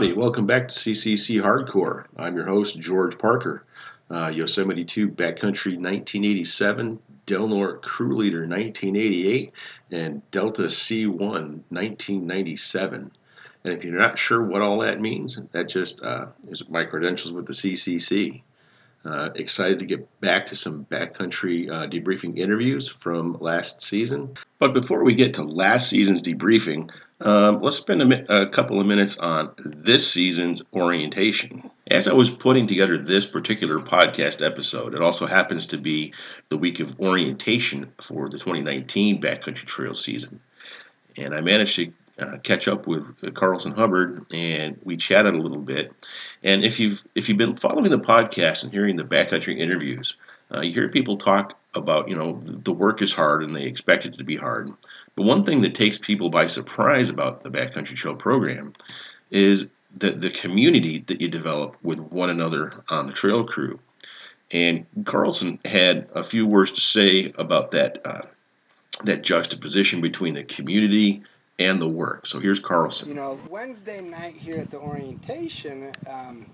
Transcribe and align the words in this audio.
Howdy, 0.00 0.14
welcome 0.14 0.46
back 0.46 0.66
to 0.66 0.74
CCC 0.74 1.42
Hardcore. 1.42 2.06
I'm 2.16 2.34
your 2.34 2.46
host, 2.46 2.80
George 2.80 3.18
Parker. 3.18 3.66
Uh, 4.08 4.32
Yosemite 4.34 4.82
2 4.82 5.10
Backcountry 5.10 5.76
1987, 5.76 6.98
Del 7.26 7.48
Norte 7.48 7.82
Crew 7.82 8.16
Leader 8.16 8.46
1988, 8.46 9.52
and 9.90 10.30
Delta 10.30 10.62
C1 10.62 11.18
1997. 11.18 13.10
And 13.64 13.74
if 13.74 13.84
you're 13.84 13.98
not 13.98 14.16
sure 14.16 14.42
what 14.42 14.62
all 14.62 14.78
that 14.78 15.02
means, 15.02 15.38
that 15.52 15.68
just 15.68 16.02
uh, 16.02 16.28
is 16.48 16.66
my 16.70 16.84
credentials 16.84 17.34
with 17.34 17.44
the 17.44 17.52
CCC. 17.52 18.40
Uh, 19.04 19.28
excited 19.34 19.78
to 19.80 19.84
get 19.84 20.20
back 20.22 20.46
to 20.46 20.56
some 20.56 20.86
backcountry 20.86 21.70
uh, 21.70 21.86
debriefing 21.86 22.38
interviews 22.38 22.88
from 22.88 23.36
last 23.40 23.82
season. 23.82 24.32
But 24.58 24.72
before 24.72 25.04
we 25.04 25.14
get 25.14 25.34
to 25.34 25.42
last 25.42 25.90
season's 25.90 26.22
debriefing, 26.22 26.90
um, 27.20 27.60
let's 27.60 27.76
spend 27.76 28.00
a, 28.00 28.42
a 28.42 28.46
couple 28.48 28.80
of 28.80 28.86
minutes 28.86 29.18
on 29.18 29.52
this 29.58 30.10
season's 30.10 30.68
orientation. 30.72 31.70
As 31.90 32.08
I 32.08 32.14
was 32.14 32.30
putting 32.30 32.66
together 32.66 32.96
this 32.96 33.26
particular 33.26 33.78
podcast 33.78 34.46
episode, 34.46 34.94
it 34.94 35.02
also 35.02 35.26
happens 35.26 35.66
to 35.68 35.78
be 35.78 36.14
the 36.48 36.56
week 36.56 36.80
of 36.80 36.98
orientation 36.98 37.92
for 37.98 38.28
the 38.28 38.38
2019 38.38 39.20
backcountry 39.20 39.66
trail 39.66 39.94
season. 39.94 40.40
And 41.16 41.34
I 41.34 41.40
managed 41.40 41.76
to 41.76 41.92
uh, 42.18 42.38
catch 42.38 42.68
up 42.68 42.86
with 42.86 43.34
Carlson 43.34 43.72
Hubbard, 43.72 44.26
and 44.32 44.78
we 44.82 44.96
chatted 44.96 45.34
a 45.34 45.38
little 45.38 45.60
bit. 45.60 45.92
And 46.42 46.64
if 46.64 46.80
you've 46.80 47.02
if 47.14 47.28
you've 47.28 47.38
been 47.38 47.56
following 47.56 47.90
the 47.90 47.98
podcast 47.98 48.64
and 48.64 48.72
hearing 48.72 48.96
the 48.96 49.04
backcountry 49.04 49.58
interviews, 49.58 50.16
uh, 50.54 50.60
you 50.60 50.72
hear 50.72 50.88
people 50.88 51.16
talk 51.16 51.59
about 51.74 52.08
you 52.08 52.16
know 52.16 52.40
the 52.42 52.72
work 52.72 53.02
is 53.02 53.12
hard 53.12 53.42
and 53.42 53.54
they 53.54 53.64
expect 53.64 54.06
it 54.06 54.18
to 54.18 54.24
be 54.24 54.36
hard. 54.36 54.72
But 55.14 55.26
one 55.26 55.44
thing 55.44 55.62
that 55.62 55.74
takes 55.74 55.98
people 55.98 56.30
by 56.30 56.46
surprise 56.46 57.10
about 57.10 57.42
the 57.42 57.50
backcountry 57.50 57.94
trail 57.94 58.16
program 58.16 58.74
is 59.30 59.70
the 59.96 60.12
the 60.12 60.30
community 60.30 60.98
that 60.98 61.20
you 61.20 61.28
develop 61.28 61.76
with 61.82 62.00
one 62.00 62.30
another 62.30 62.84
on 62.88 63.06
the 63.06 63.12
trail 63.12 63.44
crew. 63.44 63.78
And 64.52 64.86
Carlson 65.04 65.60
had 65.64 66.08
a 66.14 66.24
few 66.24 66.46
words 66.46 66.72
to 66.72 66.80
say 66.80 67.32
about 67.38 67.70
that 67.72 68.04
uh, 68.04 68.22
that 69.04 69.22
juxtaposition 69.22 70.00
between 70.00 70.34
the 70.34 70.44
community 70.44 71.22
and 71.58 71.80
the 71.80 71.88
work. 71.88 72.26
So 72.26 72.40
here's 72.40 72.58
Carlson. 72.58 73.10
You 73.10 73.14
know, 73.14 73.38
Wednesday 73.48 74.00
night 74.00 74.34
here 74.34 74.58
at 74.58 74.70
the 74.70 74.78
orientation, 74.78 75.92
um, 76.08 76.46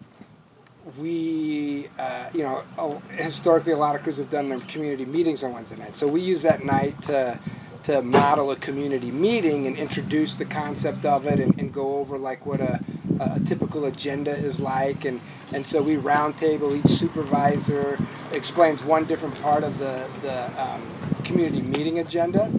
we, 0.99 1.89
uh, 1.99 2.31
you 2.33 2.43
know, 2.43 2.63
oh, 2.79 3.03
historically 3.11 3.73
a 3.73 3.77
lot 3.77 3.97
of 3.97 4.03
crews 4.03 4.19
have 4.19 4.31
done 4.31 4.49
their 4.49 4.61
community 4.61 5.05
meetings 5.05 5.43
on 5.43 5.53
Wednesday 5.53 5.77
night. 5.77 5.97
So 5.97 6.07
we 6.07 6.21
use 6.21 6.43
that 6.43 6.65
night 6.65 7.01
to, 7.03 7.39
to 7.85 8.03
model 8.03 8.53
a 8.53 8.57
community 8.57 9.11
meeting 9.11 9.67
and 9.67 9.77
introduce 9.77 10.37
the 10.37 10.45
concept 10.45 11.05
of 11.05 11.27
it 11.27 11.41
and, 11.41 11.59
and 11.59 11.73
go 11.73 11.97
over 11.97 12.19
like 12.19 12.47
what 12.47 12.61
a, 12.61 12.81
a 13.19 13.41
typical 13.41 13.87
agenda 13.87 14.31
is 14.31 14.61
like. 14.61 15.05
And, 15.05 15.21
and 15.53 15.67
so 15.67 15.83
we 15.83 15.97
roundtable, 15.97 16.77
each 16.77 16.93
supervisor 16.93 17.99
explains 18.33 18.83
one 18.83 19.07
different 19.07 19.41
part 19.43 19.65
of 19.65 19.79
the, 19.79 20.07
the 20.23 20.63
um, 20.63 20.83
community 21.25 21.63
meeting 21.63 21.99
agenda 21.99 22.51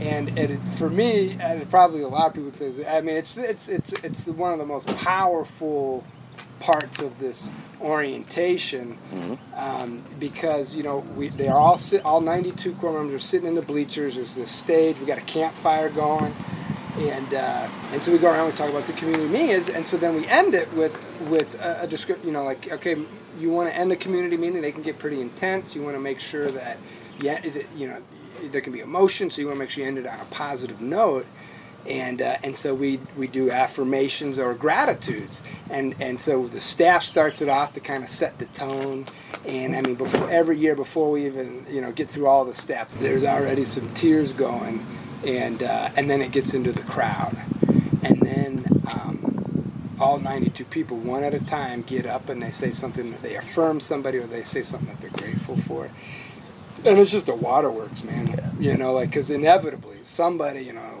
and 0.00 0.38
it, 0.38 0.58
for 0.76 0.90
me, 0.90 1.36
and 1.40 1.68
probably 1.70 2.02
a 2.02 2.08
lot 2.08 2.26
of 2.28 2.34
people 2.34 2.44
would 2.44 2.56
say, 2.56 2.86
I 2.86 3.00
mean, 3.00 3.16
it's 3.16 3.36
it's 3.38 3.68
it's 3.68 3.92
it's 4.04 4.26
one 4.26 4.52
of 4.52 4.58
the 4.58 4.66
most 4.66 4.86
powerful 4.98 6.04
parts 6.60 7.00
of 7.00 7.18
this 7.18 7.50
orientation 7.80 8.98
mm-hmm. 9.12 9.34
um, 9.54 10.02
because 10.18 10.74
you 10.74 10.82
know 10.82 10.98
we 11.16 11.28
they 11.28 11.48
are 11.48 11.58
all 11.58 11.78
sit, 11.78 12.04
all 12.04 12.20
92 12.20 12.74
core 12.74 12.92
members 12.92 13.14
are 13.14 13.18
sitting 13.18 13.48
in 13.48 13.54
the 13.54 13.62
bleachers. 13.62 14.16
There's 14.16 14.34
this 14.34 14.50
stage. 14.50 14.98
We 14.98 15.06
got 15.06 15.18
a 15.18 15.22
campfire 15.22 15.88
going, 15.88 16.34
and 16.98 17.34
uh, 17.34 17.68
and 17.92 18.02
so 18.02 18.12
we 18.12 18.18
go 18.18 18.30
around. 18.30 18.46
We 18.46 18.52
talk 18.52 18.70
about 18.70 18.86
the 18.86 18.92
community 18.94 19.28
meetings, 19.28 19.68
and 19.68 19.86
so 19.86 19.96
then 19.96 20.14
we 20.14 20.26
end 20.26 20.54
it 20.54 20.72
with 20.72 20.94
with 21.28 21.54
a, 21.60 21.82
a 21.82 21.86
description. 21.86 22.26
You 22.26 22.32
know, 22.32 22.44
like 22.44 22.70
okay, 22.72 22.96
you 23.38 23.50
want 23.50 23.68
to 23.68 23.76
end 23.76 23.92
a 23.92 23.96
community 23.96 24.36
meeting. 24.36 24.60
They 24.60 24.72
can 24.72 24.82
get 24.82 24.98
pretty 24.98 25.20
intense. 25.20 25.74
You 25.74 25.82
want 25.82 25.96
to 25.96 26.00
make 26.00 26.20
sure 26.20 26.50
that 26.50 26.78
yeah, 27.20 27.44
you 27.76 27.88
know 27.88 28.02
there 28.44 28.60
can 28.60 28.72
be 28.72 28.80
emotion, 28.80 29.30
so 29.30 29.40
you 29.40 29.46
want 29.46 29.56
to 29.56 29.60
make 29.60 29.70
sure 29.70 29.82
you 29.82 29.88
end 29.88 29.98
it 29.98 30.06
on 30.06 30.20
a 30.20 30.24
positive 30.26 30.80
note. 30.80 31.26
And, 31.86 32.20
uh, 32.20 32.36
and 32.42 32.56
so 32.56 32.74
we, 32.74 33.00
we 33.16 33.26
do 33.26 33.50
affirmations 33.50 34.38
or 34.38 34.54
gratitudes. 34.54 35.42
And, 35.70 35.94
and 36.00 36.20
so 36.20 36.46
the 36.48 36.60
staff 36.60 37.02
starts 37.02 37.40
it 37.40 37.48
off 37.48 37.72
to 37.74 37.80
kind 37.80 38.02
of 38.02 38.10
set 38.10 38.38
the 38.38 38.46
tone. 38.46 39.06
And 39.46 39.74
I 39.74 39.80
mean, 39.82 39.94
before, 39.94 40.28
every 40.30 40.58
year 40.58 40.74
before 40.74 41.10
we 41.10 41.26
even 41.26 41.64
you 41.70 41.80
know 41.80 41.92
get 41.92 42.10
through 42.10 42.26
all 42.26 42.44
the 42.44 42.54
steps, 42.54 42.94
there's 42.94 43.24
already 43.24 43.64
some 43.64 43.92
tears 43.94 44.32
going. 44.32 44.84
And, 45.24 45.62
uh, 45.62 45.90
and 45.96 46.10
then 46.10 46.20
it 46.20 46.32
gets 46.32 46.54
into 46.54 46.72
the 46.72 46.82
crowd. 46.82 47.36
And 48.02 48.20
then 48.20 48.82
um, 48.92 49.96
all 49.98 50.18
92 50.18 50.64
people, 50.66 50.96
one 50.98 51.24
at 51.24 51.34
a 51.34 51.44
time, 51.44 51.82
get 51.82 52.06
up 52.06 52.28
and 52.28 52.42
they 52.42 52.50
say 52.50 52.72
something 52.72 53.10
that 53.12 53.22
they 53.22 53.36
affirm 53.36 53.80
somebody 53.80 54.18
or 54.18 54.26
they 54.26 54.42
say 54.42 54.62
something 54.62 54.88
that 54.88 55.00
they're 55.00 55.10
grateful 55.10 55.56
for 55.56 55.90
and 56.84 56.98
it's 56.98 57.10
just 57.10 57.28
a 57.28 57.34
waterworks, 57.34 58.04
man. 58.04 58.56
You 58.60 58.76
know, 58.76 58.92
like 58.92 59.10
because 59.10 59.30
inevitably 59.30 59.98
somebody, 60.02 60.60
you 60.62 60.72
know, 60.72 60.97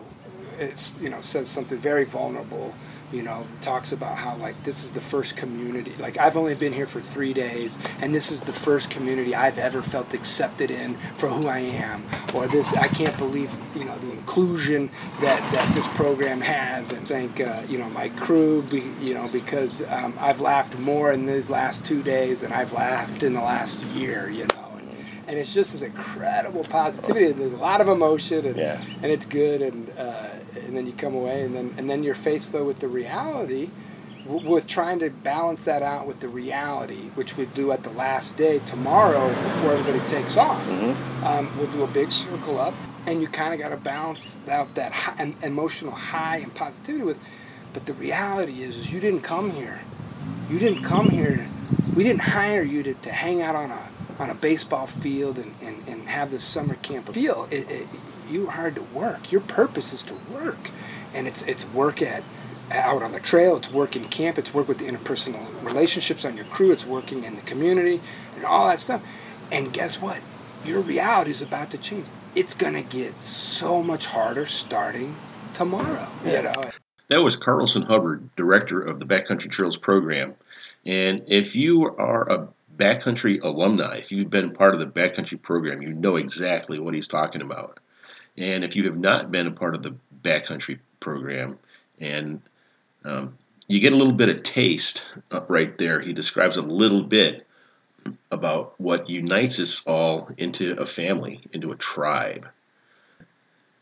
it's 0.58 0.98
you 1.00 1.08
know 1.08 1.20
says 1.20 1.48
something 1.48 1.78
very 1.78 2.04
vulnerable. 2.04 2.74
You 3.10 3.22
know, 3.22 3.46
talks 3.62 3.92
about 3.92 4.18
how 4.18 4.36
like 4.36 4.62
this 4.64 4.84
is 4.84 4.90
the 4.90 5.00
first 5.00 5.34
community. 5.34 5.94
Like 5.98 6.18
I've 6.18 6.36
only 6.36 6.54
been 6.54 6.74
here 6.74 6.84
for 6.86 7.00
three 7.00 7.32
days, 7.32 7.78
and 8.02 8.14
this 8.14 8.30
is 8.30 8.42
the 8.42 8.52
first 8.52 8.90
community 8.90 9.34
I've 9.34 9.56
ever 9.56 9.80
felt 9.80 10.12
accepted 10.12 10.70
in 10.70 10.94
for 11.16 11.28
who 11.28 11.46
I 11.46 11.60
am. 11.60 12.04
Or 12.34 12.46
this, 12.48 12.74
I 12.74 12.86
can't 12.88 13.16
believe 13.16 13.50
you 13.74 13.86
know 13.86 13.96
the 13.98 14.10
inclusion 14.10 14.90
that 15.20 15.40
that 15.54 15.74
this 15.74 15.88
program 15.88 16.42
has. 16.42 16.92
And 16.92 17.08
thank 17.08 17.40
uh, 17.40 17.62
you 17.66 17.78
know 17.78 17.88
my 17.88 18.10
crew, 18.10 18.60
be, 18.62 18.84
you 19.00 19.14
know, 19.14 19.26
because 19.28 19.82
um, 19.88 20.14
I've 20.20 20.42
laughed 20.42 20.78
more 20.78 21.10
in 21.10 21.24
these 21.24 21.48
last 21.48 21.86
two 21.86 22.02
days 22.02 22.42
than 22.42 22.52
I've 22.52 22.74
laughed 22.74 23.22
in 23.22 23.32
the 23.32 23.40
last 23.40 23.82
year. 23.84 24.28
You 24.28 24.46
know 24.48 24.68
and 25.28 25.38
it's 25.38 25.52
just 25.52 25.72
this 25.72 25.82
incredible 25.82 26.64
positivity 26.64 27.26
and 27.26 27.38
there's 27.38 27.52
a 27.52 27.58
lot 27.58 27.82
of 27.82 27.88
emotion 27.88 28.46
and, 28.46 28.56
yeah. 28.56 28.82
and 29.02 29.12
it's 29.12 29.26
good 29.26 29.60
and 29.60 29.90
uh, 29.98 30.30
and 30.64 30.76
then 30.76 30.86
you 30.86 30.92
come 30.92 31.14
away 31.14 31.42
and 31.42 31.54
then 31.54 31.74
and 31.76 31.88
then 31.88 32.02
you're 32.02 32.14
faced 32.14 32.52
though 32.52 32.64
with 32.64 32.78
the 32.80 32.88
reality 32.88 33.70
w- 34.26 34.48
with 34.48 34.66
trying 34.66 34.98
to 34.98 35.10
balance 35.10 35.64
that 35.64 35.82
out 35.82 36.06
with 36.06 36.20
the 36.20 36.28
reality 36.28 37.10
which 37.14 37.36
we 37.36 37.46
do 37.46 37.72
at 37.72 37.82
the 37.82 37.90
last 37.90 38.36
day 38.36 38.58
tomorrow 38.60 39.28
before 39.28 39.72
everybody 39.72 40.04
takes 40.08 40.36
off 40.36 40.66
mm-hmm. 40.68 41.26
um, 41.26 41.50
we'll 41.58 41.70
do 41.72 41.82
a 41.82 41.88
big 41.88 42.10
circle 42.12 42.58
up 42.58 42.74
and 43.06 43.22
you 43.22 43.28
kind 43.28 43.54
of 43.54 43.60
got 43.60 43.70
to 43.70 43.82
balance 43.82 44.38
out 44.48 44.74
that 44.74 44.92
high, 44.92 45.32
emotional 45.42 45.92
high 45.92 46.38
and 46.38 46.54
positivity 46.54 47.04
with 47.04 47.18
but 47.72 47.86
the 47.86 47.94
reality 47.94 48.62
is, 48.62 48.76
is 48.76 48.92
you 48.92 49.00
didn't 49.00 49.22
come 49.22 49.50
here 49.50 49.80
you 50.50 50.58
didn't 50.58 50.82
come 50.82 51.08
here 51.08 51.48
we 51.94 52.04
didn't 52.04 52.22
hire 52.22 52.62
you 52.62 52.82
to, 52.82 52.94
to 52.94 53.10
hang 53.10 53.42
out 53.42 53.54
on 53.54 53.70
a 53.70 53.88
on 54.18 54.30
a 54.30 54.34
baseball 54.34 54.86
field 54.86 55.38
and, 55.38 55.54
and, 55.62 55.76
and 55.86 56.08
have 56.08 56.30
this 56.30 56.44
summer 56.44 56.74
camp 56.76 57.12
feel. 57.12 57.46
It, 57.50 57.70
it, 57.70 57.86
you 58.30 58.48
are 58.48 58.52
hard 58.52 58.74
to 58.76 58.82
work. 58.82 59.32
Your 59.32 59.40
purpose 59.40 59.92
is 59.92 60.02
to 60.04 60.14
work, 60.32 60.70
and 61.14 61.26
it's 61.26 61.42
it's 61.42 61.64
work 61.66 62.02
at 62.02 62.22
out 62.70 63.02
on 63.02 63.12
the 63.12 63.20
trail. 63.20 63.56
It's 63.56 63.70
work 63.70 63.96
in 63.96 64.08
camp. 64.08 64.38
It's 64.38 64.52
work 64.52 64.68
with 64.68 64.78
the 64.78 64.86
interpersonal 64.86 65.46
relationships 65.64 66.24
on 66.24 66.36
your 66.36 66.46
crew. 66.46 66.72
It's 66.72 66.86
working 66.86 67.24
in 67.24 67.36
the 67.36 67.42
community 67.42 68.00
and 68.36 68.44
all 68.44 68.68
that 68.68 68.80
stuff. 68.80 69.02
And 69.50 69.72
guess 69.72 70.00
what? 70.00 70.20
Your 70.64 70.80
reality 70.80 71.30
is 71.30 71.42
about 71.42 71.70
to 71.70 71.78
change. 71.78 72.06
It's 72.34 72.54
gonna 72.54 72.82
get 72.82 73.22
so 73.22 73.82
much 73.82 74.06
harder 74.06 74.46
starting 74.46 75.16
tomorrow. 75.54 76.08
Yeah. 76.24 76.36
You 76.36 76.42
know. 76.42 76.70
That 77.08 77.22
was 77.22 77.36
Carlson 77.36 77.82
Hubbard, 77.82 78.28
director 78.36 78.82
of 78.82 79.00
the 79.00 79.06
Backcountry 79.06 79.50
Trails 79.50 79.78
program. 79.78 80.34
And 80.84 81.22
if 81.28 81.56
you 81.56 81.86
are 81.86 82.30
a 82.30 82.48
backcountry 82.76 83.42
alumni, 83.42 83.96
if 83.96 84.12
you've 84.12 84.30
been 84.30 84.52
part 84.52 84.74
of 84.74 84.80
the 84.80 84.86
backcountry 84.86 85.40
program, 85.40 85.82
you 85.82 85.94
know 85.94 86.16
exactly 86.16 86.78
what 86.78 86.94
he's 86.94 87.08
talking 87.08 87.42
about. 87.42 87.80
And 88.36 88.64
if 88.64 88.76
you 88.76 88.84
have 88.84 88.98
not 88.98 89.32
been 89.32 89.46
a 89.46 89.52
part 89.52 89.74
of 89.74 89.82
the 89.82 89.94
backcountry 90.22 90.78
program, 91.00 91.58
and 91.98 92.40
um, 93.04 93.36
you 93.68 93.80
get 93.80 93.92
a 93.92 93.96
little 93.96 94.12
bit 94.12 94.28
of 94.28 94.42
taste 94.42 95.10
uh, 95.30 95.44
right 95.48 95.76
there, 95.78 96.00
he 96.00 96.12
describes 96.12 96.56
a 96.56 96.62
little 96.62 97.02
bit 97.02 97.46
about 98.30 98.74
what 98.78 99.10
unites 99.10 99.60
us 99.60 99.86
all 99.86 100.30
into 100.38 100.74
a 100.80 100.86
family, 100.86 101.40
into 101.52 101.72
a 101.72 101.76
tribe. 101.76 102.46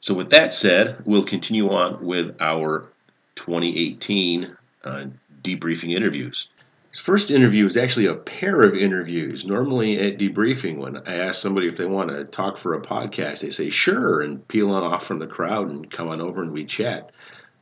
So, 0.01 0.15
with 0.15 0.31
that 0.31 0.55
said, 0.55 1.03
we'll 1.05 1.25
continue 1.25 1.71
on 1.71 2.05
with 2.05 2.37
our 2.41 2.89
2018 3.37 4.57
uh, 4.85 5.05
debriefing 5.43 5.93
interviews. 5.93 6.49
His 6.97 7.03
first 7.03 7.31
interview 7.31 7.67
is 7.67 7.77
actually 7.77 8.07
a 8.07 8.15
pair 8.15 8.63
of 8.63 8.75
interviews. 8.75 9.45
Normally 9.45 9.99
at 9.99 10.17
debriefing, 10.19 10.79
when 10.79 10.97
I 11.07 11.17
ask 11.17 11.43
somebody 11.43 11.69
if 11.69 11.77
they 11.77 11.85
want 11.85 12.09
to 12.09 12.25
talk 12.25 12.57
for 12.57 12.73
a 12.73 12.81
podcast, 12.81 13.43
they 13.43 13.51
say 13.51 13.69
sure 13.69 14.23
and 14.23 14.49
peel 14.49 14.73
on 14.73 14.83
off 14.83 15.05
from 15.05 15.19
the 15.19 15.27
crowd 15.27 15.69
and 15.69 15.91
come 15.91 16.09
on 16.09 16.23
over 16.23 16.43
and 16.43 16.53
we 16.53 16.65
chat. 16.65 17.11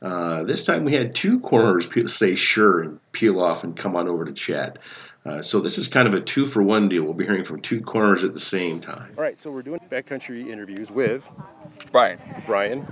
Uh, 0.01 0.45
this 0.45 0.65
time 0.65 0.85
we 0.85 0.93
had 0.93 1.13
two 1.13 1.41
corners 1.41 1.85
say 2.13 2.33
sure 2.33 2.81
and 2.81 3.11
peel 3.11 3.41
off 3.41 3.65
and 3.65 3.75
come 3.75 3.97
on 3.97 4.07
over 4.07 4.23
to 4.23 4.31
chat. 4.31 4.77
Uh, 5.25 5.41
so 5.41 5.59
this 5.59 5.77
is 5.77 5.89
kind 5.89 6.07
of 6.07 6.13
a 6.13 6.21
two 6.21 6.47
for 6.47 6.63
one 6.63 6.87
deal. 6.87 7.03
We'll 7.03 7.13
be 7.13 7.25
hearing 7.25 7.43
from 7.43 7.59
two 7.59 7.81
corners 7.81 8.23
at 8.23 8.31
the 8.31 8.39
same 8.39 8.79
time. 8.79 9.11
All 9.17 9.23
right, 9.23 9.37
so 9.37 9.51
we're 9.51 9.63
doing 9.63 9.81
backcountry 9.91 10.47
interviews 10.47 10.91
with 10.91 11.29
Brian. 11.91 12.19
Brian 12.45 12.85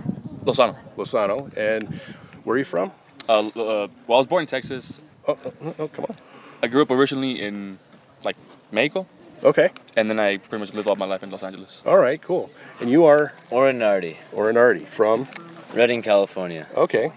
Lozano. 0.44 0.76
Lozano. 0.98 1.56
And 1.56 2.02
where 2.44 2.56
are 2.56 2.60
you 2.60 2.66
from? 2.66 2.92
Uh, 3.30 3.48
uh, 3.48 3.52
well, 3.56 3.88
I 4.10 4.18
was 4.18 4.28
born 4.28 4.42
in 4.42 4.48
Texas. 4.48 5.00
Oh, 5.28 5.38
oh, 5.46 5.76
oh, 5.80 5.88
come 5.88 6.06
on. 6.06 6.16
I 6.62 6.68
grew 6.68 6.82
up 6.82 6.92
originally 6.92 7.42
in 7.42 7.78
like 8.24 8.36
Mexico, 8.72 9.06
Okay. 9.44 9.70
and 9.96 10.10
then 10.10 10.20
I 10.20 10.38
pretty 10.38 10.60
much 10.62 10.74
lived 10.74 10.88
all 10.88 10.96
my 10.96 11.06
life 11.06 11.24
in 11.24 11.30
Los 11.32 11.44
Angeles. 11.44 11.82
All 11.86 11.98
right. 11.98 12.22
Cool. 12.22 12.50
And 12.80 12.90
you 12.90 13.06
are 13.06 13.34
Orinardi, 13.52 14.18
Orinardi 14.34 14.86
from. 14.88 15.28
Redding, 15.74 16.02
California. 16.02 16.68
Okay. 16.76 17.12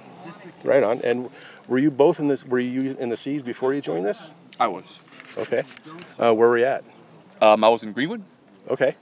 Right 0.64 0.82
on. 0.82 1.00
And 1.02 1.30
were 1.68 1.78
you 1.78 1.90
both 1.90 2.18
in 2.20 2.28
this? 2.28 2.44
Were 2.44 2.58
you 2.58 2.96
in 2.98 3.08
the 3.10 3.16
Seas 3.16 3.42
before 3.42 3.74
you 3.74 3.80
joined 3.80 4.06
this? 4.06 4.30
I 4.58 4.66
was. 4.68 5.00
Okay. 5.36 5.62
Uh, 6.18 6.32
where 6.32 6.48
were 6.48 6.58
you 6.58 6.64
at? 6.64 6.82
Um, 7.42 7.62
I 7.62 7.68
was 7.68 7.82
in 7.82 7.92
Greenwood, 7.92 8.22
Okay. 8.70 8.94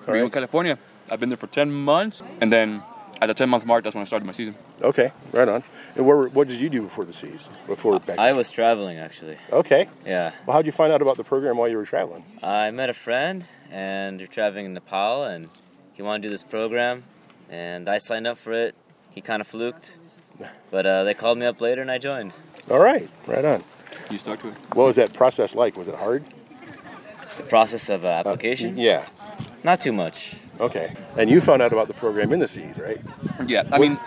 All 0.00 0.04
Greenwood, 0.06 0.22
right. 0.22 0.32
California. 0.32 0.78
I've 1.10 1.20
been 1.20 1.28
there 1.28 1.36
for 1.36 1.46
10 1.46 1.70
months, 1.70 2.22
and 2.40 2.50
then 2.50 2.82
at 3.20 3.26
the 3.28 3.34
10 3.34 3.48
month 3.48 3.64
mark, 3.66 3.82
that's 3.84 3.94
when 3.94 4.02
I 4.02 4.04
started 4.04 4.26
my 4.26 4.32
season. 4.32 4.54
Okay. 4.82 5.10
Right 5.32 5.48
on. 5.48 5.62
And 5.94 6.06
where, 6.06 6.28
what 6.28 6.48
did 6.48 6.60
you 6.60 6.68
do 6.68 6.82
before 6.82 7.04
the 7.04 7.12
season? 7.12 7.54
Before 7.66 7.98
back. 8.00 8.18
I 8.18 8.32
was 8.32 8.50
traveling 8.50 8.98
actually. 8.98 9.38
Okay. 9.52 9.88
Yeah. 10.04 10.32
Well, 10.46 10.52
how 10.54 10.60
did 10.62 10.66
you 10.66 10.72
find 10.72 10.92
out 10.92 11.00
about 11.02 11.16
the 11.16 11.24
program 11.24 11.56
while 11.56 11.68
you 11.68 11.76
were 11.78 11.86
traveling? 11.86 12.24
I 12.42 12.70
met 12.70 12.90
a 12.90 12.94
friend 12.94 13.46
and 13.70 14.20
you're 14.20 14.28
traveling 14.28 14.66
in 14.66 14.74
Nepal 14.74 15.24
and 15.24 15.48
he 15.94 16.02
wanted 16.02 16.22
to 16.22 16.28
do 16.28 16.32
this 16.32 16.44
program 16.44 17.04
and 17.48 17.88
I 17.88 17.98
signed 17.98 18.26
up 18.26 18.36
for 18.38 18.52
it. 18.52 18.74
He 19.10 19.20
kind 19.20 19.40
of 19.40 19.46
fluked. 19.46 19.98
But 20.70 20.84
uh, 20.84 21.04
they 21.04 21.14
called 21.14 21.38
me 21.38 21.46
up 21.46 21.60
later 21.62 21.80
and 21.80 21.90
I 21.90 21.96
joined. 21.98 22.34
All 22.70 22.80
right. 22.80 23.08
Right 23.26 23.44
on. 23.44 23.64
You 24.10 24.18
stuck 24.18 24.40
to 24.42 24.48
it? 24.48 24.54
What 24.74 24.84
was 24.84 24.96
that 24.96 25.12
process 25.14 25.54
like? 25.54 25.76
Was 25.78 25.88
it 25.88 25.94
hard? 25.94 26.22
The 27.38 27.44
process 27.44 27.88
of 27.88 28.04
uh, 28.04 28.08
Uh, 28.08 28.10
application? 28.10 28.76
yeah. 28.76 29.06
Not 29.64 29.80
too 29.80 29.92
much. 29.92 30.36
Okay. 30.60 30.94
And 31.16 31.28
you 31.30 31.40
found 31.40 31.62
out 31.62 31.72
about 31.72 31.88
the 31.88 31.94
program 31.94 32.32
in 32.32 32.40
the 32.40 32.48
Seas, 32.48 32.76
right? 32.78 33.00
Yeah, 33.46 33.64
I 33.72 33.78
mean, 33.78 33.98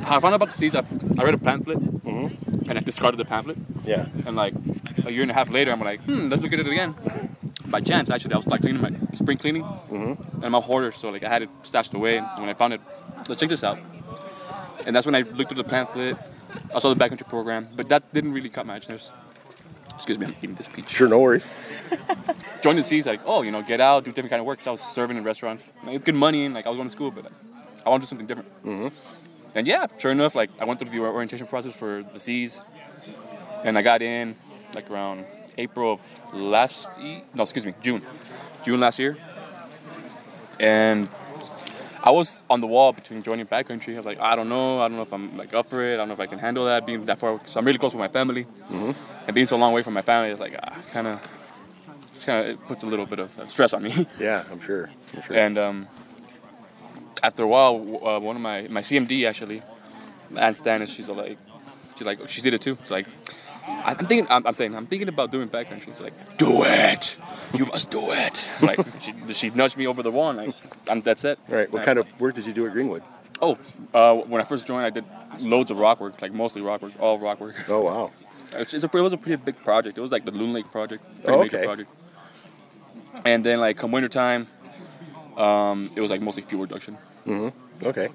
I 0.00 0.20
found 0.20 0.26
out 0.26 0.34
about 0.34 0.50
the 0.50 0.58
seeds, 0.58 0.74
I, 0.74 0.84
I 1.18 1.24
read 1.24 1.34
a 1.34 1.38
pamphlet, 1.38 1.78
Mhm. 2.04 2.68
and 2.68 2.78
I 2.78 2.80
discarded 2.82 3.18
the 3.18 3.24
pamphlet. 3.24 3.56
Yeah. 3.84 4.06
And 4.26 4.36
like 4.36 4.54
a 5.06 5.10
year 5.10 5.22
and 5.22 5.30
a 5.30 5.34
half 5.34 5.50
later, 5.50 5.72
I'm 5.72 5.80
like, 5.80 6.00
hmm, 6.02 6.28
let's 6.28 6.42
look 6.42 6.52
at 6.52 6.60
it 6.60 6.66
again. 6.66 6.94
By 7.66 7.80
chance, 7.80 8.10
actually, 8.10 8.34
I 8.34 8.36
was 8.36 8.46
like 8.46 8.60
cleaning 8.60 8.82
my 8.82 8.90
spring 9.14 9.38
cleaning, 9.38 9.62
Mhm. 9.64 10.34
and 10.34 10.44
I'm 10.44 10.54
a 10.54 10.60
hoarder, 10.60 10.92
so 10.92 11.08
like 11.08 11.24
I 11.24 11.28
had 11.28 11.42
it 11.42 11.48
stashed 11.62 11.94
away. 11.94 12.18
And 12.18 12.28
when 12.38 12.48
I 12.50 12.54
found 12.54 12.74
it, 12.74 12.80
let's 13.28 13.40
check 13.40 13.48
this 13.48 13.64
out. 13.64 13.78
And 14.86 14.94
that's 14.94 15.06
when 15.06 15.14
I 15.14 15.22
looked 15.22 15.50
through 15.50 15.62
the 15.62 15.68
pamphlet. 15.68 16.16
I 16.74 16.78
saw 16.78 16.92
the 16.92 16.96
backcountry 17.02 17.26
program, 17.28 17.68
but 17.74 17.88
that 17.88 18.12
didn't 18.12 18.32
really 18.32 18.50
cut 18.50 18.66
my 18.66 18.76
interest. 18.76 19.12
Excuse 19.94 20.18
me, 20.18 20.26
I'm 20.26 20.34
eating 20.42 20.54
this 20.56 20.68
peach. 20.68 20.90
Sure. 20.90 21.08
No 21.08 21.20
worries. 21.20 21.48
Joined 22.62 22.78
the 22.78 22.82
Seas, 22.82 23.06
like, 23.06 23.20
oh, 23.26 23.42
you 23.42 23.50
know, 23.50 23.62
get 23.62 23.80
out, 23.80 24.04
do 24.04 24.10
different 24.10 24.30
kind 24.30 24.40
of 24.40 24.46
work. 24.46 24.58
'cause 24.58 24.66
I 24.66 24.70
was 24.70 24.80
serving 24.80 25.16
in 25.16 25.24
restaurants. 25.24 25.70
Like, 25.84 25.94
it's 25.96 26.04
good 26.04 26.14
money, 26.14 26.44
and 26.44 26.54
like 26.54 26.66
I 26.66 26.70
was 26.70 26.76
going 26.76 26.88
to 26.88 26.92
school, 26.92 27.10
but 27.10 27.24
like, 27.24 27.32
I 27.86 27.90
want 27.90 28.02
to 28.02 28.06
do 28.06 28.08
something 28.08 28.26
different. 28.26 28.48
Mhm. 28.64 28.92
And 29.54 29.66
yeah, 29.66 29.86
sure 29.98 30.10
enough, 30.10 30.34
like 30.34 30.50
I 30.60 30.64
went 30.64 30.80
through 30.80 30.90
the 30.90 30.98
orientation 31.00 31.46
process 31.46 31.74
for 31.74 32.02
the 32.12 32.18
Seas, 32.20 32.60
and 33.62 33.78
I 33.78 33.82
got 33.82 34.02
in 34.02 34.34
like 34.74 34.90
around 34.90 35.24
April 35.58 35.92
of 35.92 36.00
last, 36.34 36.90
e- 37.00 37.22
no, 37.34 37.44
excuse 37.44 37.64
me, 37.64 37.74
June, 37.80 38.02
June 38.64 38.80
last 38.80 38.98
year, 38.98 39.16
and 40.58 41.08
I 42.04 42.10
was 42.10 42.42
on 42.50 42.60
the 42.60 42.66
wall 42.66 42.92
between 42.92 43.22
joining 43.22 43.46
backcountry. 43.46 43.94
I 43.94 43.96
was 43.96 44.04
like, 44.04 44.20
I 44.20 44.36
don't 44.36 44.50
know, 44.50 44.78
I 44.78 44.88
don't 44.88 44.96
know 44.96 45.02
if 45.02 45.12
I'm 45.12 45.38
like 45.38 45.54
up 45.54 45.70
for 45.70 45.82
it. 45.82 45.94
I 45.94 45.96
don't 45.96 46.08
know 46.08 46.14
if 46.14 46.20
I 46.20 46.26
can 46.26 46.38
handle 46.38 46.66
that 46.66 46.84
being 46.84 47.02
that 47.06 47.18
far. 47.18 47.40
So 47.46 47.58
I'm 47.58 47.64
really 47.64 47.78
close 47.78 47.94
with 47.94 48.00
my 48.00 48.08
family, 48.08 48.46
and 48.70 49.34
being 49.34 49.46
so 49.46 49.56
long 49.56 49.72
away 49.72 49.82
from 49.82 49.94
my 49.94 50.02
family, 50.02 50.30
is 50.30 50.38
like 50.38 50.54
ah, 50.62 50.82
kind 50.92 51.06
of, 51.06 51.22
it's 52.12 52.24
kind 52.24 52.44
of 52.44 52.52
it 52.52 52.66
puts 52.66 52.84
a 52.84 52.86
little 52.86 53.06
bit 53.06 53.20
of 53.20 53.38
uh, 53.38 53.46
stress 53.46 53.72
on 53.72 53.82
me. 53.82 54.06
Yeah, 54.20 54.44
I'm 54.52 54.60
sure. 54.60 54.90
I'm 55.14 55.22
sure. 55.22 55.36
And 55.36 55.56
um, 55.56 55.88
after 57.22 57.42
a 57.42 57.46
while, 57.48 57.76
uh, 58.06 58.20
one 58.20 58.36
of 58.36 58.42
my 58.42 58.68
my 58.68 58.82
CMD 58.82 59.26
actually, 59.26 59.62
Aunt 60.36 60.58
Stannis, 60.58 60.88
she's 60.94 61.08
like, 61.08 61.38
she 61.96 62.04
like 62.04 62.28
she 62.28 62.42
did 62.42 62.52
it 62.52 62.60
too. 62.60 62.76
It's 62.82 62.90
like, 62.90 63.06
I'm 63.66 63.96
thinking, 63.96 64.26
I'm, 64.30 64.46
I'm 64.46 64.54
saying, 64.54 64.74
I'm 64.74 64.86
thinking 64.86 65.08
about 65.08 65.30
doing 65.30 65.48
backcountry. 65.48 65.84
She's 65.86 66.00
like, 66.00 66.36
do 66.38 66.62
it, 66.64 67.16
you 67.54 67.66
must 67.66 67.90
do 67.90 68.10
it. 68.12 68.46
Like 68.62 68.78
she 69.00 69.14
she 69.34 69.50
nudged 69.50 69.76
me 69.76 69.86
over 69.86 70.02
the 70.02 70.10
wall, 70.10 70.30
and 70.30 70.38
like, 70.38 70.54
I'm, 70.88 71.00
that's 71.02 71.24
it. 71.24 71.38
All 71.48 71.56
right. 71.56 71.70
What 71.72 71.82
Uh, 71.82 71.84
kind 71.84 71.98
of 71.98 72.20
work 72.20 72.34
did 72.34 72.46
you 72.46 72.52
do 72.52 72.66
at 72.66 72.72
Greenwood? 72.72 73.02
Oh, 73.42 73.58
uh, 73.92 74.14
when 74.14 74.40
I 74.40 74.44
first 74.44 74.66
joined, 74.66 74.86
I 74.86 74.90
did 74.90 75.04
loads 75.40 75.70
of 75.70 75.78
rock 75.78 76.00
work, 76.00 76.20
like 76.22 76.32
mostly 76.32 76.62
rock 76.62 76.82
work, 76.82 76.92
all 77.00 77.18
rock 77.18 77.40
work. 77.40 77.56
Oh 77.68 77.80
wow. 77.80 78.10
It's, 78.56 78.72
it's 78.72 78.84
a, 78.84 78.96
it 78.96 79.00
was 79.00 79.12
a 79.12 79.16
pretty 79.16 79.42
big 79.42 79.56
project. 79.64 79.98
It 79.98 80.00
was 80.00 80.12
like 80.12 80.24
the 80.24 80.30
Loon 80.30 80.52
Lake 80.52 80.70
project, 80.70 81.02
pretty 81.24 81.32
Oh, 81.36 81.42
major 81.42 81.56
okay. 81.58 81.66
project. 81.66 81.90
And 83.24 83.44
then 83.44 83.58
like 83.58 83.76
come 83.76 83.90
wintertime, 83.90 84.46
um, 85.36 85.90
it 85.96 86.00
was 86.00 86.08
like 86.10 86.20
mostly 86.20 86.42
fuel 86.42 86.62
reduction. 86.62 86.96
Okay. 87.82 88.10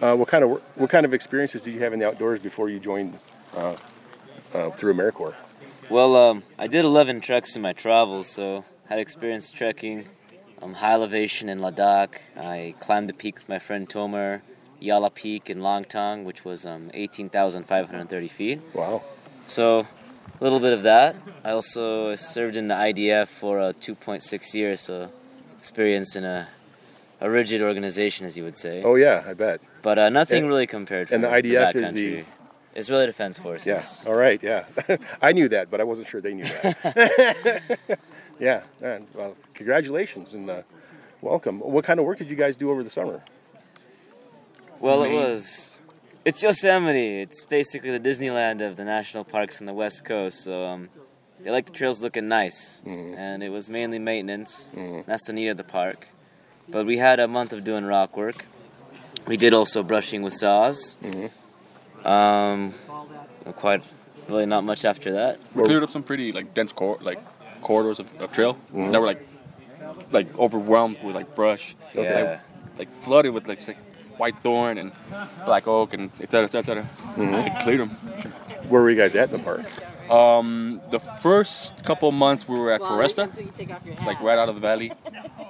Uh, 0.00 0.14
what 0.14 0.28
kind 0.28 0.44
of 0.44 0.62
what 0.76 0.88
kind 0.90 1.04
of 1.04 1.12
experiences 1.12 1.62
did 1.62 1.74
you 1.74 1.80
have 1.80 1.92
in 1.92 1.98
the 1.98 2.06
outdoors 2.06 2.40
before 2.40 2.68
you 2.68 2.78
joined 2.78 3.18
uh, 3.56 3.74
uh, 4.54 4.70
through 4.70 4.94
AmeriCorps? 4.94 5.34
Well, 5.90 6.16
um, 6.16 6.42
I 6.58 6.66
did 6.68 6.84
11 6.84 7.20
treks 7.20 7.56
in 7.56 7.62
my 7.62 7.72
travels, 7.72 8.28
so 8.28 8.64
had 8.88 8.98
experience 8.98 9.50
trekking 9.50 10.06
um, 10.62 10.74
high 10.74 10.92
elevation 10.92 11.48
in 11.48 11.58
Ladakh. 11.60 12.14
I 12.36 12.74
climbed 12.80 13.08
the 13.08 13.12
peak 13.14 13.34
with 13.36 13.48
my 13.48 13.58
friend 13.58 13.88
Tomer, 13.88 14.42
Yala 14.80 15.12
Peak 15.12 15.50
in 15.50 15.58
Langtang, 15.58 16.24
which 16.24 16.44
was 16.44 16.64
um, 16.66 16.90
18,530 16.94 18.28
feet. 18.28 18.60
Wow. 18.74 19.02
So, 19.46 19.80
a 20.40 20.44
little 20.44 20.60
bit 20.60 20.72
of 20.72 20.82
that. 20.84 21.16
I 21.44 21.50
also 21.50 22.14
served 22.14 22.56
in 22.56 22.68
the 22.68 22.74
IDF 22.74 23.28
for 23.28 23.60
uh, 23.60 23.72
2.6 23.80 24.54
years, 24.54 24.80
so 24.80 25.10
experience 25.58 26.16
in 26.16 26.24
a, 26.24 26.48
a 27.20 27.28
rigid 27.30 27.60
organization, 27.62 28.24
as 28.26 28.36
you 28.36 28.44
would 28.44 28.56
say. 28.56 28.82
Oh 28.82 28.94
yeah, 28.94 29.22
I 29.26 29.34
bet. 29.34 29.60
But 29.82 29.98
uh, 29.98 30.08
nothing 30.10 30.44
and- 30.44 30.48
really 30.48 30.66
compared. 30.66 31.08
To 31.08 31.14
And 31.14 31.24
the 31.24 31.28
IDF 31.28 31.74
is 31.76 31.92
the- 31.92 32.16
backcountry. 32.22 32.24
Israeli 32.74 33.06
Defense 33.06 33.38
Forces. 33.38 33.66
Yeah. 33.66 34.10
All 34.10 34.16
right. 34.18 34.42
Yeah. 34.42 34.64
I 35.22 35.32
knew 35.32 35.48
that, 35.50 35.70
but 35.70 35.80
I 35.80 35.84
wasn't 35.84 36.08
sure 36.08 36.20
they 36.20 36.34
knew 36.34 36.44
that. 36.44 37.78
yeah. 38.40 38.62
Man, 38.80 39.06
well, 39.14 39.36
congratulations 39.54 40.34
and 40.34 40.48
uh, 40.48 40.62
welcome. 41.20 41.60
What 41.60 41.84
kind 41.84 42.00
of 42.00 42.06
work 42.06 42.18
did 42.18 42.28
you 42.28 42.36
guys 42.36 42.56
do 42.56 42.70
over 42.70 42.82
the 42.82 42.90
summer? 42.90 43.22
Well, 44.80 45.04
it 45.04 45.12
was. 45.12 45.78
It's 46.24 46.42
Yosemite. 46.42 47.20
It's 47.20 47.44
basically 47.46 47.96
the 47.96 48.00
Disneyland 48.00 48.60
of 48.66 48.76
the 48.76 48.84
national 48.84 49.24
parks 49.24 49.60
on 49.60 49.66
the 49.66 49.72
west 49.72 50.04
coast. 50.04 50.44
So 50.44 50.64
um, 50.64 50.88
they 51.40 51.50
like 51.50 51.66
the 51.66 51.72
trails 51.72 52.00
looking 52.00 52.28
nice, 52.28 52.82
Mhm. 52.86 53.16
and 53.16 53.42
it 53.42 53.48
was 53.50 53.68
mainly 53.68 53.98
maintenance. 53.98 54.70
Mhm. 54.74 55.04
That's 55.06 55.24
the 55.26 55.32
need 55.32 55.48
of 55.48 55.56
the 55.56 55.64
park. 55.64 56.06
But 56.68 56.86
we 56.86 56.96
had 56.96 57.18
a 57.20 57.26
month 57.28 57.52
of 57.52 57.64
doing 57.64 57.84
rock 57.84 58.16
work. 58.16 58.44
We 59.26 59.36
did 59.36 59.52
also 59.52 59.82
brushing 59.82 60.22
with 60.22 60.34
saws. 60.34 60.96
Mhm. 61.02 61.30
Um, 62.04 62.74
quite 63.56 63.82
really 64.28 64.46
not 64.46 64.64
much 64.64 64.84
after 64.84 65.12
that. 65.12 65.38
We 65.54 65.64
cleared 65.64 65.82
up 65.82 65.90
some 65.90 66.02
pretty 66.02 66.32
like 66.32 66.54
dense 66.54 66.72
cor- 66.72 66.98
like 67.00 67.20
corridors 67.60 67.98
of, 68.00 68.06
of 68.20 68.32
trail 68.32 68.56
Mhm. 68.72 68.90
that 68.92 69.00
were 69.00 69.06
like 69.06 69.26
like 70.10 70.38
overwhelmed 70.38 70.98
with 71.02 71.14
like 71.14 71.34
brush, 71.34 71.74
Yeah. 71.94 72.40
like 72.78 72.92
flooded 72.92 73.32
with 73.34 73.46
like, 73.48 73.66
like 73.68 73.76
white 74.16 74.34
thorn 74.42 74.78
and 74.78 74.92
black 75.44 75.66
oak 75.66 75.92
and 75.94 76.10
et 76.20 76.30
cetera, 76.30 76.48
et 76.58 76.64
cetera. 76.64 76.88
Mhm. 77.16 77.38
So 77.38 77.44
we 77.44 77.50
cleared 77.60 77.80
them. 77.80 77.90
Where 78.68 78.80
were 78.82 78.90
you 78.90 78.96
guys 78.96 79.14
at 79.14 79.30
in 79.30 79.38
the 79.38 79.42
park? 79.42 79.62
Um, 80.10 80.80
the 80.90 80.98
first 80.98 81.82
couple 81.84 82.08
of 82.08 82.14
months 82.14 82.48
we 82.48 82.58
were 82.58 82.72
at 82.72 82.80
Well, 82.80 82.90
Foresta, 82.92 83.24
until 83.24 83.44
you 83.44 83.52
take 83.54 83.70
off 83.72 83.84
your 83.84 83.94
hat. 83.94 84.06
like 84.06 84.20
right 84.20 84.38
out 84.38 84.48
of 84.48 84.54
the 84.56 84.60
valley, 84.60 84.92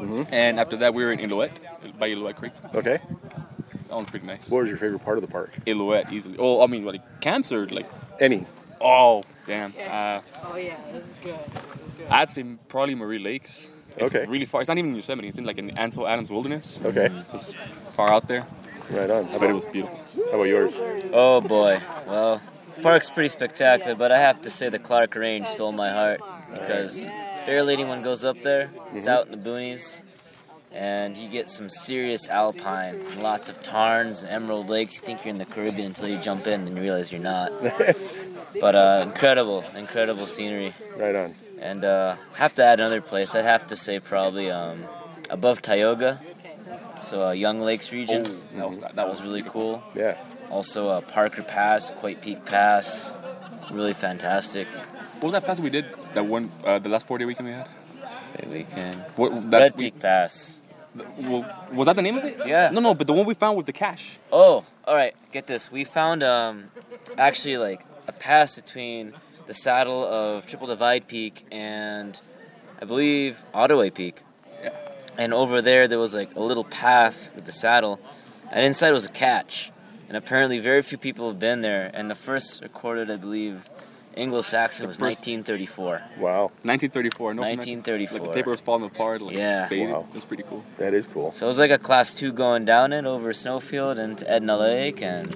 Mhm. 0.01 0.27
and 0.31 0.61
after 0.61 0.77
that 0.79 0.95
we 0.95 1.05
were 1.05 1.13
in 1.13 1.19
Illilouette, 1.19 1.53
by 1.99 2.09
Illilouette 2.09 2.37
Creek. 2.37 2.53
Okay. 2.75 3.01
That 3.93 3.97
one's 3.97 4.09
pretty 4.09 4.27
nice. 4.27 4.49
What 4.49 4.63
was 4.63 4.71
your 4.71 4.79
favorite 4.79 5.01
part 5.05 5.19
of 5.19 5.23
the 5.23 5.29
park? 5.29 5.51
Illilouette 5.67 6.11
easily. 6.13 6.37
Oh, 6.39 6.63
I 6.65 6.67
mean, 6.67 6.83
like 6.87 7.03
camps 7.21 7.53
are 7.53 7.67
like 7.69 7.85
Any? 8.19 8.47
oh 8.81 9.23
damn. 9.47 9.75
Uh, 9.79 10.23
Oh 10.45 10.57
yeah, 10.57 10.79
this 10.95 11.05
is 11.05 11.13
good. 11.23 11.39
This 11.53 11.75
is 11.75 11.81
good. 11.99 12.07
I'd 12.09 12.31
say 12.31 12.43
probably 12.69 12.95
Marie 12.95 13.19
Lakes. 13.19 13.69
It's 13.99 14.15
Okay. 14.15 14.25
really 14.25 14.47
far. 14.47 14.63
It's 14.63 14.69
not 14.69 14.79
even 14.79 14.93
in 14.93 14.97
Yosemite. 14.97 15.29
It's 15.29 15.37
in 15.37 15.45
like 15.45 15.59
in 15.59 15.77
Ansel 15.77 16.09
Adams 16.09 16.31
Wilderness. 16.33 16.81
Okay. 16.83 17.11
Just 17.31 17.55
far 17.95 18.11
out 18.11 18.29
there. 18.29 18.47
Right 18.89 19.11
on. 19.11 19.27
How 19.27 19.39
But 19.39 19.51
it 19.51 19.53
was 19.53 19.67
beautiful. 19.67 20.01
how 20.31 20.37
about 20.37 20.45
yours? 20.45 20.73
Oh 21.13 21.43
boy. 21.43 21.79
Well, 22.07 22.41
park's 22.81 23.11
pretty 23.11 23.29
spectacular, 23.29 23.95
but 23.95 24.11
I 24.11 24.19
have 24.21 24.41
to 24.41 24.49
say 24.49 24.71
the 24.71 24.79
Clark 24.79 25.15
Range 25.17 25.47
stole 25.47 25.73
my 25.73 25.91
heart 25.91 26.23
because 26.51 27.05
barely 27.45 27.75
anyone 27.75 28.03
goes 28.03 28.25
up 28.25 28.41
there. 28.41 28.71
It's 28.95 29.07
out 29.07 29.27
in 29.27 29.33
the 29.33 29.51
boonies, 29.51 30.03
and 30.75 31.17
you 31.17 31.29
get 31.29 31.49
some 31.49 31.69
serious 31.69 32.29
alpine, 32.29 33.05
lots 33.21 33.49
of 33.49 33.61
tarns 33.63 34.23
and 34.23 34.31
emerald 34.31 34.69
lakes. 34.69 34.97
You 34.97 35.03
think 35.07 35.25
you're 35.25 35.31
in 35.33 35.39
the 35.39 35.45
Caribbean 35.45 35.87
until 35.89 36.09
you 36.09 36.19
jump 36.19 36.47
in 36.47 36.67
and 36.67 36.77
you 36.77 36.83
realize 36.83 37.13
you're 37.13 37.21
not. 37.21 37.53
But 38.61 38.75
uh, 38.75 39.01
incredible, 39.05 39.65
incredible 39.75 40.27
scenery. 40.27 40.75
Right 40.97 41.15
on. 41.15 41.35
And 41.61 41.83
uh, 41.85 42.17
have 42.35 42.53
to 42.57 42.63
add 42.65 42.81
another 42.81 43.01
place. 43.01 43.35
I'd 43.35 43.47
have 43.47 43.67
to 43.69 43.77
say 43.77 43.99
probably 43.99 44.51
um, 44.51 44.85
above 45.31 45.63
Tioga, 45.63 46.21
so 47.01 47.29
uh, 47.29 47.31
Young 47.33 47.61
Lakes 47.63 47.93
region. 47.93 48.27
Oh, 48.27 48.57
that 48.59 48.69
was 48.69 48.79
that, 48.81 48.95
That 48.97 49.09
was 49.09 49.23
really 49.23 49.43
cool. 49.43 49.83
Yeah. 49.95 50.19
Also, 50.51 50.89
uh, 50.89 51.01
Parker 51.01 51.43
Pass, 51.43 51.91
Koip 51.93 52.21
Peak 52.21 52.45
Pass, 52.45 53.19
really 53.71 53.95
fantastic. 53.95 54.69
What 54.69 55.25
was 55.25 55.33
that 55.33 55.45
pass 55.47 55.59
we 55.59 55.71
did? 55.71 55.87
That 56.13 56.27
one, 56.27 56.53
uh, 56.65 56.79
the 56.79 56.91
last 56.91 57.07
four 57.07 57.17
day 57.17 57.25
weekend 57.25 57.49
we 57.49 57.55
had. 57.55 57.69
Weekend. 58.51 59.01
What 59.17 59.51
that 59.51 59.59
Red 59.61 59.77
we- 59.77 59.85
Peak 59.91 60.01
Pass. 60.01 60.61
Well, 60.95 61.67
was 61.73 61.87
that 61.87 61.97
the 61.97 62.03
name 62.03 62.19
of 62.19 62.25
it? 62.25 62.39
Yeah. 62.47 62.71
No, 62.71 62.81
no, 62.81 62.95
but 62.95 63.07
the 63.07 63.13
one 63.13 63.27
we 63.27 63.35
found 63.35 63.57
with 63.57 63.67
the 63.67 63.73
cache. 63.73 64.19
Oh, 64.31 64.65
all 64.85 64.95
right. 64.95 65.15
Get 65.31 65.47
this. 65.47 65.73
We 65.73 65.85
found 65.85 66.23
um, 66.23 66.71
actually 67.17 67.57
like 67.57 67.85
a 68.07 68.13
pass 68.13 68.57
between 68.57 69.15
the 69.47 69.55
saddle 69.55 70.05
of 70.05 70.47
Triple 70.47 70.67
Divide 70.67 71.09
Peak 71.09 71.47
and 71.51 72.21
I 72.81 72.85
believe 72.85 73.43
Ottoway 73.55 73.95
Peak. 73.95 74.21
Yeah. 74.63 74.71
And 75.17 75.33
over 75.33 75.63
there, 75.63 75.87
there 75.89 75.99
was 75.99 76.15
like 76.15 76.35
a 76.35 76.41
little 76.41 76.65
path 76.65 77.31
with 77.35 77.45
the 77.45 77.53
saddle, 77.53 78.01
and 78.51 78.65
inside 78.65 78.93
was 78.93 79.05
a 79.05 79.11
catch. 79.11 79.71
And 80.09 80.17
apparently, 80.17 80.59
very 80.59 80.83
few 80.83 80.99
people 80.99 81.29
have 81.29 81.39
been 81.39 81.61
there. 81.61 81.91
And 81.95 82.11
the 82.11 82.15
first 82.15 82.61
recorded, 82.61 83.11
I 83.11 83.17
believe, 83.17 83.69
Anglo-Saxon 84.17 84.87
was 84.87 84.97
first- 84.97 85.21
1934. 85.27 86.03
Wow, 86.19 86.51
1934. 86.65 87.35
No, 87.35 87.43
1934. 87.43 88.19
Like 88.19 88.29
the 88.29 88.35
paper 88.35 88.51
was 88.51 88.61
falling 88.61 88.85
apart. 88.85 89.21
Like, 89.23 89.37
Yeah. 89.37 89.69
faded. 89.69 89.91
Wow. 89.93 90.07
That's 90.13 90.25
pretty 90.25 90.43
cool. 90.49 90.63
that 90.79 90.95
is 90.95 91.07
cool. 91.07 91.33
So 91.33 91.47
it 91.47 91.49
was 91.49 91.59
like 91.59 91.71
a 91.71 91.79
class 91.79 92.13
two 92.15 92.33
going 92.33 92.65
down 92.65 92.93
it 92.93 93.05
over 93.07 93.33
Snowfield 93.33 93.99
into 93.99 94.29
Edna 94.31 94.57
Lake, 94.59 95.01
and 95.03 95.33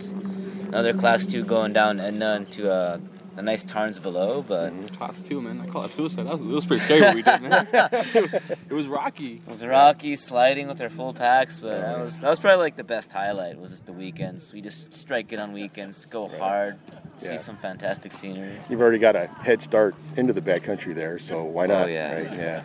another 0.69 0.93
class 0.93 1.25
two 1.25 1.43
going 1.45 1.73
down 1.73 2.01
Edna 2.01 2.37
into 2.37 2.71
uh, 2.71 2.99
a 3.37 3.43
nice 3.43 3.65
tarns 3.65 3.99
below. 3.99 4.43
But 4.43 4.73
mm-hmm. 4.73 4.87
Class 4.97 5.21
two, 5.21 5.41
man. 5.41 5.61
I 5.61 5.67
call 5.67 5.85
it 5.85 5.91
suicide. 5.91 6.27
That 6.27 6.33
was, 6.33 6.43
it 6.43 6.47
was 6.47 6.67
pretty 6.67 6.83
scary 6.83 7.01
what 7.03 7.15
we 7.15 7.23
did, 7.23 7.43
man. 7.43 7.69
it, 7.73 8.23
was, 8.23 8.35
it 8.35 8.73
was 8.73 8.87
rocky. 8.87 9.43
it 9.47 9.49
was 9.49 9.65
rocky 9.65 10.17
sliding 10.17 10.69
with 10.69 10.81
our 10.81 10.91
full 10.91 11.13
packs. 11.13 11.61
But 11.61 11.77
that 11.77 12.01
was 12.01 12.19
that 12.21 12.31
was 12.31 12.41
probably 12.41 12.63
like 12.63 12.77
the 12.77 12.85
best 12.85 13.13
highlight 13.13 13.59
was 13.59 13.71
just 13.71 13.87
the 13.87 13.93
weekends. 13.93 14.53
We 14.53 14.61
just 14.61 14.93
strike 14.93 15.33
it 15.33 15.39
on 15.39 15.53
weekends, 15.53 16.07
go 16.07 16.29
hard, 16.29 16.79
see 17.17 17.39
some 17.39 17.57
fantastic 17.57 18.13
scenery. 18.13 18.57
You've 18.69 18.81
already 18.81 18.99
got 18.99 19.17
a 19.17 19.27
head 19.27 19.63
start 19.63 19.95
into 20.17 20.33
the 20.33 20.43
backcountry 20.43 20.95
there, 20.95 21.19
so 21.19 21.45
why 21.45 21.65
oh, 21.65 21.69
not? 21.69 21.83
Oh, 21.85 21.87
yeah. 21.87 22.15
Right? 22.15 22.37
Yeah. 22.37 22.65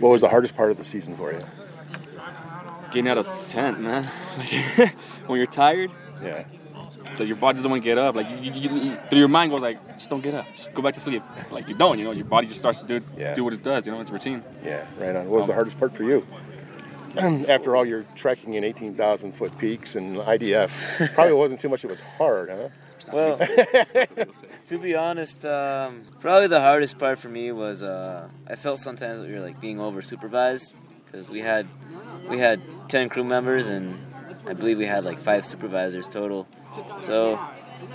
What 0.00 0.10
was 0.10 0.20
the 0.22 0.28
hardest 0.28 0.56
part 0.56 0.70
of 0.70 0.76
the 0.76 0.84
season 0.84 1.16
for 1.16 1.32
you? 1.32 1.40
Getting 2.90 3.08
out 3.08 3.18
of 3.18 3.48
tent, 3.48 3.80
man. 3.80 4.04
When 5.26 5.38
you're 5.38 5.46
tired, 5.46 5.90
Yeah. 6.22 6.44
That 7.18 7.26
your 7.26 7.36
body 7.36 7.56
doesn't 7.56 7.70
want 7.70 7.82
to 7.82 7.84
get 7.84 7.98
up. 7.98 8.14
Like 8.14 8.28
you, 8.30 8.52
you, 8.52 8.76
you, 8.76 8.96
through 9.10 9.18
your 9.20 9.28
mind 9.28 9.50
goes 9.50 9.60
like, 9.60 9.78
just 9.98 10.10
don't 10.10 10.22
get 10.22 10.34
up, 10.34 10.46
just 10.54 10.74
go 10.74 10.82
back 10.82 10.94
to 10.94 11.00
sleep. 11.00 11.22
Like 11.50 11.68
you 11.68 11.74
don't, 11.74 11.98
you 11.98 12.04
know, 12.04 12.12
your 12.12 12.24
body 12.24 12.46
just 12.46 12.58
starts 12.58 12.78
to 12.80 12.84
do 12.86 13.00
Yeah. 13.16 13.34
do 13.34 13.44
what 13.44 13.52
it 13.52 13.62
does. 13.62 13.86
You 13.86 13.92
know, 13.92 14.00
it's 14.00 14.10
routine. 14.10 14.42
Yeah, 14.64 14.84
right 14.98 15.14
on. 15.14 15.28
What 15.28 15.38
was 15.38 15.46
the 15.46 15.52
Um, 15.52 15.56
hardest 15.56 15.78
part 15.78 15.94
for 15.96 16.04
you? 16.04 16.26
After 17.16 17.76
all 17.76 17.84
your 17.86 18.04
trekking 18.16 18.54
in 18.54 18.64
18,000 18.64 19.32
foot 19.32 19.56
peaks 19.58 19.94
and 19.94 20.16
IDF, 20.16 21.14
probably 21.14 21.32
wasn't 21.34 21.60
too 21.60 21.68
much. 21.68 21.84
It 21.84 21.88
was 21.90 22.00
hard, 22.00 22.50
huh? 22.50 22.68
Well, 23.12 23.36
That's 23.36 24.10
what 24.12 24.28
to 24.66 24.78
be 24.78 24.94
honest, 24.96 25.44
um, 25.46 26.02
probably 26.20 26.48
the 26.48 26.60
hardest 26.60 26.98
part 26.98 27.18
for 27.18 27.28
me 27.28 27.52
was 27.52 27.82
uh, 27.82 28.28
I 28.48 28.56
felt 28.56 28.78
sometimes 28.80 29.20
that 29.20 29.28
we 29.28 29.34
were 29.34 29.40
like 29.40 29.60
being 29.60 29.78
over 29.78 30.00
supervised 30.02 30.86
because 31.06 31.30
we 31.30 31.40
had 31.40 31.68
we 32.28 32.38
had 32.38 32.60
ten 32.88 33.08
crew 33.08 33.24
members 33.24 33.68
and 33.68 33.96
I 34.46 34.54
believe 34.54 34.78
we 34.78 34.86
had 34.86 35.04
like 35.04 35.20
five 35.20 35.44
supervisors 35.46 36.08
total. 36.08 36.46
So 37.00 37.38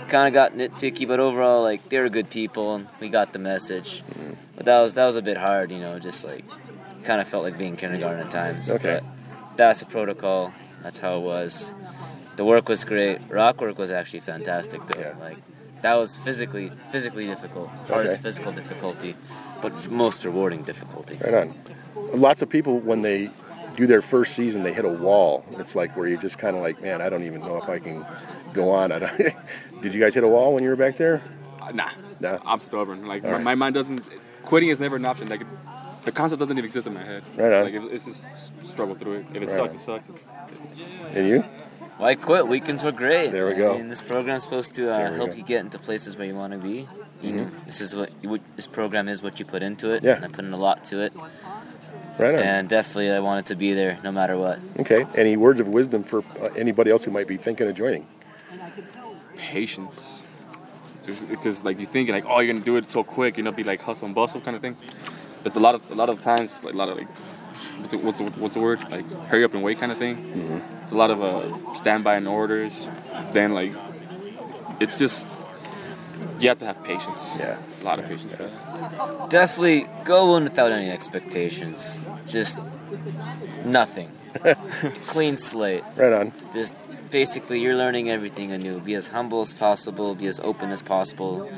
kind 0.08 0.28
of 0.28 0.34
got 0.34 0.52
nitpicky, 0.54 1.06
but 1.06 1.20
overall 1.20 1.62
like 1.62 1.88
they 1.88 1.98
were 1.98 2.08
good 2.08 2.30
people 2.30 2.74
and 2.74 2.86
we 3.00 3.08
got 3.08 3.32
the 3.32 3.38
message. 3.38 4.02
But 4.56 4.66
that 4.66 4.80
was 4.80 4.94
that 4.94 5.06
was 5.06 5.16
a 5.16 5.22
bit 5.22 5.36
hard, 5.36 5.70
you 5.72 5.78
know, 5.78 5.98
just 5.98 6.24
like 6.24 6.44
kind 7.04 7.20
of 7.20 7.28
felt 7.28 7.44
like 7.44 7.56
being 7.58 7.76
kindergarten 7.76 8.20
at 8.20 8.30
times. 8.30 8.72
Okay. 8.74 9.00
But 9.00 9.56
that's 9.56 9.80
the 9.80 9.86
protocol. 9.86 10.52
That's 10.82 10.98
how 10.98 11.16
it 11.18 11.22
was. 11.22 11.72
The 12.36 12.44
work 12.44 12.68
was 12.68 12.84
great. 12.84 13.20
Rock 13.28 13.60
work 13.60 13.78
was 13.78 13.90
actually 13.90 14.20
fantastic 14.20 14.80
though. 14.86 15.00
Yeah. 15.00 15.14
Like 15.20 15.38
that 15.82 15.94
was 15.94 16.16
physically 16.18 16.70
physically 16.92 17.26
difficult. 17.26 17.68
Hardest 17.88 18.14
Okay. 18.14 18.22
physical 18.22 18.52
difficulty, 18.52 19.16
but 19.62 19.90
most 19.90 20.24
rewarding 20.24 20.62
difficulty. 20.62 21.18
Right 21.22 21.34
on. 21.34 21.54
Lots 22.14 22.40
of 22.42 22.48
people, 22.48 22.78
when 22.78 23.02
they 23.02 23.30
do 23.80 23.86
their 23.86 24.02
first 24.02 24.34
season, 24.34 24.62
they 24.62 24.72
hit 24.72 24.84
a 24.84 24.88
wall. 24.88 25.44
It's 25.58 25.74
like 25.74 25.96
where 25.96 26.06
you 26.06 26.16
just 26.16 26.38
kind 26.38 26.56
of 26.56 26.62
like, 26.62 26.80
man, 26.82 27.00
I 27.02 27.08
don't 27.08 27.24
even 27.24 27.40
know 27.40 27.56
if 27.56 27.68
I 27.68 27.78
can 27.78 28.04
go 28.52 28.70
on. 28.70 28.92
I 28.96 28.98
don't. 29.00 29.16
Did 29.82 29.94
you 29.94 30.00
guys 30.00 30.14
hit 30.14 30.24
a 30.24 30.28
wall 30.28 30.54
when 30.54 30.62
you 30.62 30.70
were 30.70 30.76
back 30.76 30.96
there? 30.96 31.22
Uh, 31.60 31.72
Nah, 31.72 31.90
No. 32.20 32.40
I'm 32.44 32.60
stubborn. 32.60 33.06
Like 33.06 33.22
my, 33.22 33.32
right. 33.32 33.42
my 33.42 33.54
mind 33.54 33.74
doesn't. 33.74 34.02
Quitting 34.44 34.70
is 34.70 34.80
never 34.80 34.96
an 34.96 35.04
option. 35.04 35.28
Like 35.28 35.42
the 36.04 36.12
concept 36.12 36.38
doesn't 36.40 36.56
even 36.56 36.64
exist 36.64 36.86
in 36.86 36.94
my 36.94 37.02
head. 37.04 37.22
Right 37.36 37.52
on. 37.52 37.64
Like 37.64 37.74
it, 37.74 37.92
it's 37.92 38.04
just 38.06 38.24
struggle 38.68 38.94
through 38.94 39.14
it. 39.20 39.26
If 39.34 39.36
it 39.36 39.40
Right 39.40 39.48
sucks, 39.48 39.88
on. 39.88 39.96
it 39.96 40.04
sucks. 40.04 40.24
And 41.14 41.28
you? 41.28 41.44
Why 41.98 42.14
quit? 42.14 42.48
Weekends 42.48 42.82
were 42.82 42.92
great. 42.92 43.30
There 43.30 43.46
we 43.46 43.52
I 43.54 43.58
go. 43.58 43.74
mean, 43.74 43.88
this 43.90 44.00
program's 44.00 44.42
supposed 44.42 44.72
to 44.74 44.90
uh, 44.90 45.12
help 45.12 45.30
go. 45.32 45.36
you 45.36 45.42
get 45.42 45.60
into 45.60 45.78
places 45.78 46.16
where 46.16 46.26
you 46.26 46.34
want 46.34 46.54
to 46.54 46.58
be. 46.58 46.88
You 47.20 47.32
know, 47.32 47.50
this 47.66 47.82
is 47.82 47.94
what, 47.94 48.10
you, 48.22 48.30
what 48.30 48.40
this 48.56 48.66
program 48.66 49.06
is. 49.08 49.22
What 49.22 49.38
you 49.38 49.44
put 49.44 49.62
into 49.62 49.90
it. 49.90 50.02
Yeah. 50.02 50.14
And 50.16 50.24
I 50.24 50.28
put 50.28 50.46
in 50.46 50.52
a 50.54 50.56
lot 50.56 50.84
to 50.84 51.00
it, 51.02 51.12
Right 52.18 52.34
on. 52.34 52.40
and 52.40 52.68
definitely 52.68 53.10
I 53.10 53.20
wanted 53.20 53.46
to 53.46 53.54
be 53.56 53.72
there 53.72 53.98
no 54.04 54.12
matter 54.12 54.36
what. 54.36 54.58
Okay. 54.80 55.06
Any 55.14 55.36
words 55.36 55.60
of 55.60 55.68
wisdom 55.68 56.02
for 56.04 56.22
uh, 56.40 56.46
anybody 56.56 56.90
else 56.90 57.04
who 57.04 57.10
might 57.10 57.26
be 57.28 57.36
thinking 57.36 57.68
of 57.68 57.74
joining? 57.74 58.06
patience. 59.36 60.22
Just- 61.06 61.28
Because 61.28 61.64
like 61.64 61.78
you 61.80 61.86
think 61.86 62.10
like, 62.10 62.24
oh, 62.26 62.40
you're 62.40 62.52
gonna 62.52 62.64
do 62.64 62.76
it 62.76 62.88
so 62.88 63.02
quick, 63.02 63.36
you 63.36 63.42
know, 63.42 63.52
be 63.52 63.62
like 63.64 63.80
hustle 63.80 64.06
and 64.06 64.14
bustle 64.14 64.40
kind 64.40 64.54
of 64.54 64.60
thing. 64.62 64.76
There's 65.42 65.56
a 65.56 65.60
lot 65.60 65.74
of 65.74 65.90
a 65.90 65.94
lot 65.94 66.10
of 66.10 66.20
times, 66.20 66.62
like, 66.62 66.74
a 66.74 66.76
lot 66.76 66.90
of 66.90 66.98
like, 66.98 67.08
what's 67.78 67.90
the, 67.92 67.98
what's 67.98 68.18
the, 68.18 68.24
what's 68.24 68.54
the 68.54 68.60
word? 68.60 68.80
Like 68.90 69.10
hurry 69.28 69.44
up 69.44 69.54
and 69.54 69.62
wait 69.62 69.78
kind 69.80 69.90
of 69.92 69.98
thing. 69.98 70.16
Mm-hmm. 70.16 70.82
It's 70.82 70.92
a 70.92 70.96
lot 70.96 71.10
of 71.10 71.22
uh, 71.22 71.74
standby 71.74 72.16
and 72.16 72.28
orders. 72.28 72.88
Then 73.32 73.54
like, 73.54 73.72
it's 74.80 74.98
just 74.98 75.26
you 76.38 76.48
have 76.48 76.58
to 76.58 76.66
have 76.66 76.82
patience. 76.84 77.34
Yeah. 77.38 77.58
A 77.80 77.84
lot 77.84 77.98
of 77.98 78.06
patience 78.06 78.32
for 78.32 78.44
that. 78.44 79.30
Definitely 79.30 79.86
go 80.04 80.36
in 80.36 80.44
without 80.44 80.72
any 80.72 80.90
expectations. 80.90 82.02
Just 82.26 82.58
nothing. 83.64 84.10
Clean 85.06 85.36
slate. 85.38 85.84
Right 85.96 86.12
on. 86.12 86.32
Just 86.52 86.76
basically 87.10 87.60
you're 87.60 87.76
learning 87.76 88.10
everything 88.10 88.52
anew. 88.52 88.78
Be 88.80 88.94
as 88.94 89.08
humble 89.08 89.40
as 89.40 89.52
possible, 89.52 90.14
be 90.14 90.26
as 90.26 90.40
open 90.40 90.70
as 90.70 90.82
possible. 90.82 91.50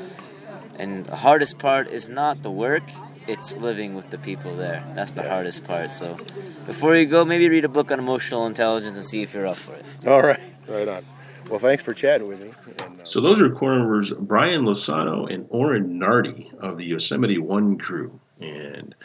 And 0.77 1.05
the 1.05 1.15
hardest 1.15 1.59
part 1.59 1.87
is 1.89 2.09
not 2.09 2.41
the 2.41 2.49
work, 2.51 2.83
it's 3.27 3.55
living 3.55 3.93
with 3.93 4.09
the 4.09 4.17
people 4.17 4.55
there. 4.55 4.83
That's 4.95 5.11
the 5.11 5.21
Yeah. 5.21 5.29
hardest 5.29 5.63
part. 5.63 5.91
So 5.91 6.17
before 6.65 6.95
you 6.95 7.05
go, 7.05 7.23
maybe 7.23 7.47
read 7.47 7.63
a 7.63 7.69
book 7.69 7.91
on 7.91 7.99
emotional 7.99 8.45
intelligence 8.47 8.95
and 8.95 9.05
see 9.05 9.21
if 9.21 9.33
you're 9.33 9.47
up 9.47 9.57
for 9.57 9.73
it. 9.75 9.85
All 10.07 10.21
right. 10.21 10.39
Right 10.67 10.87
on. 10.87 11.05
Well, 11.49 11.59
thanks 11.59 11.83
for 11.83 11.93
chatting 11.93 12.27
with 12.27 12.41
me. 12.41 12.51
And, 12.85 13.01
uh, 13.01 13.05
So 13.05 13.21
those 13.21 13.41
are 13.41 13.49
corps 13.49 13.77
members 13.77 14.11
Brian 14.11 14.63
Lozano 14.63 15.31
and 15.31 15.45
Orrin 15.49 15.95
Nardi 15.95 16.51
of 16.59 16.77
the 16.77 16.85
Yosemite 16.85 17.37
One 17.37 17.77
crew, 17.77 18.19
and 18.39 18.95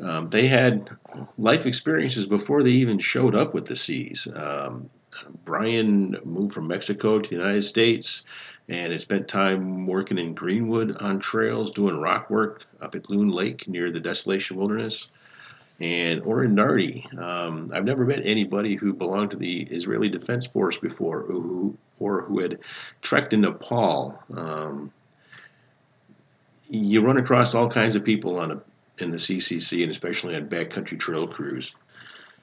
um, 0.00 0.28
they 0.28 0.46
had 0.46 0.88
life 1.36 1.66
experiences 1.66 2.26
before 2.26 2.62
they 2.62 2.70
even 2.70 2.98
showed 2.98 3.34
up 3.34 3.54
with 3.54 3.66
the 3.66 3.76
Seas. 3.76 4.28
Um, 4.34 4.90
Brian 5.44 6.16
moved 6.24 6.52
from 6.52 6.68
Mexico 6.68 7.18
to 7.18 7.28
the 7.28 7.36
United 7.36 7.62
States 7.62 8.24
and 8.68 8.92
had 8.92 9.00
spent 9.00 9.26
time 9.26 9.86
working 9.86 10.18
in 10.18 10.34
Greenwood 10.34 10.96
on 10.98 11.18
trails, 11.18 11.70
doing 11.70 12.00
rock 12.00 12.30
work 12.30 12.64
up 12.80 12.94
at 12.94 13.08
Loon 13.10 13.30
Lake 13.30 13.66
near 13.66 13.90
the 13.90 14.00
Desolation 14.00 14.56
Wilderness. 14.56 15.10
And 15.80 16.22
Orrin 16.22 16.54
Nardi, 16.54 17.06
um, 17.16 17.70
I've 17.72 17.84
never 17.84 18.04
met 18.04 18.20
anybody 18.24 18.74
who 18.74 18.92
belonged 18.92 19.30
to 19.30 19.36
the 19.36 19.62
Israeli 19.62 20.08
Defense 20.08 20.46
Force 20.46 20.76
before, 20.76 21.22
who 21.22 21.76
or 22.00 22.22
who 22.22 22.40
had 22.40 22.58
trekked 23.00 23.32
in 23.32 23.42
Nepal. 23.42 24.20
Um, 24.34 24.92
you 26.68 27.02
run 27.02 27.16
across 27.16 27.54
all 27.54 27.70
kinds 27.70 27.94
of 27.94 28.04
people 28.04 28.40
on 28.40 28.50
a, 28.50 28.62
in 28.98 29.10
the 29.10 29.16
CCC 29.16 29.82
and 29.82 29.90
especially 29.90 30.36
on 30.36 30.48
backcountry 30.48 30.98
trail 30.98 31.26
crews. 31.26 31.76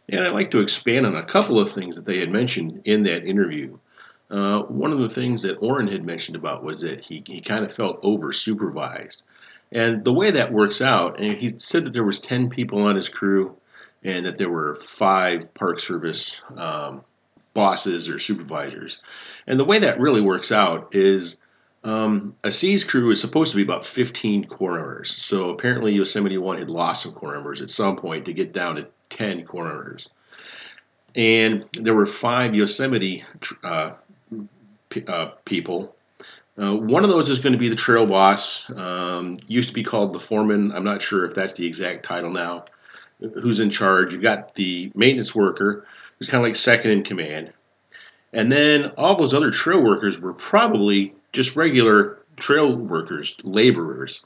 And 0.10 0.22
I'd 0.22 0.34
like 0.34 0.52
to 0.52 0.60
expand 0.60 1.06
on 1.06 1.16
a 1.16 1.24
couple 1.24 1.60
of 1.60 1.70
things 1.70 1.96
that 1.96 2.06
they 2.06 2.20
had 2.20 2.30
mentioned 2.30 2.82
in 2.86 3.04
that 3.04 3.26
interview. 3.26 3.78
Uh, 4.30 4.62
one 4.64 4.92
of 4.92 5.00
the 5.00 5.10
things 5.10 5.44
that 5.44 5.58
Orrin 5.58 5.88
had 5.88 6.06
mentioned 6.06 6.36
about 6.36 6.64
was 6.64 6.82
that 6.82 7.04
he, 7.04 7.24
he 7.26 7.42
kind 7.42 7.64
of 7.64 7.72
felt 7.72 8.00
over 8.04 8.32
supervised. 8.32 9.24
And 9.76 10.06
the 10.06 10.14
way 10.14 10.32
that 10.32 10.54
works 10.54 10.82
out, 10.82 11.20
and 11.20 11.30
he 11.30 11.50
said 11.50 11.84
that 11.84 11.92
there 11.92 12.06
was 12.06 12.22
10 12.22 12.50
people 12.50 12.88
on 12.88 12.96
his 12.96 13.10
crew 13.10 13.58
and 14.06 14.26
that 14.26 14.38
there 14.38 14.50
were 14.50 14.74
five 14.74 15.54
Park 15.54 15.80
Service 15.80 16.42
um, 16.56 17.04
bosses 17.54 18.10
or 18.10 18.18
supervisors. 18.18 19.02
And 19.48 19.60
the 19.60 19.66
way 19.66 19.80
that 19.80 20.00
really 20.00 20.22
works 20.22 20.50
out 20.50 20.96
is 20.96 21.42
um, 21.84 22.38
a 22.46 22.52
Seas 22.52 22.86
crew 22.86 23.12
is 23.12 23.20
supposed 23.20 23.52
to 23.52 23.58
be 23.58 23.64
about 23.64 23.84
15 23.84 24.46
corps 24.46 24.78
members. 24.78 25.12
So 25.12 25.50
apparently 25.50 25.94
Yosemite 25.94 26.38
One 26.38 26.58
had 26.58 26.70
lost 26.70 27.04
some 27.04 27.12
corps 27.12 27.34
members 27.34 27.62
at 27.62 27.70
some 27.70 27.98
point 27.98 28.24
to 28.26 28.34
get 28.34 28.54
down 28.54 28.78
to 28.78 28.88
10 29.10 29.42
corps 29.42 29.68
members. 29.68 30.08
And 31.16 31.68
there 31.74 31.96
were 31.96 32.06
five 32.06 32.56
Yosemite 32.56 33.26
uh, 33.62 33.92
p- 34.88 35.04
uh, 35.06 35.32
people. 35.44 35.98
Uh, 36.58 36.76
one 36.76 37.04
of 37.04 37.10
those 37.10 37.30
is 37.30 37.40
going 37.40 37.54
to 37.54 37.60
be 37.60 37.68
the 37.68 37.76
trail 37.76 38.06
boss. 38.06 38.72
Um, 38.78 39.36
used 39.48 39.70
to 39.70 39.76
be 39.76 39.84
called 39.84 40.14
the 40.14 40.20
foreman. 40.20 40.72
I'm 40.72 40.86
not 40.86 41.02
sure 41.02 41.26
if 41.26 41.36
that's 41.36 41.54
the 41.54 41.66
exact 41.66 42.06
title 42.06 42.32
now. 42.32 42.66
Who's 43.20 43.60
in 43.60 43.70
charge? 43.70 44.14
You've 44.14 44.22
got 44.22 44.56
the 44.56 44.92
maintenance 44.96 45.36
worker, 45.36 45.86
who's 46.18 46.30
kind 46.30 46.42
of 46.42 46.48
like 46.48 46.56
second 46.56 46.92
in 46.92 47.04
command. 47.04 47.52
And 48.34 48.52
then 48.52 48.92
all 48.98 49.16
those 49.16 49.34
other 49.34 49.52
trail 49.52 49.84
workers 49.84 50.20
were 50.20 50.34
probably 50.34 51.14
just 51.32 51.56
regular 51.56 52.20
trail 52.38 52.76
workers, 52.76 53.38
laborers. 53.44 54.26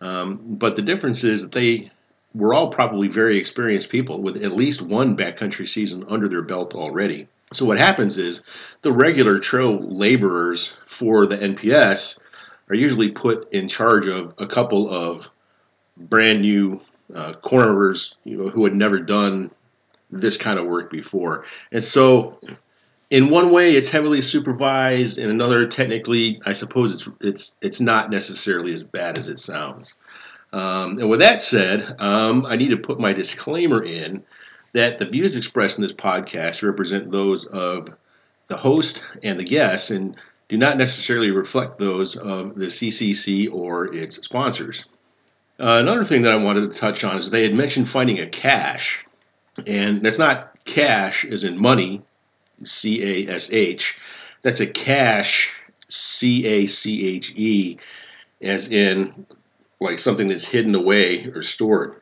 Um, 0.00 0.56
but 0.56 0.76
the 0.76 0.82
difference 0.82 1.24
is 1.24 1.42
that 1.42 1.52
they 1.52 1.90
were 2.34 2.54
all 2.54 2.68
probably 2.68 3.08
very 3.08 3.38
experienced 3.38 3.90
people 3.90 4.22
with 4.22 4.42
at 4.44 4.52
least 4.52 4.82
one 4.82 5.16
backcountry 5.16 5.66
season 5.66 6.04
under 6.08 6.28
their 6.28 6.42
belt 6.42 6.74
already. 6.74 7.26
So 7.52 7.64
what 7.64 7.78
happens 7.78 8.18
is 8.18 8.44
the 8.82 8.92
regular 8.92 9.38
trail 9.38 9.78
laborers 9.80 10.78
for 10.86 11.26
the 11.26 11.36
NPS 11.36 12.20
are 12.68 12.76
usually 12.76 13.10
put 13.10 13.52
in 13.52 13.66
charge 13.66 14.06
of 14.06 14.34
a 14.38 14.46
couple 14.46 14.88
of 14.88 15.28
brand 15.96 16.42
new 16.42 16.80
uh, 17.14 17.32
cornerers 17.42 18.16
you 18.24 18.36
know, 18.36 18.48
who 18.48 18.64
had 18.64 18.74
never 18.74 19.00
done 19.00 19.50
this 20.10 20.36
kind 20.36 20.58
of 20.58 20.66
work 20.66 20.90
before. 20.90 21.44
And 21.72 21.82
so 21.82 22.38
in 23.10 23.28
one 23.28 23.50
way 23.50 23.74
it's 23.74 23.90
heavily 23.90 24.20
supervised 24.20 25.18
in 25.18 25.30
another 25.30 25.66
technically 25.66 26.40
i 26.46 26.52
suppose 26.52 26.92
it's 26.92 27.08
it's 27.20 27.56
it's 27.60 27.80
not 27.80 28.10
necessarily 28.10 28.72
as 28.72 28.84
bad 28.84 29.18
as 29.18 29.28
it 29.28 29.38
sounds 29.38 29.96
um, 30.52 30.98
and 30.98 31.08
with 31.08 31.20
that 31.20 31.42
said 31.42 31.94
um, 31.98 32.46
i 32.46 32.56
need 32.56 32.70
to 32.70 32.76
put 32.76 33.00
my 33.00 33.12
disclaimer 33.12 33.82
in 33.82 34.22
that 34.72 34.98
the 34.98 35.06
views 35.06 35.36
expressed 35.36 35.78
in 35.78 35.82
this 35.82 35.92
podcast 35.92 36.62
represent 36.62 37.10
those 37.10 37.44
of 37.46 37.88
the 38.46 38.56
host 38.56 39.06
and 39.22 39.38
the 39.38 39.44
guests 39.44 39.90
and 39.90 40.16
do 40.48 40.56
not 40.56 40.76
necessarily 40.76 41.30
reflect 41.30 41.78
those 41.78 42.16
of 42.16 42.54
the 42.56 42.66
ccc 42.66 43.52
or 43.52 43.92
its 43.94 44.16
sponsors 44.16 44.86
uh, 45.60 45.78
another 45.80 46.04
thing 46.04 46.22
that 46.22 46.32
i 46.32 46.36
wanted 46.36 46.70
to 46.70 46.78
touch 46.78 47.04
on 47.04 47.16
is 47.18 47.30
they 47.30 47.42
had 47.42 47.54
mentioned 47.54 47.88
finding 47.88 48.20
a 48.20 48.26
cache 48.26 49.04
and 49.66 50.02
that's 50.04 50.18
not 50.18 50.56
cash 50.64 51.24
as 51.24 51.44
in 51.44 51.60
money 51.60 52.02
C 52.64 53.26
A 53.26 53.32
S 53.32 53.52
H. 53.52 53.98
That's 54.42 54.60
a 54.60 54.66
cache, 54.66 55.64
C 55.88 56.46
A 56.46 56.66
C 56.66 57.06
H 57.16 57.32
E, 57.36 57.78
as 58.42 58.70
in 58.72 59.26
like 59.80 59.98
something 59.98 60.28
that's 60.28 60.46
hidden 60.46 60.74
away 60.74 61.26
or 61.34 61.42
stored. 61.42 62.00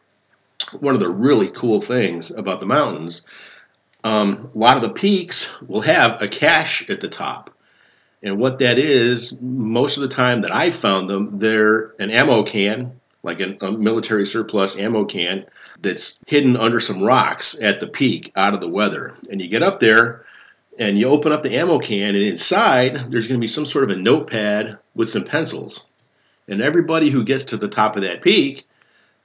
One 0.80 0.94
of 0.94 1.00
the 1.00 1.10
really 1.10 1.48
cool 1.48 1.80
things 1.80 2.36
about 2.36 2.60
the 2.60 2.66
mountains, 2.66 3.24
um, 4.04 4.50
a 4.54 4.58
lot 4.58 4.76
of 4.76 4.82
the 4.82 4.92
peaks 4.92 5.60
will 5.62 5.80
have 5.82 6.20
a 6.20 6.28
cache 6.28 6.88
at 6.90 7.00
the 7.00 7.08
top. 7.08 7.50
And 8.22 8.38
what 8.38 8.58
that 8.58 8.78
is, 8.78 9.40
most 9.42 9.96
of 9.96 10.02
the 10.02 10.08
time 10.08 10.40
that 10.42 10.54
I 10.54 10.70
found 10.70 11.08
them, 11.08 11.34
they're 11.34 11.94
an 12.00 12.10
ammo 12.10 12.42
can, 12.42 13.00
like 13.22 13.40
a, 13.40 13.56
a 13.60 13.72
military 13.72 14.26
surplus 14.26 14.78
ammo 14.78 15.04
can, 15.04 15.46
that's 15.80 16.20
hidden 16.26 16.56
under 16.56 16.80
some 16.80 17.02
rocks 17.02 17.62
at 17.62 17.78
the 17.78 17.86
peak 17.86 18.32
out 18.34 18.54
of 18.54 18.60
the 18.60 18.68
weather. 18.68 19.14
And 19.30 19.40
you 19.40 19.48
get 19.48 19.62
up 19.62 19.78
there, 19.78 20.24
and 20.78 20.98
you 20.98 21.08
open 21.08 21.32
up 21.32 21.42
the 21.42 21.56
ammo 21.56 21.78
can, 21.78 22.14
and 22.14 22.16
inside 22.16 23.10
there's 23.10 23.28
going 23.28 23.38
to 23.38 23.44
be 23.44 23.48
some 23.48 23.66
sort 23.66 23.84
of 23.84 23.96
a 23.96 24.00
notepad 24.00 24.78
with 24.94 25.08
some 25.08 25.24
pencils. 25.24 25.86
And 26.48 26.62
everybody 26.62 27.10
who 27.10 27.24
gets 27.24 27.44
to 27.44 27.56
the 27.56 27.68
top 27.68 27.96
of 27.96 28.02
that 28.02 28.22
peak 28.22 28.66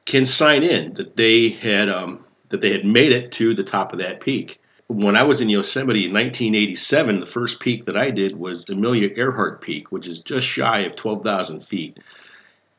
can 0.05 0.25
sign 0.25 0.63
in 0.63 0.93
that 0.93 1.15
they 1.15 1.49
had 1.49 1.89
um, 1.89 2.19
that 2.49 2.61
they 2.61 2.71
had 2.71 2.85
made 2.85 3.11
it 3.11 3.31
to 3.33 3.53
the 3.53 3.63
top 3.63 3.93
of 3.93 3.99
that 3.99 4.19
peak. 4.19 4.59
When 4.87 5.15
I 5.15 5.23
was 5.23 5.41
in 5.41 5.49
Yosemite 5.49 6.05
in 6.05 6.13
1987, 6.13 7.19
the 7.19 7.25
first 7.25 7.59
peak 7.61 7.85
that 7.85 7.97
I 7.97 8.11
did 8.11 8.37
was 8.37 8.69
Amelia 8.69 9.09
Earhart 9.15 9.61
Peak, 9.61 9.91
which 9.91 10.07
is 10.07 10.19
just 10.19 10.45
shy 10.45 10.79
of 10.79 10.95
12,000 10.95 11.63
feet. 11.63 11.97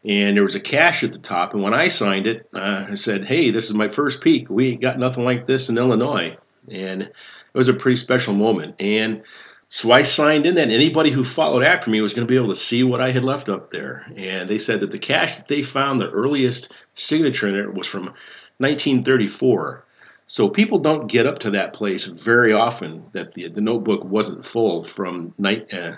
And 0.04 0.36
there 0.36 0.44
was 0.44 0.54
a 0.54 0.60
cache 0.60 1.02
at 1.02 1.12
the 1.12 1.18
top. 1.18 1.54
And 1.54 1.62
when 1.62 1.72
I 1.72 1.88
signed 1.88 2.26
it, 2.26 2.46
uh, 2.54 2.86
I 2.90 2.94
said, 2.94 3.24
"Hey, 3.24 3.50
this 3.50 3.70
is 3.70 3.74
my 3.74 3.88
first 3.88 4.22
peak. 4.22 4.50
We 4.50 4.72
ain't 4.72 4.82
got 4.82 4.98
nothing 4.98 5.24
like 5.24 5.46
this 5.46 5.70
in 5.70 5.78
Illinois." 5.78 6.36
And 6.70 7.02
it 7.02 7.12
was 7.54 7.68
a 7.68 7.74
pretty 7.74 7.96
special 7.96 8.34
moment. 8.34 8.74
And 8.78 9.22
so 9.68 9.92
I 9.92 10.02
signed 10.02 10.46
in 10.46 10.54
that 10.56 10.68
anybody 10.68 11.10
who 11.10 11.24
followed 11.24 11.62
after 11.62 11.90
me 11.90 12.00
was 12.00 12.14
going 12.14 12.26
to 12.26 12.30
be 12.30 12.36
able 12.36 12.48
to 12.48 12.54
see 12.54 12.84
what 12.84 13.00
I 13.00 13.10
had 13.10 13.24
left 13.24 13.48
up 13.48 13.70
there. 13.70 14.04
And 14.16 14.48
they 14.48 14.58
said 14.58 14.80
that 14.80 14.90
the 14.90 14.98
cache 14.98 15.38
that 15.38 15.48
they 15.48 15.62
found, 15.62 16.00
the 16.00 16.10
earliest 16.10 16.72
signature 16.94 17.48
in 17.48 17.56
it, 17.56 17.74
was 17.74 17.86
from 17.86 18.14
1934. 18.58 19.84
So 20.26 20.48
people 20.48 20.78
don't 20.78 21.06
get 21.06 21.26
up 21.26 21.38
to 21.40 21.50
that 21.50 21.72
place 21.72 22.06
very 22.06 22.52
often 22.52 23.04
that 23.12 23.34
the, 23.34 23.48
the 23.48 23.60
notebook 23.60 24.04
wasn't 24.04 24.44
full 24.44 24.82
from 24.82 25.34
ni- 25.38 25.66
uh, 25.72 25.96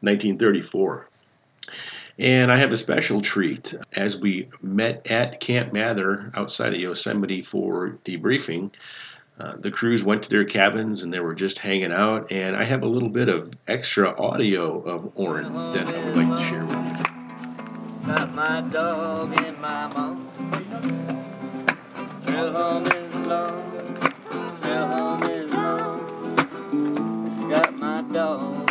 1934. 0.00 1.08
And 2.18 2.50
I 2.50 2.56
have 2.56 2.72
a 2.72 2.76
special 2.76 3.20
treat. 3.20 3.74
As 3.94 4.20
we 4.20 4.48
met 4.62 5.10
at 5.10 5.40
Camp 5.40 5.72
Mather 5.72 6.30
outside 6.34 6.72
of 6.72 6.80
Yosemite 6.80 7.42
for 7.42 7.98
debriefing, 8.04 8.70
uh, 9.38 9.52
the 9.58 9.70
crews 9.70 10.02
went 10.02 10.22
to 10.22 10.30
their 10.30 10.44
cabins 10.44 11.02
and 11.02 11.12
they 11.12 11.20
were 11.20 11.34
just 11.34 11.58
hanging 11.58 11.92
out. 11.92 12.32
And 12.32 12.56
I 12.56 12.64
have 12.64 12.82
a 12.82 12.86
little 12.86 13.10
bit 13.10 13.28
of 13.28 13.50
extra 13.68 14.18
audio 14.20 14.80
of 14.80 15.12
Orin 15.16 15.52
that 15.72 15.86
I 15.88 16.04
would 16.04 16.16
like 16.16 16.38
to 16.38 16.44
share 16.44 16.64
with 16.64 16.76
you. 16.76 17.16
Got 18.06 18.34
my 18.34 18.60
dog 18.60 19.42
and 19.42 19.58
my 19.58 19.88
mom. 19.88 20.28
Trail 22.24 22.52
home 22.52 22.86
is 22.86 23.26
long. 23.26 23.96
Trail 24.62 24.86
home 24.86 25.22
is 25.24 25.52
long. 25.52 27.26
It's 27.26 27.40
got 27.40 27.76
my 27.76 28.02
dog 28.12 28.65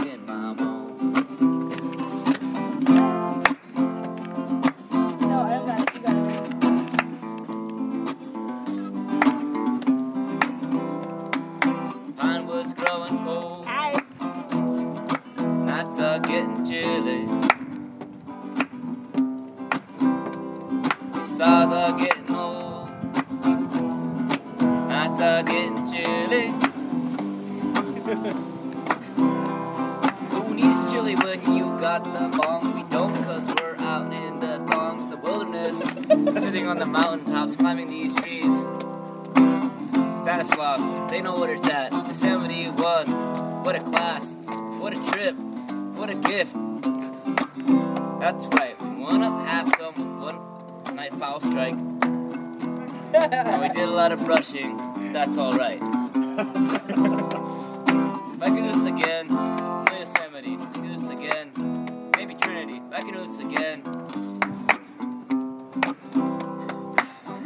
got 31.99 32.31
the 32.31 32.37
bomb? 32.37 32.75
We 32.75 32.83
don't, 32.89 33.23
cause 33.23 33.45
we're 33.55 33.75
out 33.77 34.11
in 34.11 34.39
the 34.39 34.57
thong, 34.69 35.09
the 35.09 35.17
wilderness. 35.17 35.81
Sitting 36.41 36.67
on 36.67 36.77
the 36.77 36.85
mountaintops, 36.85 37.55
climbing 37.55 37.89
these 37.89 38.13
trees. 38.15 38.51
Stanislaus, 40.23 41.09
they 41.09 41.21
know 41.21 41.37
what 41.37 41.49
it's 41.49 41.65
at. 41.67 41.93
Yosemite 41.93 42.69
one. 42.69 43.63
What 43.63 43.75
a 43.77 43.79
class. 43.79 44.35
What 44.79 44.93
a 44.93 45.11
trip. 45.11 45.35
What 45.95 46.09
a 46.09 46.15
gift. 46.15 46.53
That's 48.19 48.47
right. 48.47 48.75
Won 48.81 49.23
up 49.23 49.47
half 49.47 49.77
dome 49.77 49.95
with 49.95 50.35
one 50.35 50.95
night 50.95 51.13
foul 51.13 51.39
strike. 51.39 51.75
and 53.13 53.61
we 53.61 53.69
did 53.69 53.87
a 53.87 53.91
lot 53.91 54.11
of 54.11 54.25
brushing. 54.25 54.77
That's 55.13 55.37
alright. 55.37 55.77
if 55.81 55.85
I 58.41 58.47
can 58.47 58.55
do 58.55 58.73
this 58.73 58.83
again, 58.83 59.29
Yosemite. 60.05 60.57
Do 60.73 60.87
this 60.93 61.09
again, 61.09 61.51
Trinity. 62.45 62.77
If 62.77 62.93
I 62.93 63.01
can 63.01 63.13
do 63.13 63.25
this 63.25 63.39
again. 63.39 63.81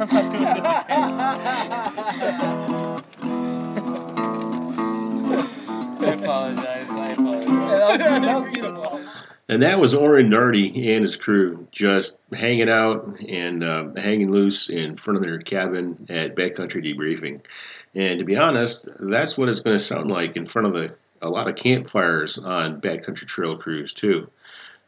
I 6.02 6.14
apologize. 6.14 6.90
I 6.90 7.08
apologize. 7.08 7.60
And 9.48 9.62
that 9.62 9.80
was 9.80 9.94
Orin 9.94 10.30
Nardi 10.30 10.92
and 10.92 11.02
his 11.02 11.16
crew 11.16 11.66
just 11.72 12.18
hanging 12.32 12.68
out 12.68 13.18
and 13.26 13.64
uh, 13.64 13.88
hanging 13.96 14.30
loose 14.30 14.70
in 14.70 14.96
front 14.96 15.16
of 15.16 15.24
their 15.24 15.38
cabin 15.38 16.06
at 16.08 16.36
Backcountry 16.36 16.84
Debriefing. 16.86 17.40
And 17.94 18.18
to 18.18 18.24
be 18.24 18.36
honest, 18.36 18.88
that's 19.00 19.36
what 19.36 19.48
it's 19.48 19.60
going 19.60 19.76
to 19.76 19.82
sound 19.82 20.10
like 20.10 20.36
in 20.36 20.46
front 20.46 20.68
of 20.68 20.74
the, 20.74 20.94
a 21.20 21.28
lot 21.28 21.48
of 21.48 21.56
campfires 21.56 22.38
on 22.38 22.80
backcountry 22.80 23.26
trail 23.26 23.56
crews 23.56 23.92
too. 23.92 24.30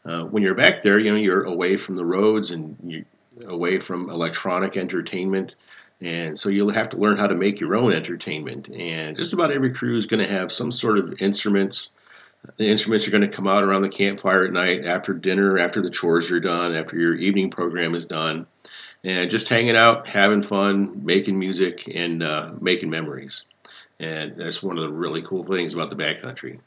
Uh, 0.04 0.24
when 0.24 0.42
you're 0.42 0.54
back 0.54 0.82
there, 0.82 0.98
you 0.98 1.10
know 1.10 1.16
you're 1.16 1.44
away 1.44 1.76
from 1.76 1.96
the 1.96 2.04
roads 2.04 2.50
and 2.50 2.76
you 2.84 3.04
away 3.46 3.78
from 3.78 4.10
electronic 4.10 4.76
entertainment, 4.76 5.54
and 6.00 6.38
so 6.38 6.48
you'll 6.48 6.72
have 6.72 6.88
to 6.90 6.96
learn 6.96 7.16
how 7.16 7.26
to 7.26 7.34
make 7.34 7.60
your 7.60 7.78
own 7.78 7.92
entertainment. 7.92 8.68
And 8.68 9.16
just 9.16 9.32
about 9.32 9.52
every 9.52 9.72
crew 9.72 9.96
is 9.96 10.06
going 10.06 10.24
to 10.24 10.32
have 10.32 10.50
some 10.50 10.70
sort 10.70 10.98
of 10.98 11.20
instruments. 11.20 11.92
The 12.56 12.68
instruments 12.68 13.06
are 13.06 13.12
going 13.12 13.22
to 13.22 13.28
come 13.28 13.46
out 13.46 13.62
around 13.62 13.82
the 13.82 13.88
campfire 13.88 14.44
at 14.44 14.52
night 14.52 14.84
after 14.84 15.14
dinner, 15.14 15.58
after 15.58 15.80
the 15.80 15.90
chores 15.90 16.30
are 16.32 16.40
done, 16.40 16.74
after 16.74 16.98
your 16.98 17.14
evening 17.14 17.50
program 17.50 17.94
is 17.94 18.06
done, 18.06 18.46
and 19.04 19.30
just 19.30 19.48
hanging 19.48 19.76
out, 19.76 20.08
having 20.08 20.42
fun, 20.42 21.04
making 21.04 21.38
music, 21.38 21.84
and 21.94 22.22
uh, 22.22 22.52
making 22.60 22.90
memories. 22.90 23.44
And 24.00 24.36
that's 24.36 24.62
one 24.62 24.76
of 24.76 24.82
the 24.82 24.90
really 24.90 25.22
cool 25.22 25.44
things 25.44 25.72
about 25.72 25.90
the 25.90 25.96
backcountry. 25.96 26.58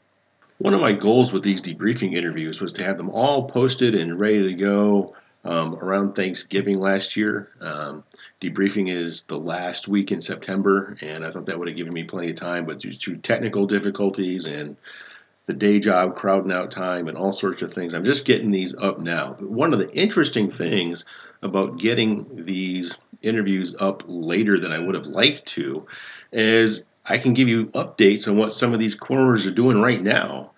One 0.58 0.72
of 0.72 0.80
my 0.80 0.92
goals 0.92 1.32
with 1.32 1.42
these 1.42 1.60
debriefing 1.60 2.14
interviews 2.14 2.60
was 2.60 2.72
to 2.74 2.84
have 2.84 2.96
them 2.96 3.10
all 3.10 3.44
posted 3.44 3.94
and 3.94 4.18
ready 4.18 4.42
to 4.42 4.54
go 4.54 5.14
um, 5.44 5.74
around 5.76 6.14
Thanksgiving 6.14 6.80
last 6.80 7.16
year. 7.16 7.50
Um, 7.60 8.04
debriefing 8.40 8.88
is 8.88 9.26
the 9.26 9.38
last 9.38 9.86
week 9.86 10.12
in 10.12 10.20
September, 10.20 10.96
and 11.02 11.24
I 11.24 11.30
thought 11.30 11.46
that 11.46 11.58
would 11.58 11.68
have 11.68 11.76
given 11.76 11.92
me 11.92 12.04
plenty 12.04 12.30
of 12.30 12.36
time, 12.36 12.64
but 12.64 12.78
due 12.78 12.90
to 12.90 13.16
technical 13.16 13.66
difficulties 13.66 14.46
and 14.46 14.76
the 15.44 15.52
day 15.52 15.78
job 15.78 16.16
crowding 16.16 16.52
out 16.52 16.70
time 16.70 17.06
and 17.06 17.16
all 17.16 17.32
sorts 17.32 17.62
of 17.62 17.72
things, 17.72 17.94
I'm 17.94 18.04
just 18.04 18.26
getting 18.26 18.50
these 18.50 18.74
up 18.74 18.98
now. 18.98 19.36
But 19.38 19.48
one 19.48 19.72
of 19.72 19.78
the 19.78 19.90
interesting 19.92 20.50
things 20.50 21.04
about 21.42 21.78
getting 21.78 22.44
these 22.44 22.98
interviews 23.22 23.74
up 23.78 24.02
later 24.06 24.58
than 24.58 24.72
I 24.72 24.78
would 24.78 24.94
have 24.94 25.06
liked 25.06 25.46
to, 25.46 25.86
as 26.32 26.86
I 27.08 27.18
can 27.18 27.34
give 27.34 27.48
you 27.48 27.66
updates 27.66 28.28
on 28.28 28.36
what 28.36 28.52
some 28.52 28.72
of 28.72 28.80
these 28.80 28.94
corners 28.94 29.46
are 29.46 29.52
doing 29.52 29.80
right 29.80 30.02
now. 30.02 30.50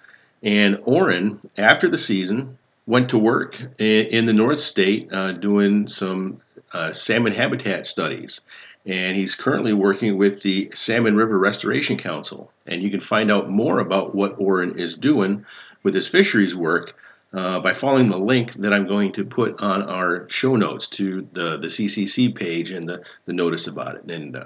And 0.43 0.81
Oren, 0.85 1.41
after 1.59 1.89
the 1.89 1.99
season, 1.99 2.59
went 2.87 3.11
to 3.11 3.19
work 3.19 3.61
in, 3.79 4.25
the 4.25 4.33
North 4.33 4.61
State 4.61 5.13
uh, 5.13 5.33
doing 5.33 5.87
some 5.87 6.41
uh, 6.73 6.93
salmon 6.93 7.33
habitat 7.33 7.87
studies. 7.87 8.41
And 8.87 9.15
he's 9.15 9.35
currently 9.35 9.75
working 9.75 10.17
with 10.17 10.43
the 10.43 10.71
Salmon 10.73 11.17
River 11.17 11.39
Restoration 11.39 11.99
Council. 11.99 12.51
And 12.67 12.83
you 12.83 12.89
can 12.89 13.01
find 13.01 13.31
out 13.31 13.51
more 13.51 13.81
about 13.81 14.15
what 14.15 14.37
Oren 14.39 14.79
is 14.79 14.97
doing 14.97 15.45
with 15.83 15.95
his 15.95 16.09
fisheries 16.09 16.57
work 16.57 16.97
uh, 17.35 17.61
by 17.61 17.75
following 17.75 18.09
the 18.09 18.17
link 18.17 18.55
that 18.55 18.73
I'm 18.73 18.87
going 18.87 19.13
to 19.13 19.25
put 19.25 19.61
on 19.61 19.83
our 19.83 20.27
show 20.31 20.57
notes 20.57 20.89
to 20.89 21.29
the, 21.33 21.59
the 21.59 21.67
CCC 21.67 22.35
page 22.35 22.71
and 22.71 22.89
the, 22.89 23.05
the 23.27 23.35
notice 23.35 23.67
about 23.67 23.97
it. 23.97 24.05
And 24.05 24.37
uh, 24.37 24.45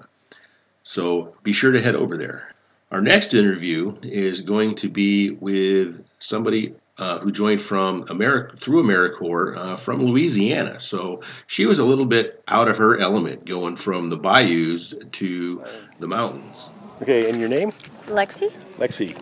so 0.82 1.34
be 1.42 1.52
sure 1.52 1.72
to 1.72 1.80
head 1.80 1.96
over 1.96 2.16
there. 2.16 2.54
Our 2.90 3.00
next 3.00 3.34
interview 3.34 3.96
is 4.02 4.40
going 4.40 4.74
to 4.76 4.88
be 4.88 5.30
with 5.30 6.04
somebody 6.18 6.74
uh, 6.98 7.18
who 7.20 7.32
joined 7.32 7.60
from 7.60 8.04
America 8.10 8.54
through 8.54 8.84
AmeriCorps 8.84 9.56
uh, 9.56 9.76
from 9.76 10.04
Louisiana. 10.04 10.78
So 10.78 11.22
she 11.46 11.64
was 11.64 11.78
a 11.78 11.84
little 11.84 12.04
bit 12.04 12.42
out 12.48 12.68
of 12.68 12.76
her 12.76 12.98
element, 12.98 13.46
going 13.46 13.76
from 13.76 14.10
the 14.10 14.18
bayous 14.18 14.94
to 15.12 15.64
the 16.00 16.06
mountains. 16.06 16.70
Okay, 17.00 17.30
and 17.30 17.40
your 17.40 17.48
name? 17.48 17.72
Lexi, 18.06 18.52
Lexi. 18.76 19.16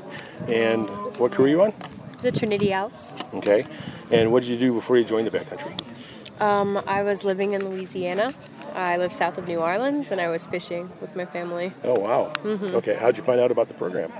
And 0.48 0.88
what 1.18 1.32
crew 1.32 1.44
are 1.44 1.48
you 1.48 1.62
on? 1.62 1.72
the 2.22 2.30
Trinity 2.30 2.72
Alps. 2.72 3.16
Okay. 3.34 3.66
And 4.10 4.32
what 4.32 4.42
did 4.42 4.50
you 4.50 4.58
do 4.58 4.72
before 4.72 4.96
you 4.96 5.04
joined 5.04 5.26
the 5.26 5.30
backcountry? 5.30 5.78
Um, 6.40 6.82
I 6.86 7.02
was 7.02 7.24
living 7.24 7.52
in 7.52 7.68
Louisiana. 7.68 8.34
I 8.74 8.96
live 8.96 9.12
south 9.12 9.36
of 9.36 9.48
New 9.48 9.58
Orleans, 9.58 10.10
and 10.12 10.20
I 10.20 10.28
was 10.28 10.46
fishing 10.46 10.90
with 11.00 11.16
my 11.16 11.24
family. 11.24 11.72
Oh, 11.84 11.98
wow. 11.98 12.32
Okay, 12.44 12.94
how'd 12.94 13.16
you 13.16 13.22
find 13.22 13.40
out 13.40 13.50
about 13.50 13.68
the 13.68 13.74
program? 13.74 14.12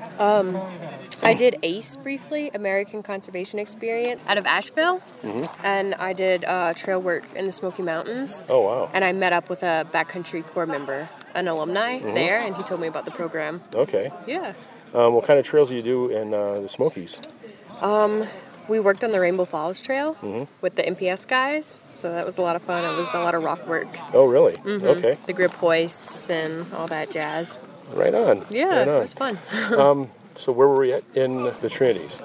I 1.22 1.34
did 1.34 1.58
ACE 1.62 1.96
briefly, 1.96 2.50
American 2.54 3.02
Conservation 3.02 3.58
Experience, 3.58 4.20
out 4.26 4.38
of 4.38 4.46
Asheville, 4.46 5.00
and 5.62 5.94
I 5.94 6.12
did 6.12 6.44
uh, 6.44 6.74
trail 6.74 7.00
work 7.00 7.24
in 7.36 7.44
the 7.44 7.52
Smoky 7.52 7.82
Mountains. 7.82 8.44
Oh, 8.48 8.60
wow. 8.62 8.90
And 8.92 9.04
I 9.04 9.12
met 9.12 9.32
up 9.32 9.48
with 9.48 9.62
a 9.62 9.86
backcountry 9.92 10.44
corps 10.44 10.66
member, 10.66 11.08
an 11.34 11.46
alumni 11.48 12.00
there, 12.00 12.40
and 12.40 12.56
he 12.56 12.62
told 12.64 12.80
me 12.80 12.88
about 12.88 13.04
the 13.04 13.12
program. 13.12 13.62
Okay. 13.74 14.10
Yeah. 14.26 14.54
Um, 14.92 15.14
what 15.14 15.26
kind 15.26 15.38
of 15.38 15.46
trails 15.46 15.68
do 15.68 15.76
you 15.76 15.82
do 15.82 16.08
in 16.08 16.34
uh, 16.34 16.60
the 16.60 16.68
Smokies? 16.68 17.20
We 18.70 18.78
worked 18.78 19.02
on 19.02 19.10
the 19.10 19.18
Rainbow 19.18 19.46
Falls 19.46 19.80
Trail 19.80 20.14
mm-hmm. 20.14 20.44
with 20.60 20.76
the 20.76 20.84
NPS 20.84 21.26
guys, 21.26 21.76
so 21.92 22.12
that 22.12 22.24
was 22.24 22.38
a 22.38 22.42
lot 22.42 22.54
of 22.54 22.62
fun. 22.62 22.84
It 22.84 22.96
was 22.96 23.12
a 23.12 23.18
lot 23.18 23.34
of 23.34 23.42
rock 23.42 23.66
work, 23.66 23.88
Oh, 24.14 24.26
really? 24.26 24.52
Mm-hmm. 24.52 24.86
Okay. 24.86 25.18
the 25.26 25.32
grip 25.32 25.50
hoists, 25.50 26.30
and 26.30 26.72
all 26.72 26.86
that 26.86 27.10
jazz. 27.10 27.58
Right 27.92 28.14
on. 28.14 28.46
Yeah, 28.48 28.78
Right 28.78 28.88
it 28.88 29.00
was 29.00 29.12
fun. 29.12 29.40
Um, 29.76 30.08
so 30.36 30.52
where 30.52 30.68
were 30.68 30.78
we 30.78 30.92
at 30.92 31.02
in 31.16 31.52
the 31.62 31.68
Trinities? 31.68 32.16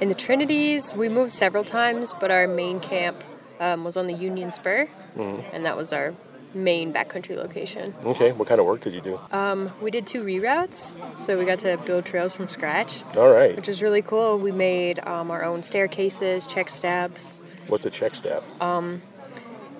In 0.00 0.08
the 0.08 0.14
Trinities, 0.14 0.94
we 0.94 1.10
moved 1.10 1.32
several 1.32 1.64
times, 1.64 2.14
but 2.18 2.30
our 2.30 2.48
main 2.48 2.80
camp 2.80 3.22
um, 3.60 3.84
was 3.84 3.98
on 3.98 4.06
the 4.06 4.14
Union 4.14 4.52
Spur, 4.52 4.88
mm-hmm. 5.14 5.54
and 5.54 5.66
that 5.66 5.76
was 5.76 5.92
our 5.92 6.14
main 6.54 6.92
backcountry 6.92 7.36
location. 7.36 7.94
Okay. 8.04 8.32
What 8.32 8.48
kind 8.48 8.60
of 8.60 8.66
work 8.66 8.80
did 8.82 8.94
you 8.94 9.00
do? 9.00 9.18
Um, 9.32 9.70
We 9.80 9.90
did 9.90 10.06
two 10.06 10.22
reroutes, 10.24 10.92
so 11.18 11.38
we 11.38 11.44
got 11.44 11.58
to 11.60 11.76
build 11.78 12.04
trails 12.04 12.34
from 12.36 12.48
scratch, 12.48 13.02
All 13.16 13.30
right. 13.30 13.56
which 13.56 13.68
is 13.68 13.82
really 13.82 14.02
cool. 14.02 14.38
We 14.38 14.52
made 14.52 14.98
um, 15.06 15.30
our 15.30 15.44
own 15.44 15.62
staircases, 15.62 16.46
check 16.46 16.68
steps. 16.70 17.40
What's 17.66 17.86
a 17.86 17.90
check 17.90 18.14
step? 18.14 18.42
Um, 18.60 19.02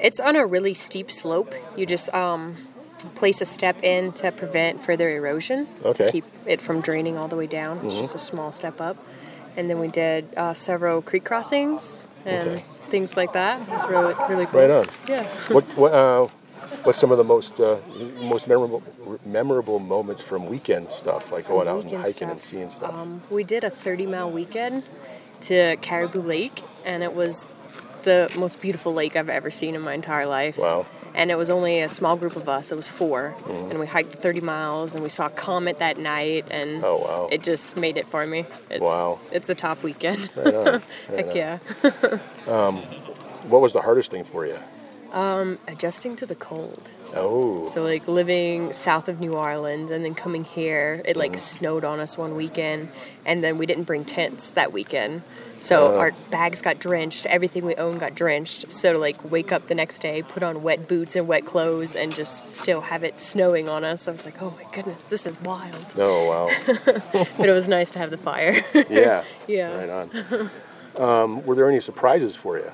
It's 0.01 0.21
on 0.21 0.37
a 0.37 0.45
really 0.47 0.75
steep 0.75 1.11
slope. 1.11 1.55
You 1.77 1.87
just 1.87 2.13
um, 2.13 2.57
place 3.15 3.41
a 3.41 3.45
step 3.47 3.83
in 3.83 4.13
to 4.15 4.33
prevent 4.33 4.83
further 4.85 5.09
erosion, 5.11 5.69
Okay. 5.85 6.07
to 6.07 6.13
keep 6.13 6.25
it 6.47 6.61
from 6.61 6.81
draining 6.81 7.17
all 7.17 7.29
the 7.29 7.37
way 7.37 7.47
down. 7.47 7.81
It's 7.85 7.97
just 7.99 8.15
a 8.15 8.19
small 8.19 8.51
step 8.53 8.81
up. 8.81 8.97
And 9.57 9.71
then 9.71 9.79
we 9.79 9.89
did 9.89 10.27
uh, 10.37 10.55
several 10.55 11.01
creek 11.01 11.25
crossings 11.25 12.07
and 12.27 12.49
Okay. 12.49 12.65
things 12.91 13.17
like 13.17 13.33
that. 13.35 13.61
It 13.63 13.69
was 13.69 13.87
really, 13.89 14.15
really 14.29 14.47
cool. 14.47 14.61
Right 14.61 14.71
on. 14.71 14.87
Yeah. 15.09 15.23
what 15.55 15.65
what 15.77 15.93
uh, 15.95 16.27
what's 16.85 16.99
some 16.99 17.11
of 17.11 17.19
the 17.19 17.25
most 17.25 17.61
uh, 17.61 17.77
most 18.21 18.47
memorable 18.47 18.83
memorable 19.25 19.79
moments 19.79 20.23
from 20.23 20.47
weekend 20.47 20.91
stuff, 20.91 21.33
like 21.33 21.49
going 21.49 21.69
out 21.69 21.85
and 21.85 21.93
hiking 22.05 22.31
and 22.31 22.43
seeing 22.43 22.71
stuff? 22.71 22.95
Um, 22.95 23.23
we 23.31 23.45
did 23.45 23.65
a 23.65 23.71
30 23.71 24.07
mile 24.07 24.31
weekend 24.31 24.83
to 25.43 25.77
Caribou 25.83 26.23
Lake, 26.23 26.63
and 26.85 27.03
it 27.03 27.15
was 27.15 27.47
the 28.05 28.31
most 28.37 28.61
beautiful 28.61 28.93
lake 28.93 29.17
I've 29.17 29.31
ever 29.31 29.51
seen 29.51 29.75
in 29.75 29.81
my 29.81 29.95
entire 29.95 30.27
life. 30.27 30.59
wow. 30.59 30.85
And 31.15 31.31
it 31.31 31.39
was 31.39 31.49
only 31.49 31.81
a 31.81 31.89
small 31.89 32.17
group 32.17 32.35
of 32.35 32.49
us. 32.49 32.73
It 32.73 32.75
was 32.75 32.89
4 32.89 33.35
Mm-hmm. 33.39 33.71
and 33.71 33.79
we 33.79 33.87
hiked 33.87 34.13
30 34.15 34.41
miles, 34.41 34.95
and 34.95 35.03
we 35.03 35.09
saw 35.09 35.27
a 35.27 35.31
comet 35.31 35.79
that 35.79 35.97
night, 35.97 36.47
and 36.51 36.85
Oh, 36.85 36.99
wow. 36.99 37.29
it 37.31 37.43
just 37.45 37.77
made 37.77 37.97
it 37.97 38.07
for 38.09 38.27
me. 38.27 38.45
It's, 38.69 38.81
Wow. 38.83 39.21
It's 39.33 39.49
a 39.49 39.55
top 39.55 39.83
weekend. 39.83 40.29
Right. 40.37 40.55
Right 41.09 41.25
Heck 41.27 41.35
yeah. 41.35 41.59
What 43.49 43.61
was 43.61 43.73
the 43.75 43.81
hardest 43.83 44.11
thing 44.11 44.25
for 44.25 44.45
you? 44.47 44.59
Adjusting 45.15 46.17
to 46.17 46.27
the 46.27 46.35
cold. 46.35 46.91
Oh. 47.15 47.69
So 47.69 47.83
like 47.83 48.09
living 48.09 48.73
south 48.73 49.09
of 49.09 49.21
New 49.21 49.35
Orleans 49.35 49.91
and 49.91 50.05
then 50.05 50.15
coming 50.15 50.43
here, 50.45 51.01
it 51.05 51.17
like 51.17 51.39
snowed 51.39 51.85
on 51.85 52.01
us 52.01 52.19
one 52.19 52.35
weekend, 52.35 52.89
and 53.25 53.43
then 53.45 53.57
we 53.57 53.67
didn't 53.67 53.85
bring 53.85 54.05
tents 54.05 54.51
that 54.53 54.73
weekend. 54.73 55.23
So 55.61 55.95
Oh. 55.95 55.99
our 55.99 56.11
bags 56.31 56.61
got 56.61 56.79
drenched, 56.81 57.27
everything 57.27 57.65
we 57.65 57.77
owned 57.77 58.01
got 58.01 58.15
drenched. 58.17 58.71
So 58.73 58.93
to 58.95 58.99
like 58.99 59.31
wake 59.31 59.53
up 59.53 59.69
the 59.69 59.75
next 59.75 60.01
day, 60.01 60.23
put 60.23 60.43
on 60.43 60.63
wet 60.63 60.89
boots 60.89 61.15
and 61.15 61.29
wet 61.29 61.47
clothes, 61.47 61.95
and 61.95 62.13
just 62.15 62.47
still 62.59 62.81
have 62.81 63.05
it 63.05 63.21
snowing 63.21 63.69
on 63.69 63.85
us, 63.85 64.09
I 64.09 64.11
was 64.11 64.25
like, 64.25 64.43
oh 64.43 64.53
my 64.63 64.67
goodness, 64.73 65.05
this 65.05 65.27
is 65.27 65.41
wild. 65.41 65.87
Oh 65.97 66.29
wow. 66.29 66.75
But 67.39 67.49
it 67.49 67.53
was 67.53 67.69
nice 67.69 67.93
to 67.93 67.99
have 68.01 68.11
the 68.11 68.19
fire. 68.19 68.63
Yeah. 68.91 69.23
Yeah. 69.47 69.77
Right 69.77 69.91
on. 69.91 70.51
Um, 70.97 71.45
were 71.47 71.55
there 71.55 71.69
any 71.71 71.81
surprises 71.81 72.35
for 72.37 72.59
you? 72.59 72.71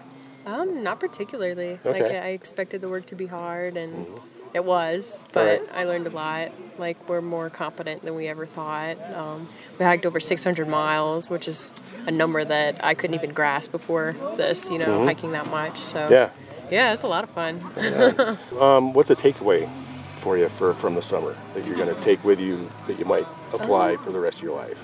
Um, 0.51 0.83
not 0.83 1.01
particularly. 1.01 1.79
Like 1.85 2.03
I 2.03 2.31
expected 2.31 2.81
the 2.81 2.89
work 2.89 3.07
to 3.07 3.15
be 3.15 3.27
hard, 3.27 3.77
and 3.77 4.07
it 4.53 4.65
was, 4.65 5.21
but 5.33 5.61
Alright. 5.61 5.69
I 5.73 5.85
learned 5.85 6.07
a 6.07 6.11
lot. 6.11 6.51
Like 6.79 7.09
we're 7.09 7.21
more 7.21 7.51
competent 7.51 8.03
than 8.03 8.15
we 8.15 8.27
ever 8.27 8.47
thought. 8.47 8.99
Um, 9.15 9.49
we 9.79 9.85
hiked 9.85 10.07
over 10.07 10.19
600 10.19 10.67
miles, 10.69 11.31
which 11.31 11.47
is 11.47 11.75
a 12.07 12.11
number 12.11 12.45
that 12.45 12.85
I 12.85 12.95
couldn't 12.95 13.15
even 13.15 13.33
grasp 13.33 13.71
before 13.71 14.15
this. 14.37 14.71
You 14.71 14.79
know, 14.79 15.05
hiking 15.05 15.33
that 15.33 15.47
much. 15.47 15.79
So 15.79 16.09
Yeah. 16.11 16.31
yeah, 16.71 16.93
it's 16.93 17.03
a 17.03 17.09
lot 17.09 17.25
of 17.25 17.31
fun. 17.31 17.61
Um, 18.61 18.93
what's 18.93 19.11
a 19.11 19.17
takeaway 19.17 19.71
for 20.21 20.37
you 20.37 20.49
for 20.49 20.75
from 20.75 20.95
the 20.95 21.03
summer 21.03 21.35
that 21.55 21.67
you're 21.67 21.77
going 21.77 21.95
to 21.95 22.01
take 22.01 22.23
with 22.25 22.41
you 22.41 22.71
that 22.87 22.99
you 22.99 23.05
might 23.05 23.27
apply 23.53 23.97
for 23.97 24.11
the 24.11 24.21
rest 24.21 24.39
of 24.39 24.43
your 24.45 24.57
life? 24.57 24.77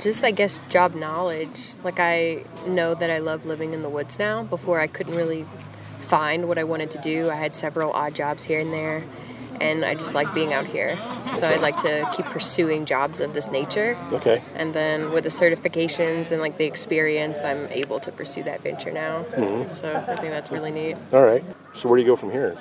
Just 0.00 0.22
I 0.24 0.30
guess 0.30 0.60
job 0.68 0.94
knowledge. 0.94 1.74
Like 1.82 1.98
I 1.98 2.44
know 2.66 2.94
that 2.94 3.10
I 3.10 3.18
love 3.18 3.46
living 3.46 3.72
in 3.72 3.82
the 3.82 3.88
woods 3.88 4.18
now. 4.18 4.44
Before 4.44 4.78
I 4.80 4.86
couldn't 4.86 5.14
really 5.14 5.44
find 5.98 6.48
what 6.48 6.58
I 6.58 6.64
wanted 6.64 6.90
to 6.92 6.98
do. 6.98 7.30
I 7.30 7.34
had 7.34 7.54
several 7.54 7.92
odd 7.92 8.14
jobs 8.14 8.44
here 8.44 8.60
and 8.60 8.72
there. 8.72 9.04
And 9.60 9.84
I 9.84 9.94
just 9.94 10.14
like 10.14 10.32
being 10.34 10.52
out 10.52 10.66
here. 10.66 10.96
So 11.28 11.48
I'd 11.48 11.60
like 11.60 11.78
to 11.78 12.08
keep 12.16 12.26
pursuing 12.26 12.84
jobs 12.84 13.18
of 13.18 13.34
this 13.34 13.50
nature. 13.50 13.98
Okay. 14.12 14.40
And 14.54 14.72
then 14.72 15.10
with 15.10 15.24
the 15.24 15.30
certifications 15.30 16.30
and 16.30 16.40
like 16.40 16.58
the 16.58 16.64
experience, 16.64 17.42
I'm 17.42 17.66
able 17.66 17.98
to 18.00 18.12
pursue 18.12 18.44
that 18.44 18.62
venture 18.62 18.92
now. 18.92 19.24
Mm-hmm. 19.30 19.68
So 19.68 19.92
I 19.92 20.14
think 20.14 20.30
that's 20.30 20.52
really 20.52 20.70
neat. 20.70 20.96
All 21.12 21.24
right. 21.24 21.44
So 21.74 21.88
where 21.88 21.96
do 21.96 22.02
you 22.04 22.08
go 22.08 22.14
from 22.14 22.30
here? 22.30 22.56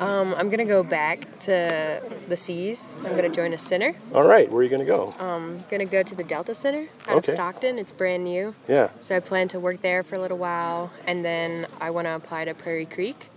Um, 0.00 0.34
I'm 0.36 0.50
gonna 0.50 0.64
go 0.64 0.82
back 0.82 1.38
to 1.40 2.02
the 2.28 2.36
seas. 2.36 2.98
I'm 3.04 3.14
gonna 3.16 3.28
join 3.28 3.52
a 3.52 3.58
center. 3.58 3.94
All 4.14 4.24
right. 4.24 4.50
Where 4.50 4.60
are 4.60 4.62
you 4.62 4.68
going 4.68 4.80
to 4.80 4.86
go? 4.86 5.12
I'm 5.18 5.62
gonna 5.70 5.84
go 5.84 6.02
to 6.02 6.14
the 6.14 6.24
Delta 6.24 6.54
Center 6.54 6.88
out 7.06 7.16
Okay. 7.16 7.18
of 7.18 7.26
Stockton. 7.26 7.78
It's 7.78 7.92
brand 7.92 8.24
new. 8.24 8.54
yeah. 8.68 8.88
So 9.00 9.16
I 9.16 9.20
plan 9.20 9.48
to 9.48 9.60
work 9.60 9.82
there 9.82 10.02
for 10.02 10.16
a 10.16 10.18
little 10.18 10.38
while, 10.38 10.90
and 11.06 11.24
then 11.24 11.66
I 11.80 11.90
want 11.90 12.06
to 12.06 12.14
apply 12.14 12.44
to 12.46 12.54
Prairie 12.54 12.86
Creek, 12.86 13.28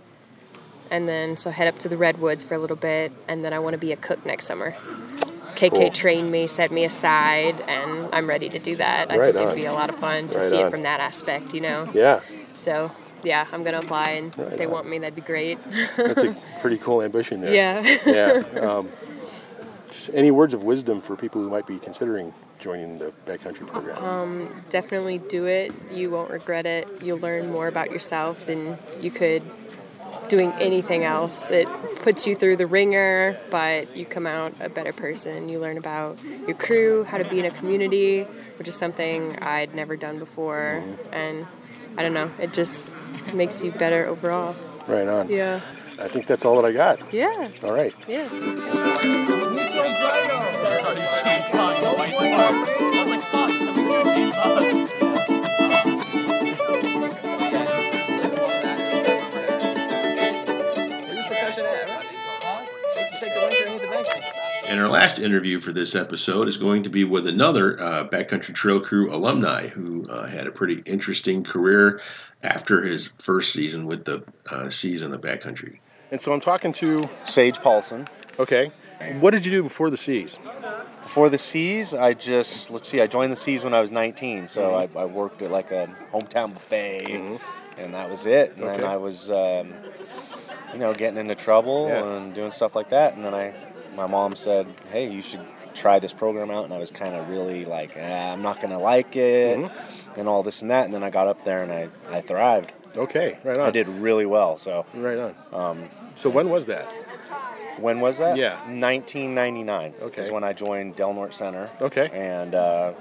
and 0.90 1.08
then 1.08 1.36
so 1.36 1.50
head 1.50 1.68
up 1.68 1.78
to 1.80 1.88
the 1.88 1.96
Redwoods 1.96 2.44
for 2.44 2.54
a 2.54 2.58
little 2.58 2.76
bit, 2.76 3.12
and 3.28 3.44
then 3.44 3.52
I 3.52 3.58
want 3.58 3.74
to 3.74 3.78
be 3.78 3.92
a 3.92 3.96
cook 3.96 4.24
next 4.26 4.46
summer. 4.46 4.74
KK 5.54 5.70
Cool. 5.70 5.90
trained 5.90 6.30
me, 6.30 6.46
set 6.46 6.70
me 6.70 6.84
aside, 6.84 7.60
and 7.62 8.08
I'm 8.14 8.28
ready 8.28 8.48
to 8.48 8.58
do 8.60 8.76
that. 8.76 9.10
I 9.10 9.18
Right 9.18 9.34
think 9.34 9.36
on. 9.38 9.42
it'd 9.48 9.56
be 9.56 9.64
a 9.66 9.72
lot 9.72 9.90
of 9.90 9.96
fun 9.96 10.28
to 10.28 10.38
Right 10.38 10.48
see 10.48 10.60
on. 10.60 10.66
it 10.66 10.70
from 10.70 10.82
that 10.82 11.00
aspect, 11.00 11.52
you 11.52 11.60
know. 11.60 11.88
Yeah. 11.92 12.20
So 12.52 12.92
yeah, 13.22 13.46
I'm 13.52 13.64
gonna 13.64 13.78
apply, 13.78 14.04
and 14.10 14.32
if 14.32 14.38
Right 14.38 14.56
they 14.58 14.66
on. 14.66 14.72
want 14.72 14.88
me, 14.88 14.98
that'd 14.98 15.14
be 15.14 15.20
great. 15.20 15.58
That's 15.96 16.22
a 16.22 16.36
pretty 16.60 16.78
cool 16.78 17.02
ambition 17.02 17.40
there. 17.40 17.54
yeah. 17.54 17.98
Yeah. 18.06 18.42
Um, 18.68 18.88
any 20.14 20.30
words 20.30 20.54
of 20.54 20.62
wisdom 20.62 21.00
for 21.00 21.16
people 21.16 21.42
who 21.42 21.50
might 21.50 21.66
be 21.66 21.78
considering 21.78 22.32
joining 22.58 22.98
the 22.98 23.12
backcountry 23.26 23.66
program? 23.66 24.62
definitely 24.70 25.18
do 25.18 25.46
it. 25.46 25.72
You 25.92 26.10
won't 26.10 26.30
regret 26.30 26.66
it. 26.66 26.86
You'll 27.02 27.18
learn 27.18 27.50
more 27.50 27.68
about 27.68 27.90
yourself 27.90 28.44
than 28.46 28.78
you 29.00 29.10
could 29.10 29.42
doing 30.28 30.52
anything 30.52 31.04
else. 31.04 31.50
It 31.50 31.68
puts 32.02 32.26
you 32.26 32.34
through 32.34 32.56
the 32.56 32.66
ringer, 32.66 33.38
but 33.50 33.96
you 33.96 34.06
come 34.06 34.26
out 34.26 34.52
a 34.60 34.68
better 34.68 34.92
person. 34.92 35.48
You 35.48 35.58
learn 35.58 35.78
about 35.78 36.18
your 36.46 36.54
crew, 36.56 37.04
how 37.04 37.18
to 37.18 37.24
be 37.28 37.38
in 37.40 37.44
a 37.46 37.50
community, 37.50 38.22
which 38.58 38.68
is 38.68 38.74
something 38.74 39.36
I'd 39.42 39.74
never 39.74 39.96
done 39.96 40.18
before. 40.18 40.82
And 41.12 41.46
I 41.98 42.02
don't 42.02 42.14
know, 42.14 42.30
it 42.40 42.52
just 42.52 42.92
makes 43.34 43.62
you 43.62 43.72
better 43.72 44.06
overall. 44.06 44.54
right 44.86 45.08
on. 45.08 45.28
Yeah. 45.28 45.60
I 45.98 46.06
think 46.06 46.26
that's 46.26 46.44
all 46.44 46.62
that 46.62 46.68
I 46.68 46.72
got. 46.72 47.12
Yeah. 47.12 47.50
All 47.64 47.72
right. 47.72 47.92
Yes. 48.06 48.30
Let's 54.60 54.97
And 64.78 64.86
our 64.86 64.92
last 64.92 65.18
interview 65.18 65.58
for 65.58 65.72
this 65.72 65.96
episode 65.96 66.46
is 66.46 66.56
going 66.56 66.84
to 66.84 66.88
be 66.88 67.02
with 67.02 67.26
another 67.26 67.80
uh, 67.82 68.06
Backcountry 68.06 68.54
Trail 68.54 68.80
Crew 68.80 69.12
alumni 69.12 69.66
who 69.66 70.08
uh, 70.08 70.28
had 70.28 70.46
a 70.46 70.52
pretty 70.52 70.84
interesting 70.86 71.42
career 71.42 72.00
after 72.44 72.84
his 72.84 73.08
first 73.18 73.52
season 73.52 73.86
with 73.86 74.04
the 74.04 74.22
uh, 74.52 74.70
Seas 74.70 75.02
in 75.02 75.10
the 75.10 75.18
Backcountry. 75.18 75.80
And 76.12 76.20
so 76.20 76.32
I'm 76.32 76.38
talking 76.40 76.72
to. 76.74 77.10
Sage 77.24 77.58
Paulson. 77.58 78.06
Okay. 78.38 78.70
What 79.18 79.32
did 79.32 79.44
you 79.44 79.50
do 79.50 79.64
before 79.64 79.90
the 79.90 79.96
Seas? 79.96 80.38
Before 81.02 81.28
the 81.28 81.38
Seas, 81.38 81.92
I 81.92 82.12
just 82.12 82.70
let's 82.70 82.88
see. 82.88 83.00
I 83.00 83.08
joined 83.08 83.32
the 83.32 83.36
Seas 83.36 83.64
when 83.64 83.74
I 83.74 83.80
was 83.80 83.90
19, 83.90 84.46
so 84.46 84.76
I, 84.76 84.88
I 84.96 85.06
worked 85.06 85.42
at 85.42 85.50
like 85.50 85.72
a 85.72 85.92
hometown 86.12 86.54
buffet, 86.54 87.40
and 87.78 87.94
that 87.94 88.08
was 88.08 88.26
it. 88.26 88.54
And 88.56 88.62
then 88.64 88.84
I 88.84 88.96
was, 88.96 89.28
um, 89.28 89.72
you 90.72 90.78
know, 90.78 90.94
getting 90.94 91.18
into 91.18 91.34
trouble 91.34 91.88
Yeah. 91.88 92.04
and 92.18 92.32
doing 92.32 92.52
stuff 92.52 92.76
like 92.76 92.90
that. 92.90 93.16
And 93.16 93.24
then 93.24 93.34
I, 93.34 93.52
my 93.98 94.06
mom 94.06 94.34
said, 94.36 94.66
"Hey, 94.92 95.10
you 95.10 95.20
should 95.20 95.40
try 95.74 95.98
this 95.98 96.12
program 96.14 96.50
out." 96.50 96.64
And 96.64 96.72
I 96.72 96.78
was 96.78 96.90
kind 96.90 97.14
of 97.14 97.28
really 97.28 97.64
like, 97.66 97.90
ah, 98.00 98.32
"I'm 98.32 98.40
not 98.42 98.60
gonna 98.62 98.78
like 98.78 99.14
it," 99.16 99.58
and 100.16 100.26
all 100.28 100.42
this 100.42 100.62
and 100.62 100.70
that. 100.70 100.84
And 100.86 100.94
then 100.94 101.02
I 101.02 101.10
got 101.10 101.26
up 101.28 101.44
there 101.44 101.62
and 101.62 101.72
I, 101.72 101.88
I 102.10 102.20
thrived. 102.22 102.72
Okay. 102.96 103.36
Right 103.44 103.58
on. 103.58 103.66
I 103.66 103.70
did 103.70 103.86
really 103.88 104.24
well. 104.26 104.56
So 104.56 104.86
Right 104.94 105.18
on. 105.18 105.34
um, 105.52 105.88
So 106.16 106.30
when 106.30 106.48
was 106.48 106.66
that? 106.66 106.90
when 107.78 108.00
was 108.00 108.18
that? 108.18 108.36
Yeah. 108.36 108.56
1999. 108.66 109.94
Okay. 110.02 110.22
Is 110.22 110.30
when 110.30 110.42
I 110.44 110.52
joined 110.52 110.96
Del 110.96 111.12
Norte 111.14 111.34
Center. 111.34 111.70
Okay. 111.80 112.08
and 112.12 112.54
uh, 112.54 112.92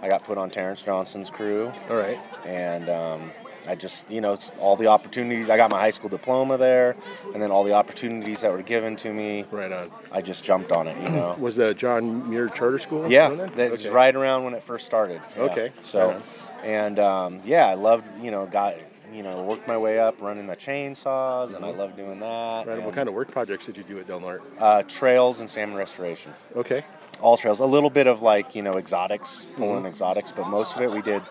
I 0.00 0.08
got 0.08 0.24
put 0.24 0.38
on 0.38 0.50
Terrence 0.50 0.80
Johnson's 0.82 1.28
crew, 1.30 1.70
All 1.90 1.96
right. 1.96 2.18
and 2.46 2.88
um, 2.88 3.32
I 3.66 3.74
just, 3.74 4.10
you 4.10 4.20
know, 4.20 4.32
it's 4.32 4.52
all 4.60 4.76
the 4.76 4.88
opportunities. 4.88 5.48
I 5.50 5.56
got 5.56 5.70
my 5.70 5.80
high 5.80 5.90
school 5.90 6.10
diploma 6.10 6.58
there, 6.58 6.96
and 7.32 7.40
then 7.42 7.50
all 7.50 7.64
the 7.64 7.72
opportunities 7.72 8.42
that 8.42 8.52
were 8.52 8.62
given 8.62 8.96
to 8.96 9.12
me, 9.12 9.44
Right 9.50 9.72
on. 9.72 9.90
I 10.12 10.20
just 10.22 10.44
jumped 10.44 10.70
on 10.72 10.86
it, 10.86 10.96
you 11.02 11.08
know. 11.08 11.34
Was 11.40 11.56
the 11.56 11.72
John 11.74 12.28
Muir 12.28 12.48
Charter 12.48 12.78
School? 12.78 13.10
yeah, 13.10 13.28
on 13.28 13.36
then? 13.38 13.52
that's 13.54 13.84
Okay. 13.86 13.94
right 13.94 14.14
around 14.14 14.44
when 14.44 14.54
it 14.54 14.62
first 14.62 14.84
started. 14.86 15.20
yeah. 15.36 15.42
Okay, 15.44 15.72
so, 15.80 16.08
right 16.10 16.22
and 16.64 16.98
um, 16.98 17.40
yeah, 17.44 17.66
I 17.68 17.74
loved, 17.74 18.06
you 18.22 18.30
know, 18.30 18.46
got, 18.46 18.76
you 19.12 19.22
know, 19.22 19.42
worked 19.42 19.68
my 19.68 19.76
way 19.76 19.98
up 20.00 20.20
running 20.22 20.46
the 20.46 20.56
chainsaws, 20.56 21.54
and 21.54 21.62
I 21.64 21.70
loved 21.70 21.96
doing 21.96 22.20
that. 22.20 22.26
Mm-hmm. 22.26 22.68
Right. 22.68 22.76
and, 22.78 22.86
What 22.86 22.94
kind 22.94 23.06
of 23.08 23.14
work 23.14 23.30
projects 23.30 23.66
did 23.66 23.76
you 23.76 23.82
do 23.84 23.98
at 23.98 24.06
Del 24.06 24.20
Norte? 24.20 24.42
uh, 24.58 24.82
trails 24.84 25.40
and 25.40 25.48
salmon 25.50 25.76
restoration? 25.76 26.32
Okay. 26.56 26.84
all 27.20 27.36
trails. 27.36 27.60
A 27.60 27.64
little 27.66 27.90
bit 27.90 28.06
of 28.06 28.22
like 28.22 28.54
you 28.54 28.62
know 28.62 28.72
exotics, 28.72 29.44
Mm-hmm. 29.44 29.56
pulling 29.56 29.86
exotics, 29.86 30.32
but 30.32 30.48
most 30.48 30.74
of 30.76 30.82
it 30.82 30.90
we 30.90 31.02
did 31.02 31.22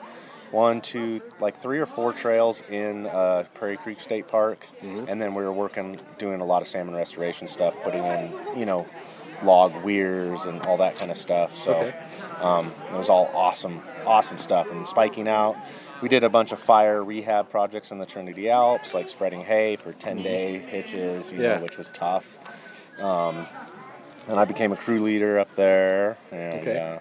one, 0.53 0.81
two, 0.81 1.19
like 1.39 1.59
three 1.61 1.79
or 1.79 1.85
four 1.87 2.13
trails 2.13 2.61
in 2.69 3.07
uh, 3.07 3.43
Prairie 3.55 3.77
Creek 3.77 3.99
State 3.99 4.27
Park, 4.27 4.67
Mm-hmm. 4.83 5.09
and 5.09 5.21
then 5.21 5.33
we 5.33 5.43
were 5.43 5.51
working 5.51 5.99
doing 6.19 6.41
a 6.41 6.45
lot 6.45 6.61
of 6.61 6.67
salmon 6.67 6.93
restoration 6.95 7.47
stuff, 7.47 7.75
putting 7.83 8.05
in 8.05 8.31
you 8.55 8.65
know 8.65 8.87
log 9.43 9.83
weirs 9.83 10.45
and 10.45 10.61
all 10.67 10.77
that 10.77 10.95
kind 10.95 11.09
of 11.11 11.17
stuff. 11.17 11.55
So 11.57 11.71
Okay. 11.73 11.93
um, 12.41 12.73
it 12.93 12.97
was 12.97 13.09
all 13.09 13.29
awesome, 13.33 13.81
awesome 14.05 14.37
stuff. 14.37 14.71
And 14.71 14.87
spiking 14.87 15.27
out, 15.27 15.57
we 16.01 16.07
did 16.07 16.23
a 16.23 16.29
bunch 16.29 16.51
of 16.51 16.59
fire 16.59 17.03
rehab 17.03 17.49
projects 17.49 17.91
in 17.91 17.97
the 17.97 18.05
Trinity 18.05 18.49
Alps, 18.49 18.93
like 18.93 19.09
spreading 19.09 19.41
hay 19.41 19.75
for 19.75 19.91
10 19.93 20.21
day 20.23 20.59
hitches, 20.69 21.31
you 21.31 21.39
Mm-hmm. 21.39 21.43
Yeah. 21.43 21.55
know, 21.57 21.63
which 21.63 21.77
was 21.77 21.89
tough. 21.89 22.37
Um, 22.99 23.47
and 24.27 24.39
I 24.39 24.45
became 24.45 24.71
a 24.71 24.77
crew 24.77 24.99
leader 25.01 25.39
up 25.39 25.53
there. 25.55 26.17
And 26.31 26.67
Okay. 26.69 26.77
uh, 26.79 26.99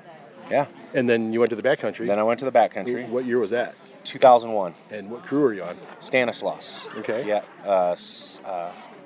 yeah, 0.53 0.67
And 0.95 1.09
then 1.09 1.33
you 1.33 1.41
went 1.41 1.51
to 1.51 1.57
the 1.57 1.63
backcountry. 1.63 2.07
then 2.07 2.19
I 2.19 2.23
went 2.23 2.39
to 2.41 2.45
the 2.45 2.53
backcountry. 2.53 3.09
What 3.09 3.25
year 3.25 3.39
was 3.39 3.51
that? 3.51 3.75
2001, 4.05 4.75
And 4.91 5.11
what 5.11 5.23
crew 5.25 5.41
were 5.43 5.55
you 5.55 5.63
on? 5.63 5.77
Stanislaus. 6.01 6.87
Okay. 6.99 7.25
Yeah, 7.27 7.43
uh, 7.65 7.97
uh, 8.45 8.49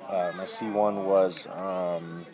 uh, 0.09 0.31
my 0.35 0.43
C1 0.43 1.03
was 1.05 1.47
um, 1.47 2.25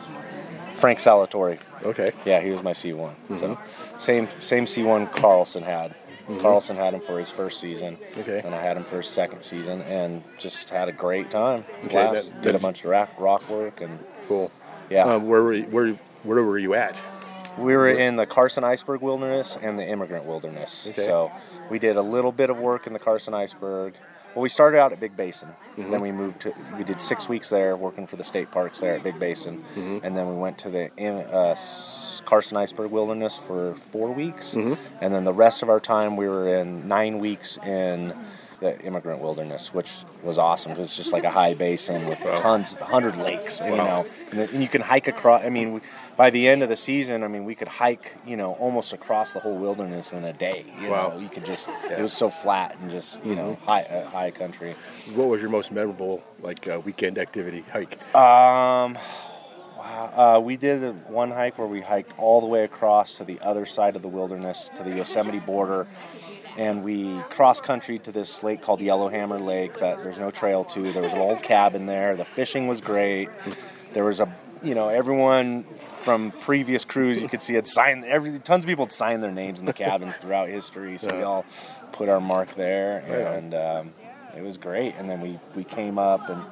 Frank 0.75 0.99
Salatori. 0.99 1.59
Okay. 1.83 2.11
Yeah, 2.25 2.39
he 2.41 2.49
was 2.51 2.63
my 2.63 2.71
C1. 2.73 3.13
Mm-hmm. 3.29 3.97
same 3.97 4.27
same 4.39 4.65
C1 4.65 5.11
Carlson 5.11 5.63
had. 5.63 5.95
Carlson 6.39 6.77
had 6.77 6.93
him 6.93 7.01
for 7.01 7.19
his 7.19 7.29
first 7.29 7.59
season, 7.59 7.97
Okay. 8.17 8.39
and 8.45 8.55
I 8.55 8.61
had 8.61 8.77
him 8.77 8.85
for 8.85 8.95
his 8.97 9.09
second 9.09 9.41
season, 9.43 9.81
and 9.81 10.23
just 10.39 10.69
had 10.69 10.87
a 10.87 10.93
great 10.93 11.29
time. 11.29 11.65
Okay, 11.85 11.95
that- 12.13 12.41
Did 12.41 12.55
a 12.55 12.59
bunch 12.59 12.79
of 12.85 12.89
rock, 12.91 13.11
rock 13.19 13.43
work, 13.49 13.81
and 13.81 13.99
Cool. 14.29 14.49
yeah, 14.89 15.03
Um, 15.03 15.27
where 15.27 15.43
were 15.43 15.53
you, 15.53 15.63
where 15.63 15.89
where 16.23 16.41
were 16.41 16.57
you 16.57 16.73
at? 16.75 16.95
We 17.57 17.75
were 17.75 17.89
in 17.89 18.15
the 18.15 18.25
Carson 18.25 18.63
Iceberg 18.63 19.01
Wilderness 19.01 19.57
and 19.61 19.77
the 19.77 19.83
Emigrant 19.83 20.25
Wilderness. 20.25 20.87
Okay. 20.89 21.05
So 21.05 21.31
we 21.69 21.79
did 21.79 21.97
a 21.97 22.01
little 22.01 22.31
bit 22.31 22.49
of 22.49 22.57
work 22.57 22.87
in 22.87 22.93
the 22.93 22.99
Carson 22.99 23.33
Iceberg. 23.33 23.93
Well, 24.33 24.41
we 24.41 24.49
started 24.49 24.79
out 24.79 24.91
at 24.91 24.99
Big 24.99 25.15
Basin. 25.15 25.49
Mm-hmm. 25.77 25.91
Then 25.91 26.01
we 26.01 26.11
moved 26.11 26.39
to. 26.41 26.53
We 26.75 26.83
did 26.83 26.99
six 26.99 27.29
weeks 27.29 27.49
there, 27.51 27.77
working 27.77 28.07
for 28.07 28.15
the 28.15 28.23
state 28.23 28.49
parks 28.49 28.79
there 28.79 28.95
at 28.95 29.03
Big 29.03 29.19
Basin, 29.19 29.63
Mm-hmm. 29.75 30.03
and 30.03 30.15
then 30.15 30.27
we 30.27 30.35
went 30.35 30.57
to 30.59 30.69
the 30.71 30.85
uh, 30.99 31.55
Carson 32.25 32.57
Iceberg 32.57 32.89
Wilderness 32.89 33.37
for 33.37 33.75
four 33.75 34.11
weeks, 34.11 34.55
Mm-hmm. 34.55 34.73
and 35.01 35.13
then 35.13 35.23
the 35.23 35.33
rest 35.33 35.61
of 35.61 35.69
our 35.69 35.79
time 35.79 36.17
we 36.17 36.27
were 36.27 36.47
in 36.55 36.87
nine 36.87 37.19
weeks 37.19 37.57
in 37.63 38.15
the 38.63 38.81
Emigrant 38.85 39.21
Wilderness, 39.21 39.73
which 39.73 39.91
was 40.23 40.37
awesome 40.37 40.71
because 40.71 40.85
it's 40.85 40.95
just 40.97 41.13
like 41.13 41.23
a 41.25 41.29
high 41.29 41.53
basin 41.53 42.07
with 42.07 42.19
Wow. 42.23 42.35
tons, 42.35 42.75
hundred 42.75 43.17
lakes, 43.17 43.59
and, 43.61 43.71
you 43.71 43.77
know, 43.77 44.05
and, 44.31 44.39
the, 44.39 44.49
and 44.49 44.61
you 44.63 44.69
can 44.69 44.81
hike 44.81 45.07
across. 45.07 45.43
I 45.43 45.49
mean, 45.49 45.73
we, 45.73 45.81
by 46.15 46.29
the 46.29 46.47
end 46.47 46.63
of 46.63 46.69
the 46.69 46.75
season, 46.75 47.23
I 47.23 47.27
mean, 47.27 47.43
we 47.43 47.55
could 47.55 47.67
hike, 47.67 48.15
you 48.25 48.37
know, 48.37 48.53
almost 48.53 48.93
across 48.93 49.33
the 49.33 49.39
whole 49.39 49.57
wilderness 49.57 50.13
in 50.13 50.23
a 50.23 50.33
day. 50.33 50.65
You 50.81 50.89
Wow. 50.89 51.09
know, 51.09 51.19
you 51.19 51.29
could 51.29 51.45
just. 51.45 51.67
Yeah. 51.67 51.73
Mm-hmm. 51.75 51.93
It 51.99 52.01
was 52.01 52.13
so 52.13 52.29
flat 52.29 52.77
and 52.81 52.89
just 52.89 53.23
you 53.25 53.35
know 53.35 53.57
high 53.65 53.83
uh, 53.83 54.07
high 54.09 54.31
country. 54.31 54.73
What 55.13 55.27
was 55.27 55.41
your 55.41 55.49
most 55.49 55.71
memorable 55.71 56.23
like 56.41 56.67
uh, 56.67 56.79
weekend 56.83 57.17
activity 57.17 57.63
hike? 57.71 57.93
Um, 58.15 58.97
wow. 59.77 60.11
Uh, 60.15 60.39
we 60.39 60.55
did 60.57 60.81
one 61.09 61.29
hike 61.31 61.57
where 61.57 61.67
we 61.67 61.81
hiked 61.81 62.13
all 62.17 62.39
the 62.41 62.47
way 62.47 62.63
across 62.63 63.17
to 63.17 63.23
the 63.25 63.39
other 63.41 63.65
side 63.65 63.95
of 63.95 64.01
the 64.01 64.07
wilderness 64.07 64.69
to 64.77 64.83
the 64.83 64.95
Yosemite 64.95 65.39
border, 65.39 65.87
and 66.57 66.83
we 66.83 67.19
cross 67.29 67.61
country 67.61 67.99
to 67.99 68.11
this 68.11 68.43
lake 68.43 68.61
called 68.61 68.81
Yellowhammer 68.81 69.39
Lake 69.39 69.79
that 69.79 70.03
there's 70.03 70.19
no 70.19 70.31
trail 70.31 70.63
to. 70.65 70.91
There 70.91 71.01
was 71.01 71.13
an 71.13 71.19
old 71.19 71.41
cabin 71.41 71.85
there. 71.85 72.15
The 72.15 72.25
fishing 72.25 72.67
was 72.67 72.81
great. 72.81 73.29
There 73.93 74.03
was 74.03 74.19
a 74.19 74.33
you 74.61 74.75
know 74.75 74.87
everyone 74.89 75.65
from 75.77 76.31
previous 76.31 76.85
crews 76.85 77.21
you 77.21 77.27
could 77.27 77.41
see 77.41 77.53
had 77.53 77.67
signed 77.67 78.05
every 78.05 78.39
tons 78.39 78.63
of 78.63 78.69
people 78.69 78.85
had 78.85 78.91
signed 78.91 79.21
their 79.21 79.31
names 79.31 79.59
in 79.59 79.65
the 79.65 79.73
cabins 79.73 80.17
throughout 80.17 80.49
history. 80.49 80.97
So 80.97 81.15
we 81.15 81.23
all 81.23 81.45
put 81.91 82.09
our 82.09 82.21
mark 82.21 82.55
there, 82.55 82.99
and 82.99 83.53
um, 83.53 83.93
it 84.35 84.41
was 84.41 84.57
great. 84.57 84.95
And 84.97 85.09
then 85.09 85.21
we 85.21 85.39
we 85.55 85.63
came 85.63 85.99
up 85.99 86.29
and 86.29 86.43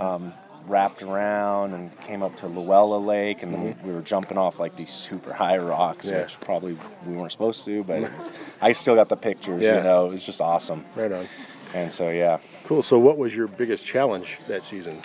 um, 0.00 0.32
wrapped 0.66 1.02
around 1.02 1.72
and 1.74 1.98
came 2.00 2.22
up 2.22 2.36
to 2.38 2.46
Luella 2.46 2.96
Lake, 2.98 3.42
and 3.42 3.52
then 3.54 3.76
we 3.84 3.92
were 3.92 4.00
jumping 4.00 4.38
off 4.38 4.58
like 4.58 4.76
these 4.76 4.90
super 4.90 5.32
high 5.32 5.58
rocks, 5.58 6.06
Mm-hmm. 6.06 6.14
Yeah. 6.16 6.22
which 6.22 6.40
probably 6.40 6.78
we 7.06 7.14
weren't 7.14 7.32
supposed 7.32 7.64
to, 7.66 7.84
but 7.84 8.02
was, 8.02 8.32
I 8.60 8.72
still 8.72 8.94
got 8.94 9.08
the 9.08 9.16
pictures. 9.16 9.62
Yeah. 9.62 9.78
You 9.78 9.82
know, 9.82 10.06
it 10.06 10.12
was 10.12 10.24
just 10.24 10.40
awesome. 10.40 10.84
Right 10.96 11.12
on. 11.12 11.26
And 11.74 11.92
so 11.92 12.10
yeah, 12.10 12.38
Cool. 12.64 12.82
So 12.82 12.98
what 12.98 13.18
was 13.18 13.34
your 13.34 13.46
biggest 13.48 13.84
challenge 13.84 14.38
that 14.48 14.64
season? 14.64 15.00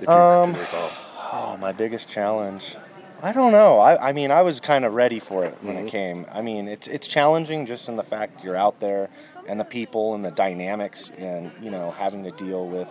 If 0.00 0.08
Um, 0.08 0.54
oh, 1.32 1.56
my 1.60 1.72
biggest 1.72 2.08
challenge. 2.08 2.76
I 3.22 3.32
don't 3.32 3.50
know. 3.50 3.78
I, 3.78 4.10
I 4.10 4.12
mean, 4.12 4.30
I 4.30 4.42
was 4.42 4.60
kind 4.60 4.84
of 4.84 4.92
ready 4.92 5.18
for 5.18 5.44
it 5.46 5.56
when 5.62 5.76
Mm-hmm. 5.76 5.86
it 5.86 5.90
came. 5.90 6.26
I 6.30 6.42
mean, 6.42 6.68
it's 6.68 6.86
it's 6.86 7.08
challenging 7.08 7.64
just 7.64 7.88
in 7.88 7.96
the 7.96 8.02
fact 8.02 8.44
you're 8.44 8.56
out 8.56 8.78
there 8.78 9.08
and 9.48 9.58
the 9.58 9.64
people 9.64 10.14
and 10.14 10.22
the 10.24 10.30
dynamics 10.32 11.10
and 11.16 11.50
you 11.62 11.70
know 11.70 11.92
having 11.92 12.24
to 12.24 12.30
deal 12.32 12.66
with 12.68 12.88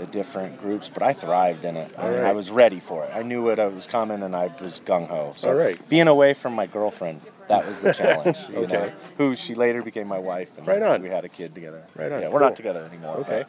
the 0.00 0.06
different 0.06 0.60
groups. 0.60 0.88
But 0.88 1.02
I 1.02 1.12
thrived 1.12 1.64
in 1.64 1.76
it. 1.76 1.92
I, 1.98 2.08
mean, 2.10 2.20
I 2.20 2.32
was 2.32 2.50
ready 2.50 2.80
for 2.80 3.04
it. 3.04 3.10
I 3.14 3.22
knew 3.22 3.50
it 3.50 3.58
was 3.72 3.86
coming 3.86 4.22
and 4.22 4.34
I 4.34 4.50
was 4.60 4.80
gung 4.84 5.06
ho. 5.08 5.34
So 5.36 5.50
All 5.50 5.54
right. 5.54 5.78
being 5.88 6.08
away 6.08 6.32
from 6.34 6.54
my 6.54 6.66
girlfriend, 6.66 7.20
that 7.48 7.66
was 7.66 7.80
the 7.80 7.92
challenge. 8.02 8.38
you 8.48 8.56
Okay. 8.60 8.72
know, 8.72 8.92
who 9.18 9.36
she 9.36 9.54
later 9.54 9.82
became 9.82 10.08
my 10.08 10.18
wife. 10.18 10.56
And 10.56 10.66
Right 10.66 10.82
on. 10.82 11.02
We 11.02 11.10
had 11.10 11.24
a 11.24 11.28
kid 11.28 11.54
together. 11.54 11.82
Right 11.94 12.10
on, 12.10 12.22
Yeah, 12.22 12.28
we're 12.28 12.38
cool. 12.40 12.48
not 12.48 12.56
together 12.56 12.84
anymore. 12.90 13.18
Okay. 13.18 13.44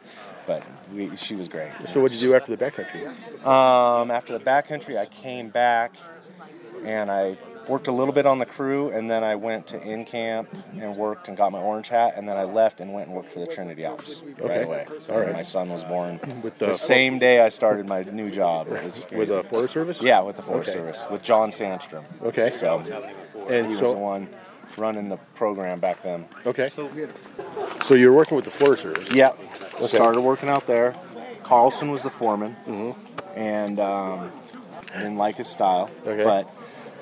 But, 0.46 0.62
but 0.62 0.94
we, 0.94 1.16
she 1.16 1.34
was 1.34 1.48
great. 1.48 1.70
So 1.86 2.00
what 2.00 2.12
did 2.12 2.20
you 2.20 2.28
do 2.28 2.34
after 2.34 2.54
the 2.54 2.62
backcountry? 2.62 3.06
Um, 3.46 4.10
after 4.10 4.36
the 4.36 4.44
backcountry, 4.44 4.98
I 4.98 5.06
came 5.06 5.48
back 5.48 5.96
and 6.84 7.10
I 7.10 7.36
worked 7.68 7.86
a 7.86 7.92
little 7.92 8.12
bit 8.14 8.26
on 8.26 8.38
the 8.38 8.46
crew, 8.46 8.90
and 8.90 9.10
then 9.10 9.22
I 9.24 9.34
went 9.36 9.66
to 9.68 9.80
in 9.82 10.04
camp 10.04 10.48
and 10.78 10.96
worked 10.96 11.28
and 11.28 11.36
got 11.36 11.52
my 11.52 11.60
orange 11.60 11.88
hat, 11.88 12.14
and 12.16 12.28
then 12.28 12.36
I 12.36 12.44
left 12.44 12.80
and 12.80 12.92
went 12.92 13.08
and 13.08 13.16
worked 13.16 13.32
for 13.32 13.40
the 13.40 13.46
Trinity 13.46 13.84
Alps 13.84 14.22
Okay. 14.40 14.48
right 14.48 14.64
away. 14.64 14.86
All 15.08 15.20
right. 15.20 15.32
My 15.32 15.42
son 15.42 15.68
was 15.68 15.84
born 15.84 16.18
With 16.42 16.58
the, 16.58 16.66
the- 16.66 16.74
same 16.74 17.18
day 17.18 17.40
I 17.40 17.48
started 17.48 17.88
my 17.88 18.02
new 18.02 18.30
job. 18.30 18.68
It 18.68 18.82
was 18.84 19.06
With 19.12 19.28
the 19.28 19.42
Forest 19.44 19.74
Service? 19.74 20.02
yeah, 20.02 20.20
with 20.20 20.36
the 20.36 20.42
Forest 20.42 20.70
Okay. 20.70 20.78
Service 20.78 21.04
with 21.10 21.22
John 21.22 21.50
Sandstrom. 21.50 22.04
Okay. 22.22 22.50
So 22.50 22.78
And 23.50 23.54
he 23.54 23.60
was 23.72 23.80
the 23.80 23.92
one 23.92 24.28
running 24.78 25.08
the 25.08 25.18
program 25.34 25.80
back 25.80 26.02
then. 26.02 26.26
okay. 26.46 26.68
So 26.68 27.94
you 27.94 28.10
were 28.10 28.16
working 28.16 28.36
with 28.36 28.44
the 28.44 28.50
Forest 28.50 28.82
Service. 28.82 29.12
Yep. 29.12 29.38
Started 29.82 30.20
working 30.20 30.48
out 30.48 30.66
there. 30.66 30.94
Carlson 31.42 31.90
was 31.90 32.02
the 32.04 32.10
foreman, 32.10 32.56
and 33.34 33.78
um, 33.80 34.30
didn't 34.92 35.16
like 35.16 35.36
his 35.36 35.48
style. 35.48 35.90
Okay. 36.06 36.22
But 36.22 36.48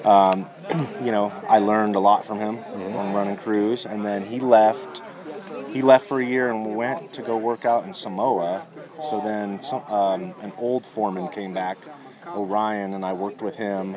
um, 0.04 0.46
you 1.04 1.10
know, 1.12 1.32
I 1.48 1.58
learned 1.58 1.96
a 1.96 2.00
lot 2.00 2.24
from 2.24 2.38
him 2.38 2.58
on 2.96 3.12
running 3.14 3.36
crews, 3.36 3.86
and 3.86 4.04
then 4.04 4.24
he 4.24 4.40
left. 4.40 5.02
He 5.72 5.82
left 5.82 6.06
for 6.06 6.20
a 6.20 6.24
year 6.24 6.50
and 6.50 6.74
went 6.76 7.12
to 7.14 7.22
go 7.22 7.36
work 7.36 7.64
out 7.64 7.84
in 7.84 7.94
Samoa. 7.94 8.66
So 9.08 9.20
then, 9.20 9.62
some, 9.62 9.82
um, 9.86 10.34
an 10.42 10.52
old 10.58 10.84
foreman 10.84 11.28
came 11.28 11.52
back, 11.52 11.78
Orion, 12.26 12.94
and 12.94 13.04
I 13.04 13.12
worked 13.12 13.40
with 13.40 13.54
him. 13.56 13.96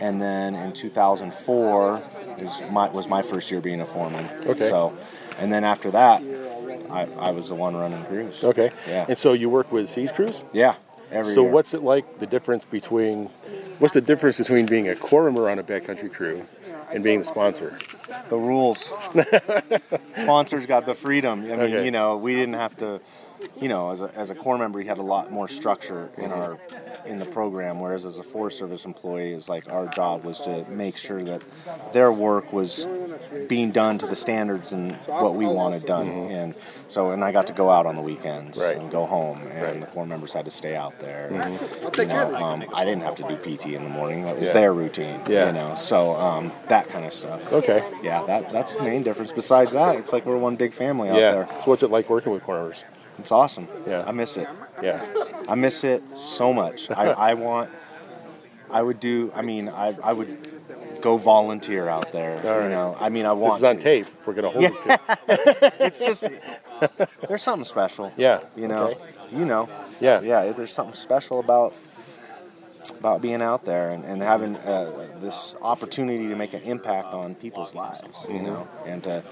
And 0.00 0.20
then 0.20 0.54
in 0.54 0.72
2004 0.72 2.02
is 2.38 2.62
my, 2.70 2.88
was 2.88 3.08
my 3.08 3.20
first 3.22 3.50
year 3.50 3.60
being 3.60 3.80
a 3.82 3.86
foreman. 3.86 4.24
Okay. 4.46 4.68
So, 4.68 4.96
and 5.38 5.52
then 5.52 5.64
after 5.64 5.90
that, 5.90 6.22
I, 6.90 7.06
I 7.18 7.30
was 7.30 7.48
the 7.48 7.54
one 7.54 7.76
running 7.76 8.02
crews. 8.04 8.42
Okay. 8.42 8.70
Yeah. 8.88 9.04
And 9.08 9.16
so 9.18 9.32
you 9.34 9.48
work 9.50 9.70
with 9.70 9.88
Seas 9.88 10.10
Crews? 10.12 10.42
Yeah. 10.52 10.74
Every 11.10 11.32
So 11.34 11.42
year. 11.42 11.50
what's 11.50 11.74
it 11.74 11.82
like? 11.82 12.18
The 12.20 12.26
difference 12.26 12.64
between 12.64 13.28
what's 13.80 13.94
the 13.94 14.00
difference 14.00 14.38
between 14.38 14.66
being 14.66 14.88
a 14.88 14.94
core 14.94 15.24
member 15.24 15.50
on 15.50 15.58
a 15.58 15.62
backcountry 15.64 16.12
crew 16.12 16.46
and 16.92 17.02
being 17.02 17.18
the 17.18 17.24
sponsor? 17.24 17.76
the 18.28 18.36
rules. 18.36 18.92
Sponsors 20.16 20.66
got 20.66 20.86
the 20.86 20.94
freedom. 20.94 21.40
I 21.40 21.46
mean, 21.46 21.60
Okay. 21.60 21.84
you 21.84 21.90
know, 21.90 22.16
we 22.16 22.34
didn't 22.34 22.54
have 22.54 22.76
to. 22.78 23.00
You 23.60 23.68
know, 23.68 23.90
as 23.90 24.00
a, 24.00 24.10
as 24.14 24.30
a 24.30 24.34
core 24.34 24.56
member, 24.58 24.80
he 24.80 24.86
had 24.86 24.98
a 24.98 25.02
lot 25.02 25.30
more 25.30 25.48
structure 25.48 26.08
in 26.16 26.32
our 26.32 26.58
in 27.06 27.18
the 27.18 27.26
program. 27.26 27.80
Whereas 27.80 28.04
as 28.04 28.18
a 28.18 28.22
Forest 28.22 28.58
Service 28.58 28.84
employee, 28.84 29.32
is 29.32 29.48
like 29.48 29.68
our 29.68 29.86
job 29.88 30.24
was 30.24 30.40
to 30.40 30.64
make 30.68 30.96
sure 30.96 31.22
that 31.24 31.44
their 31.92 32.10
work 32.12 32.52
was 32.52 32.86
being 33.48 33.70
done 33.70 33.98
to 33.98 34.06
the 34.06 34.16
standards 34.16 34.72
and 34.72 34.92
what 35.06 35.34
we 35.34 35.46
wanted 35.46 35.84
done. 35.86 36.08
And 36.08 36.54
so, 36.88 37.10
and 37.12 37.24
I 37.24 37.32
got 37.32 37.46
to 37.48 37.52
go 37.52 37.70
out 37.70 37.86
on 37.86 37.94
the 37.94 38.02
weekends 38.02 38.58
Right. 38.58 38.76
and 38.76 38.90
go 38.90 39.06
home, 39.06 39.40
and 39.50 39.62
Right. 39.62 39.80
the 39.80 39.86
core 39.86 40.06
members 40.06 40.32
had 40.32 40.44
to 40.46 40.50
stay 40.50 40.74
out 40.76 40.98
there. 40.98 41.28
You 41.30 42.06
know, 42.06 42.34
um, 42.34 42.64
I 42.74 42.84
didn't 42.84 43.02
have 43.02 43.14
to 43.16 43.22
do 43.28 43.36
PT 43.36 43.74
in 43.74 43.84
the 43.84 43.90
morning; 43.90 44.24
that 44.24 44.36
was 44.38 44.48
Yeah. 44.48 44.54
their 44.54 44.72
routine. 44.74 45.20
Yeah. 45.28 45.46
You 45.46 45.52
know, 45.52 45.74
so 45.74 46.14
um, 46.16 46.52
that 46.68 46.88
kind 46.88 47.04
of 47.04 47.12
stuff 47.12 47.52
Okay. 47.52 47.82
yeah, 48.02 48.22
that 48.24 48.50
that's 48.50 48.76
the 48.76 48.82
main 48.82 49.02
difference. 49.02 49.32
Besides 49.32 49.72
that, 49.72 49.96
it's 49.96 50.12
like 50.12 50.26
we're 50.26 50.36
one 50.38 50.56
big 50.56 50.72
family 50.72 51.08
out 51.08 51.18
Yeah. 51.18 51.32
there. 51.32 51.48
So 51.64 51.70
what's 51.70 51.82
it 51.82 51.90
like 51.90 52.08
working 52.10 52.32
with 52.32 52.42
core 52.42 52.56
members? 52.58 52.84
It's 53.20 53.32
awesome. 53.32 53.68
Yeah. 53.86 54.02
I 54.06 54.12
miss 54.12 54.36
it. 54.36 54.48
Yeah. 54.82 55.06
I 55.48 55.54
miss 55.54 55.84
it 55.84 56.02
so 56.16 56.52
much. 56.52 56.90
I, 56.90 57.10
I 57.30 57.34
want. 57.34 57.70
I 58.70 58.82
would 58.82 59.00
do. 59.00 59.32
I 59.34 59.42
mean, 59.42 59.68
I 59.68 59.96
I 60.02 60.12
would 60.12 60.48
go 61.00 61.16
volunteer 61.16 61.88
out 61.88 62.12
there. 62.12 62.40
All. 62.46 62.62
You 62.62 62.68
know, 62.68 62.96
I 62.98 63.08
mean, 63.08 63.26
I 63.26 63.32
want. 63.32 63.54
This 63.54 63.58
is 63.62 63.68
on 63.70 63.76
to. 63.76 63.82
tape. 63.82 64.06
We're 64.24 64.34
gonna 64.34 64.50
hold 64.50 64.64
it. 64.64 65.74
It's 65.80 65.98
just 65.98 66.24
there's 67.28 67.42
something 67.42 67.64
special. 67.64 68.12
Yeah. 68.16 68.40
You 68.56 68.68
know. 68.68 68.88
Okay. 68.90 69.00
You 69.32 69.44
know. 69.44 69.68
Yeah. 70.00 70.20
Yeah. 70.22 70.52
There's 70.52 70.72
something 70.72 70.94
special 70.94 71.40
about 71.40 71.74
about 72.98 73.20
being 73.22 73.42
out 73.42 73.64
there 73.64 73.90
and, 73.90 74.04
and 74.04 74.22
having 74.22 74.56
uh, 74.56 75.18
this 75.20 75.54
opportunity 75.62 76.28
to 76.28 76.36
make 76.36 76.52
an 76.54 76.62
impact 76.62 77.08
on 77.12 77.34
people's 77.34 77.74
lives, 77.74 78.06
Mm-hmm. 78.20 78.34
you 78.36 78.42
know, 78.42 78.68
and 78.86 79.02
to 79.04 79.22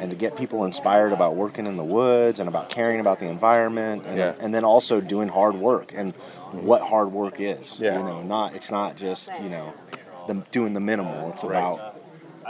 and 0.00 0.10
to 0.10 0.16
get 0.16 0.36
people 0.36 0.64
inspired 0.64 1.12
about 1.12 1.36
working 1.36 1.66
in 1.66 1.76
the 1.76 1.84
woods 1.84 2.40
and 2.40 2.48
about 2.48 2.70
caring 2.70 2.98
about 2.98 3.18
the 3.20 3.26
environment, 3.26 4.04
and, 4.06 4.16
Yeah. 4.16 4.34
and 4.40 4.54
then 4.54 4.64
also 4.64 5.00
doing 5.02 5.28
hard 5.28 5.54
work 5.54 5.92
and 5.94 6.14
what 6.52 6.80
hard 6.82 7.12
work 7.12 7.40
is. 7.40 7.78
Yeah. 7.78 7.98
You 7.98 8.04
know, 8.04 8.22
not 8.22 8.54
it's 8.54 8.70
not 8.70 8.96
just 8.96 9.30
you 9.42 9.50
know 9.50 9.74
the, 10.28 10.34
doing 10.50 10.72
the 10.72 10.80
minimal. 10.80 11.30
It's 11.30 11.44
Right. 11.44 11.58
about 11.58 11.91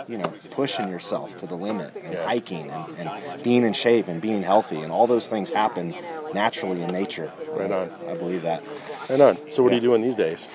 you 0.09 0.19
know 0.19 0.33
pushing 0.51 0.89
yourself 0.89 1.37
to 1.39 1.47
the 1.47 1.55
limit 1.55 1.95
and 1.97 2.13
Yeah. 2.15 2.27
hiking 2.27 2.69
and, 2.71 2.99
and 3.09 3.43
being 3.43 3.65
in 3.65 3.73
shape 3.73 4.09
and 4.09 4.21
being 4.21 4.43
healthy 4.43 4.81
and 4.81 4.91
all 4.93 5.07
those 5.07 5.29
things 5.29 5.49
happen 5.51 5.95
naturally 6.35 6.83
in 6.83 6.91
nature. 6.91 7.31
Right 7.51 7.71
on. 7.71 7.91
I 8.09 8.15
believe 8.17 8.43
that. 8.43 8.63
Right 9.09 9.21
on. 9.21 9.39
So 9.51 9.63
what 9.63 9.71
are 9.73 9.77
you 9.77 9.81
doing 9.81 10.03
these 10.03 10.17
days? 10.17 10.49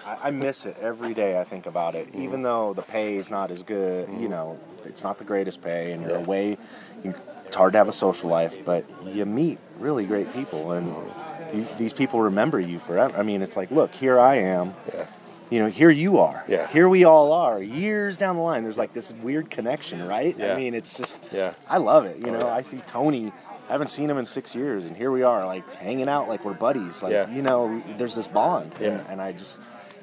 I, 0.05 0.17
I 0.23 0.31
miss 0.31 0.65
it 0.65 0.77
every 0.81 1.13
day. 1.13 1.39
I 1.39 1.43
think 1.43 1.65
about 1.65 1.95
it, 1.95 2.09
even 2.13 2.41
mm. 2.41 2.43
though 2.43 2.73
the 2.73 2.81
pay 2.81 3.17
is 3.17 3.29
not 3.29 3.51
as 3.51 3.63
good. 3.63 4.09
You 4.09 4.27
mm. 4.27 4.29
know, 4.29 4.59
it's 4.85 5.03
not 5.03 5.17
the 5.17 5.23
greatest 5.23 5.61
pay, 5.61 5.91
and 5.91 6.01
you're 6.01 6.11
Yeah. 6.11 6.23
away. 6.25 6.57
You, 7.03 7.13
it's 7.45 7.55
hard 7.55 7.73
to 7.73 7.77
have 7.77 7.87
a 7.89 7.93
social 7.93 8.29
life, 8.29 8.63
but 8.63 8.85
you 9.05 9.25
meet 9.25 9.59
really 9.79 10.05
great 10.05 10.31
people, 10.33 10.71
and 10.71 10.87
mm-hmm. 10.93 11.59
you, 11.59 11.67
these 11.77 11.93
people 11.93 12.21
remember 12.21 12.59
you 12.59 12.79
forever. 12.79 13.17
I 13.17 13.23
mean, 13.23 13.41
it's 13.41 13.57
like, 13.57 13.71
look, 13.71 13.93
here 13.93 14.19
I 14.19 14.35
am. 14.35 14.73
Yeah. 14.93 15.05
You 15.49 15.59
know, 15.59 15.67
here 15.67 15.89
you 15.89 16.19
are. 16.19 16.45
Yeah. 16.47 16.65
Here 16.67 16.87
we 16.87 17.03
all 17.03 17.33
are. 17.33 17.61
Years 17.61 18.15
down 18.15 18.37
the 18.37 18.41
line, 18.41 18.63
there's 18.63 18.77
like 18.77 18.93
this 18.93 19.13
weird 19.15 19.49
connection, 19.49 20.07
right? 20.07 20.33
Yeah. 20.37 20.53
I 20.53 20.55
mean, 20.55 20.73
it's 20.73 20.95
just. 20.95 21.19
Yeah. 21.29 21.53
I 21.67 21.77
love 21.77 22.05
it. 22.05 22.19
You 22.19 22.33
Oh, 22.33 22.39
know. 22.39 22.47
I 22.47 22.61
see 22.61 22.77
Tony. 22.87 23.33
I 23.67 23.73
haven't 23.73 23.89
seen 23.89 24.09
him 24.09 24.17
in 24.17 24.25
six 24.25 24.55
years, 24.55 24.85
and 24.85 24.95
here 24.95 25.11
we 25.11 25.23
are, 25.23 25.45
like 25.45 25.69
hanging 25.73 26.07
out 26.07 26.29
like 26.29 26.45
we're 26.45 26.53
buddies. 26.53 27.03
Like 27.03 27.11
Yeah. 27.11 27.29
you 27.29 27.41
know, 27.41 27.83
there's 27.97 28.15
this 28.15 28.27
bond, 28.29 28.73
Yeah. 28.79 28.87
and, 28.87 29.07
and 29.09 29.21
I 29.21 29.33
just 29.33 29.61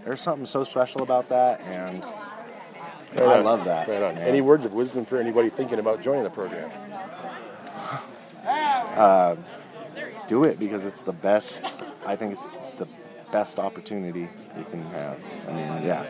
there's 0.08 0.20
something 0.22 0.46
so 0.46 0.64
special 0.64 1.02
about 1.02 1.28
that, 1.28 1.60
and 1.60 2.02
Right 3.12 3.22
I 3.28 3.38
on. 3.38 3.44
love 3.44 3.64
that. 3.66 3.88
Right 3.88 4.02
on. 4.02 4.14
man. 4.14 4.26
Any 4.26 4.40
words 4.40 4.64
of 4.64 4.72
wisdom 4.72 5.04
for 5.04 5.18
anybody 5.18 5.50
thinking 5.50 5.78
about 5.78 6.00
joining 6.00 6.24
the 6.24 6.30
program? 6.30 6.70
Uh, 8.48 9.36
do 10.26 10.42
it 10.42 10.58
because 10.58 10.84
it's 10.84 11.02
the 11.02 11.12
best. 11.12 11.62
I 12.04 12.16
think 12.16 12.32
it's 12.32 12.48
the 12.78 12.88
best 13.30 13.60
opportunity 13.60 14.28
you 14.56 14.64
can 14.70 14.82
have. 14.86 15.20
I 15.46 15.52
mean, 15.52 15.82
yeah. 15.86 16.04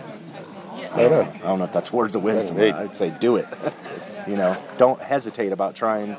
I 0.95 1.03
don't, 1.03 1.11
know. 1.11 1.33
I 1.35 1.39
don't 1.49 1.59
know 1.59 1.65
if 1.67 1.73
that's 1.73 1.93
words 1.93 2.17
of 2.17 2.23
wisdom. 2.23 2.57
Hey. 2.57 2.71
I'd 2.73 2.97
say 2.97 3.11
do 3.21 3.37
it. 3.37 3.47
you 4.29 4.37
know, 4.37 4.57
don't 4.79 4.99
hesitate 5.03 5.53
about 5.53 5.75
trying, 5.75 6.17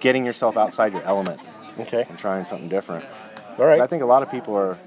getting 0.00 0.24
yourself 0.24 0.56
outside 0.56 0.92
your 0.94 1.02
element 1.02 1.40
Okay. 1.80 2.06
and 2.08 2.16
trying 2.16 2.46
something 2.46 2.68
different. 2.70 3.04
All 3.04 3.56
'Cause 3.56 3.58
right. 3.66 3.80
I 3.80 3.86
think 3.86 4.02
a 4.02 4.06
lot 4.06 4.22
of 4.22 4.30
people 4.30 4.56
are. 4.56 4.78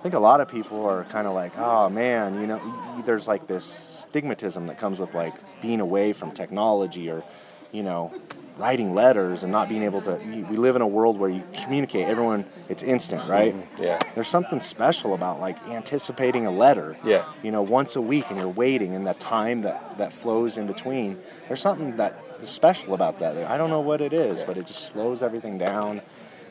I 0.00 0.02
think 0.02 0.14
a 0.14 0.18
lot 0.18 0.40
of 0.40 0.48
people 0.48 0.86
are 0.86 1.04
kind 1.04 1.26
of 1.26 1.34
like, 1.34 1.58
oh 1.58 1.90
man, 1.90 2.40
you 2.40 2.46
know, 2.46 3.02
there's 3.04 3.28
like 3.28 3.46
this 3.46 4.08
stigmatism 4.10 4.66
that 4.68 4.78
comes 4.78 4.98
with 4.98 5.12
like 5.12 5.34
being 5.60 5.80
away 5.80 6.14
from 6.14 6.32
technology 6.32 7.10
or, 7.10 7.22
you 7.70 7.82
know, 7.82 8.10
writing 8.56 8.94
letters 8.94 9.42
and 9.42 9.52
not 9.52 9.68
being 9.68 9.82
able 9.82 10.00
to. 10.00 10.16
We 10.48 10.56
live 10.56 10.74
in 10.74 10.80
a 10.80 10.86
world 10.86 11.18
where 11.18 11.28
you 11.28 11.42
communicate. 11.52 12.06
Everyone, 12.06 12.46
it's 12.70 12.82
instant, 12.82 13.20
mm-hmm. 13.20 13.30
right? 13.30 13.68
Yeah. 13.78 13.98
There's 14.14 14.28
something 14.28 14.62
special 14.62 15.12
about 15.12 15.38
like 15.38 15.62
anticipating 15.68 16.46
a 16.46 16.50
letter. 16.50 16.96
Yeah. 17.04 17.30
You 17.42 17.50
know, 17.50 17.60
once 17.60 17.94
a 17.94 18.00
week, 18.00 18.24
and 18.30 18.38
you're 18.38 18.48
waiting, 18.48 18.94
and 18.94 19.06
that 19.06 19.20
time 19.20 19.60
that 19.62 19.98
that 19.98 20.14
flows 20.14 20.56
in 20.56 20.66
between. 20.66 21.18
There's 21.48 21.60
something 21.60 21.96
that 21.96 22.18
is 22.38 22.48
special 22.48 22.94
about 22.94 23.18
that. 23.18 23.36
I 23.50 23.58
don't 23.58 23.68
know 23.68 23.80
what 23.80 24.00
it 24.00 24.14
is, 24.14 24.44
but 24.44 24.56
it 24.56 24.66
just 24.66 24.88
slows 24.88 25.22
everything 25.22 25.58
down, 25.58 26.00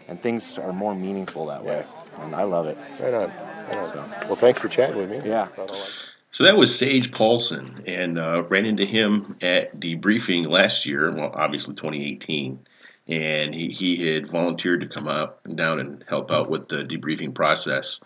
and 0.07 0.21
things 0.21 0.59
are 0.59 0.71
more 0.71 0.93
meaningful 0.93 1.47
that 1.47 1.63
way. 1.63 1.83
And 2.17 2.35
I 2.35 2.43
love 2.43 2.65
it. 2.67 2.77
Right 2.99 3.13
on. 3.13 3.29
Right 3.31 3.95
on. 3.95 4.09
Well, 4.27 4.35
thanks 4.35 4.59
for 4.59 4.67
chatting 4.67 4.97
with 4.97 5.09
me. 5.09 5.17
Yeah. 5.17 5.45
That's 5.45 5.49
about 5.53 5.71
all 5.71 5.77
I- 5.77 5.89
So 6.31 6.43
that 6.43 6.57
was 6.57 6.77
Sage 6.77 7.11
Paulson, 7.11 7.83
and 7.87 8.19
uh, 8.19 8.43
ran 8.43 8.65
into 8.65 8.85
him 8.85 9.35
at 9.41 9.79
debriefing 9.79 10.47
last 10.47 10.85
year. 10.85 11.11
Well, 11.11 11.31
obviously 11.33 11.75
2018, 11.75 12.59
and 13.07 13.53
he, 13.53 13.69
he 13.69 14.07
had 14.13 14.27
volunteered 14.27 14.81
to 14.81 14.87
come 14.87 15.07
out 15.07 15.39
and 15.45 15.57
down 15.57 15.79
and 15.79 16.03
help 16.07 16.31
out 16.31 16.49
with 16.49 16.67
the 16.67 16.83
debriefing 16.83 17.33
process. 17.33 18.01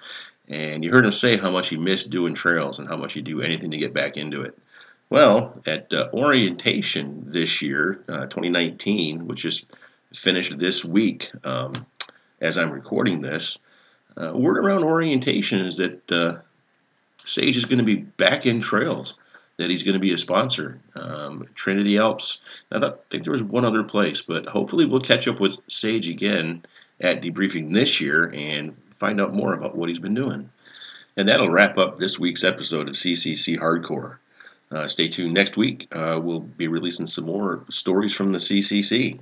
And 0.47 0.83
you 0.83 0.91
heard 0.91 1.05
him 1.05 1.11
say 1.11 1.37
how 1.37 1.51
much 1.51 1.69
he 1.69 1.77
missed 1.77 2.11
doing 2.11 2.33
trails 2.33 2.79
and 2.79 2.87
how 2.87 2.97
much 2.97 3.13
he'd 3.13 3.23
do 3.25 3.41
anything 3.41 3.71
to 3.71 3.77
get 3.77 3.93
back 3.93 4.17
into 4.17 4.41
it. 4.41 4.57
Well, 5.09 5.61
at 5.65 5.91
uh, 5.93 6.09
orientation 6.13 7.23
this 7.27 7.61
year, 7.61 8.03
uh, 8.09 8.21
2019, 8.27 9.27
which 9.27 9.41
just 9.41 9.71
finished 10.13 10.57
this 10.57 10.83
week, 10.83 11.29
um, 11.43 11.73
as 12.41 12.57
I'm 12.57 12.71
recording 12.71 13.21
this, 13.21 13.59
uh, 14.17 14.31
word 14.33 14.57
around 14.57 14.83
orientation 14.83 15.65
is 15.65 15.77
that. 15.77 16.11
Uh, 16.11 16.37
Sage 17.25 17.57
is 17.57 17.65
going 17.65 17.79
to 17.79 17.85
be 17.85 17.95
back 17.95 18.45
in 18.45 18.61
trails. 18.61 19.15
That 19.57 19.69
he's 19.69 19.83
going 19.83 19.93
to 19.93 19.99
be 19.99 20.13
a 20.13 20.17
sponsor. 20.17 20.79
Um, 20.95 21.45
Trinity 21.53 21.99
Alps. 21.99 22.41
I 22.71 22.79
don't 22.79 22.99
think 23.09 23.23
there 23.23 23.33
was 23.33 23.43
one 23.43 23.65
other 23.65 23.83
place, 23.83 24.21
but 24.23 24.47
hopefully 24.47 24.85
we'll 24.85 24.99
catch 24.99 25.27
up 25.27 25.39
with 25.39 25.59
Sage 25.67 26.09
again 26.09 26.63
at 26.99 27.21
debriefing 27.21 27.71
this 27.71 28.01
year 28.01 28.31
and 28.33 28.75
find 28.91 29.21
out 29.21 29.33
more 29.33 29.53
about 29.53 29.75
what 29.75 29.89
he's 29.89 29.99
been 29.99 30.15
doing. 30.15 30.49
And 31.17 31.29
that'll 31.29 31.51
wrap 31.51 31.77
up 31.77 31.99
this 31.99 32.19
week's 32.19 32.43
episode 32.43 32.87
of 32.87 32.95
CCC 32.95 33.59
Hardcorps. 33.59 34.17
Uh, 34.71 34.87
stay 34.87 35.07
tuned 35.07 35.35
next 35.35 35.55
week. 35.55 35.87
Uh, 35.91 36.19
we'll 36.21 36.39
be 36.39 36.67
releasing 36.67 37.05
some 37.05 37.25
more 37.25 37.63
stories 37.69 38.15
from 38.15 38.31
the 38.31 38.39
CCC. 38.39 39.19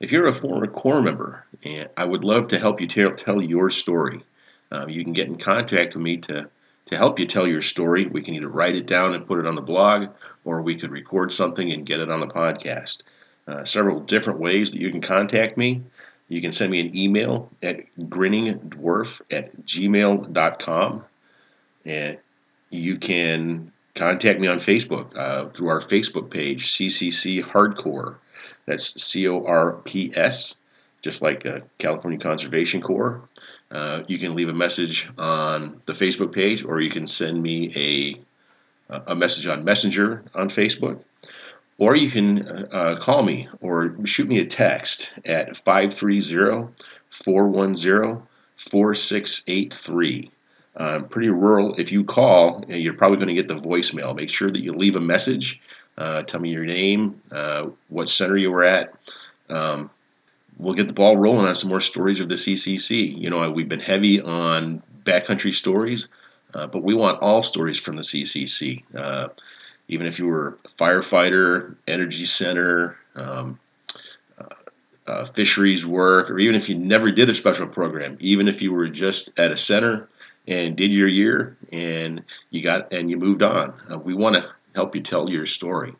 If 0.00 0.12
you're 0.12 0.28
a 0.28 0.32
former 0.32 0.66
Corps 0.68 1.02
member, 1.02 1.44
I 1.96 2.04
would 2.04 2.22
love 2.24 2.48
to 2.48 2.58
help 2.58 2.80
you 2.80 2.86
tell, 2.86 3.12
tell 3.12 3.42
your 3.42 3.68
story. 3.68 4.22
Um, 4.70 4.88
you 4.88 5.02
can 5.02 5.12
get 5.12 5.26
in 5.26 5.38
contact 5.38 5.94
with 5.94 6.04
me 6.04 6.18
to, 6.18 6.48
to 6.86 6.96
help 6.96 7.18
you 7.18 7.26
tell 7.26 7.48
your 7.48 7.60
story. 7.60 8.06
We 8.06 8.22
can 8.22 8.34
either 8.34 8.48
write 8.48 8.76
it 8.76 8.86
down 8.86 9.14
and 9.14 9.26
put 9.26 9.40
it 9.40 9.46
on 9.46 9.56
the 9.56 9.62
blog, 9.62 10.10
or 10.44 10.62
we 10.62 10.76
could 10.76 10.92
record 10.92 11.32
something 11.32 11.72
and 11.72 11.84
get 11.84 12.00
it 12.00 12.10
on 12.10 12.20
the 12.20 12.26
podcast. 12.26 13.02
Uh, 13.48 13.64
several 13.64 14.00
different 14.00 14.38
ways 14.38 14.70
that 14.72 14.80
you 14.80 14.90
can 14.90 15.00
contact 15.00 15.56
me. 15.56 15.82
You 16.28 16.42
can 16.42 16.52
send 16.52 16.70
me 16.70 16.80
an 16.80 16.96
email 16.96 17.50
at 17.62 17.80
grinningdwarf 17.98 19.22
at 19.32 19.64
gmail.com. 19.64 21.04
And 21.86 22.18
you 22.70 22.96
can 22.98 23.72
contact 23.94 24.38
me 24.38 24.46
on 24.46 24.58
Facebook 24.58 25.16
uh, 25.16 25.48
through 25.48 25.68
our 25.68 25.80
Facebook 25.80 26.30
page, 26.30 26.72
CCC 26.72 27.42
Hardcorps. 27.42 28.16
That's 28.68 29.02
C 29.02 29.26
O 29.28 29.44
R 29.44 29.72
P 29.84 30.12
S, 30.14 30.60
just 31.02 31.22
like 31.22 31.46
uh, 31.46 31.60
California 31.78 32.18
Conservation 32.18 32.80
Corps. 32.80 33.22
Uh, 33.70 34.02
you 34.06 34.18
can 34.18 34.34
leave 34.34 34.48
a 34.48 34.54
message 34.54 35.10
on 35.18 35.80
the 35.86 35.92
Facebook 35.92 36.32
page, 36.32 36.64
or 36.64 36.80
you 36.80 36.90
can 36.90 37.06
send 37.06 37.42
me 37.42 38.16
a, 38.90 39.00
a 39.08 39.14
message 39.14 39.46
on 39.46 39.64
Messenger 39.64 40.22
on 40.34 40.48
Facebook. 40.48 41.02
Or 41.78 41.94
you 41.94 42.10
can 42.10 42.46
uh, 42.72 42.96
call 43.00 43.22
me 43.22 43.48
or 43.60 43.94
shoot 44.04 44.28
me 44.28 44.38
a 44.38 44.44
text 44.44 45.14
at 45.24 45.56
530 45.56 46.72
410 47.10 48.22
4683. 48.56 50.30
I'm 50.76 51.08
pretty 51.08 51.28
rural. 51.28 51.74
If 51.76 51.92
you 51.92 52.04
call, 52.04 52.64
you're 52.68 52.94
probably 52.94 53.16
going 53.18 53.28
to 53.28 53.34
get 53.34 53.48
the 53.48 53.54
voicemail. 53.54 54.14
Make 54.14 54.30
sure 54.30 54.50
that 54.50 54.60
you 54.60 54.72
leave 54.72 54.96
a 54.96 55.00
message. 55.00 55.60
Uh, 55.98 56.22
tell 56.22 56.40
me 56.40 56.50
your 56.50 56.64
name, 56.64 57.20
uh, 57.32 57.66
what 57.88 58.08
center 58.08 58.36
you 58.36 58.52
were 58.52 58.62
at. 58.62 58.94
Um, 59.50 59.90
we'll 60.56 60.74
get 60.74 60.86
the 60.86 60.94
ball 60.94 61.16
rolling 61.16 61.46
on 61.46 61.54
some 61.56 61.70
more 61.70 61.80
stories 61.80 62.20
of 62.20 62.28
the 62.28 62.36
CCC. 62.36 63.18
You 63.18 63.30
know, 63.30 63.50
we've 63.50 63.68
been 63.68 63.80
heavy 63.80 64.20
on 64.20 64.80
backcountry 65.02 65.52
stories, 65.52 66.06
uh, 66.54 66.68
but 66.68 66.84
we 66.84 66.94
want 66.94 67.20
all 67.20 67.42
stories 67.42 67.80
from 67.80 67.96
the 67.96 68.02
CCC. 68.02 68.84
Uh, 68.94 69.28
even 69.88 70.06
if 70.06 70.20
you 70.20 70.26
were 70.26 70.56
a 70.64 70.68
firefighter, 70.68 71.74
energy 71.88 72.26
center, 72.26 72.96
um, 73.16 73.58
uh, 74.38 74.44
uh, 75.08 75.24
fisheries 75.24 75.84
work, 75.84 76.30
or 76.30 76.38
even 76.38 76.54
if 76.54 76.68
you 76.68 76.76
never 76.76 77.10
did 77.10 77.28
a 77.28 77.34
special 77.34 77.66
program, 77.66 78.16
even 78.20 78.46
if 78.46 78.62
you 78.62 78.72
were 78.72 78.88
just 78.88 79.36
at 79.36 79.50
a 79.50 79.56
center 79.56 80.08
and 80.46 80.76
did 80.76 80.92
your 80.92 81.08
year 81.08 81.56
and 81.72 82.22
you 82.50 82.62
got 82.62 82.92
and 82.92 83.10
you 83.10 83.16
moved 83.16 83.42
on, 83.42 83.74
we 84.04 84.14
want 84.14 84.36
to 84.36 84.48
help 84.78 84.94
you 84.94 85.02
tell 85.02 85.28
your 85.28 85.44
story. 85.44 85.92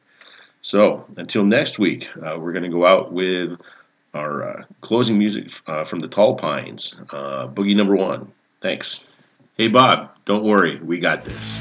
So 0.61 1.05
until 1.17 1.45
next 1.45 1.81
week, 1.81 2.09
uh, 2.17 2.39
we're 2.39 2.53
going 2.53 2.63
to 2.63 2.69
go 2.69 2.87
out 2.87 3.13
with 3.13 3.61
our 4.15 4.49
uh, 4.49 4.63
closing 4.83 5.19
music 5.19 5.49
uh, 5.67 5.83
from 5.83 5.99
the 5.99 6.09
Tall 6.09 6.37
Pines, 6.37 6.95
Boogie 7.55 7.77
Number 7.77 7.97
One. 7.97 8.31
Thanks. 8.61 9.11
Hey 9.57 9.67
Bob, 9.67 10.11
don't 10.27 10.45
worry, 10.45 10.77
we 10.77 10.99
got 10.99 11.25
this. 11.25 11.61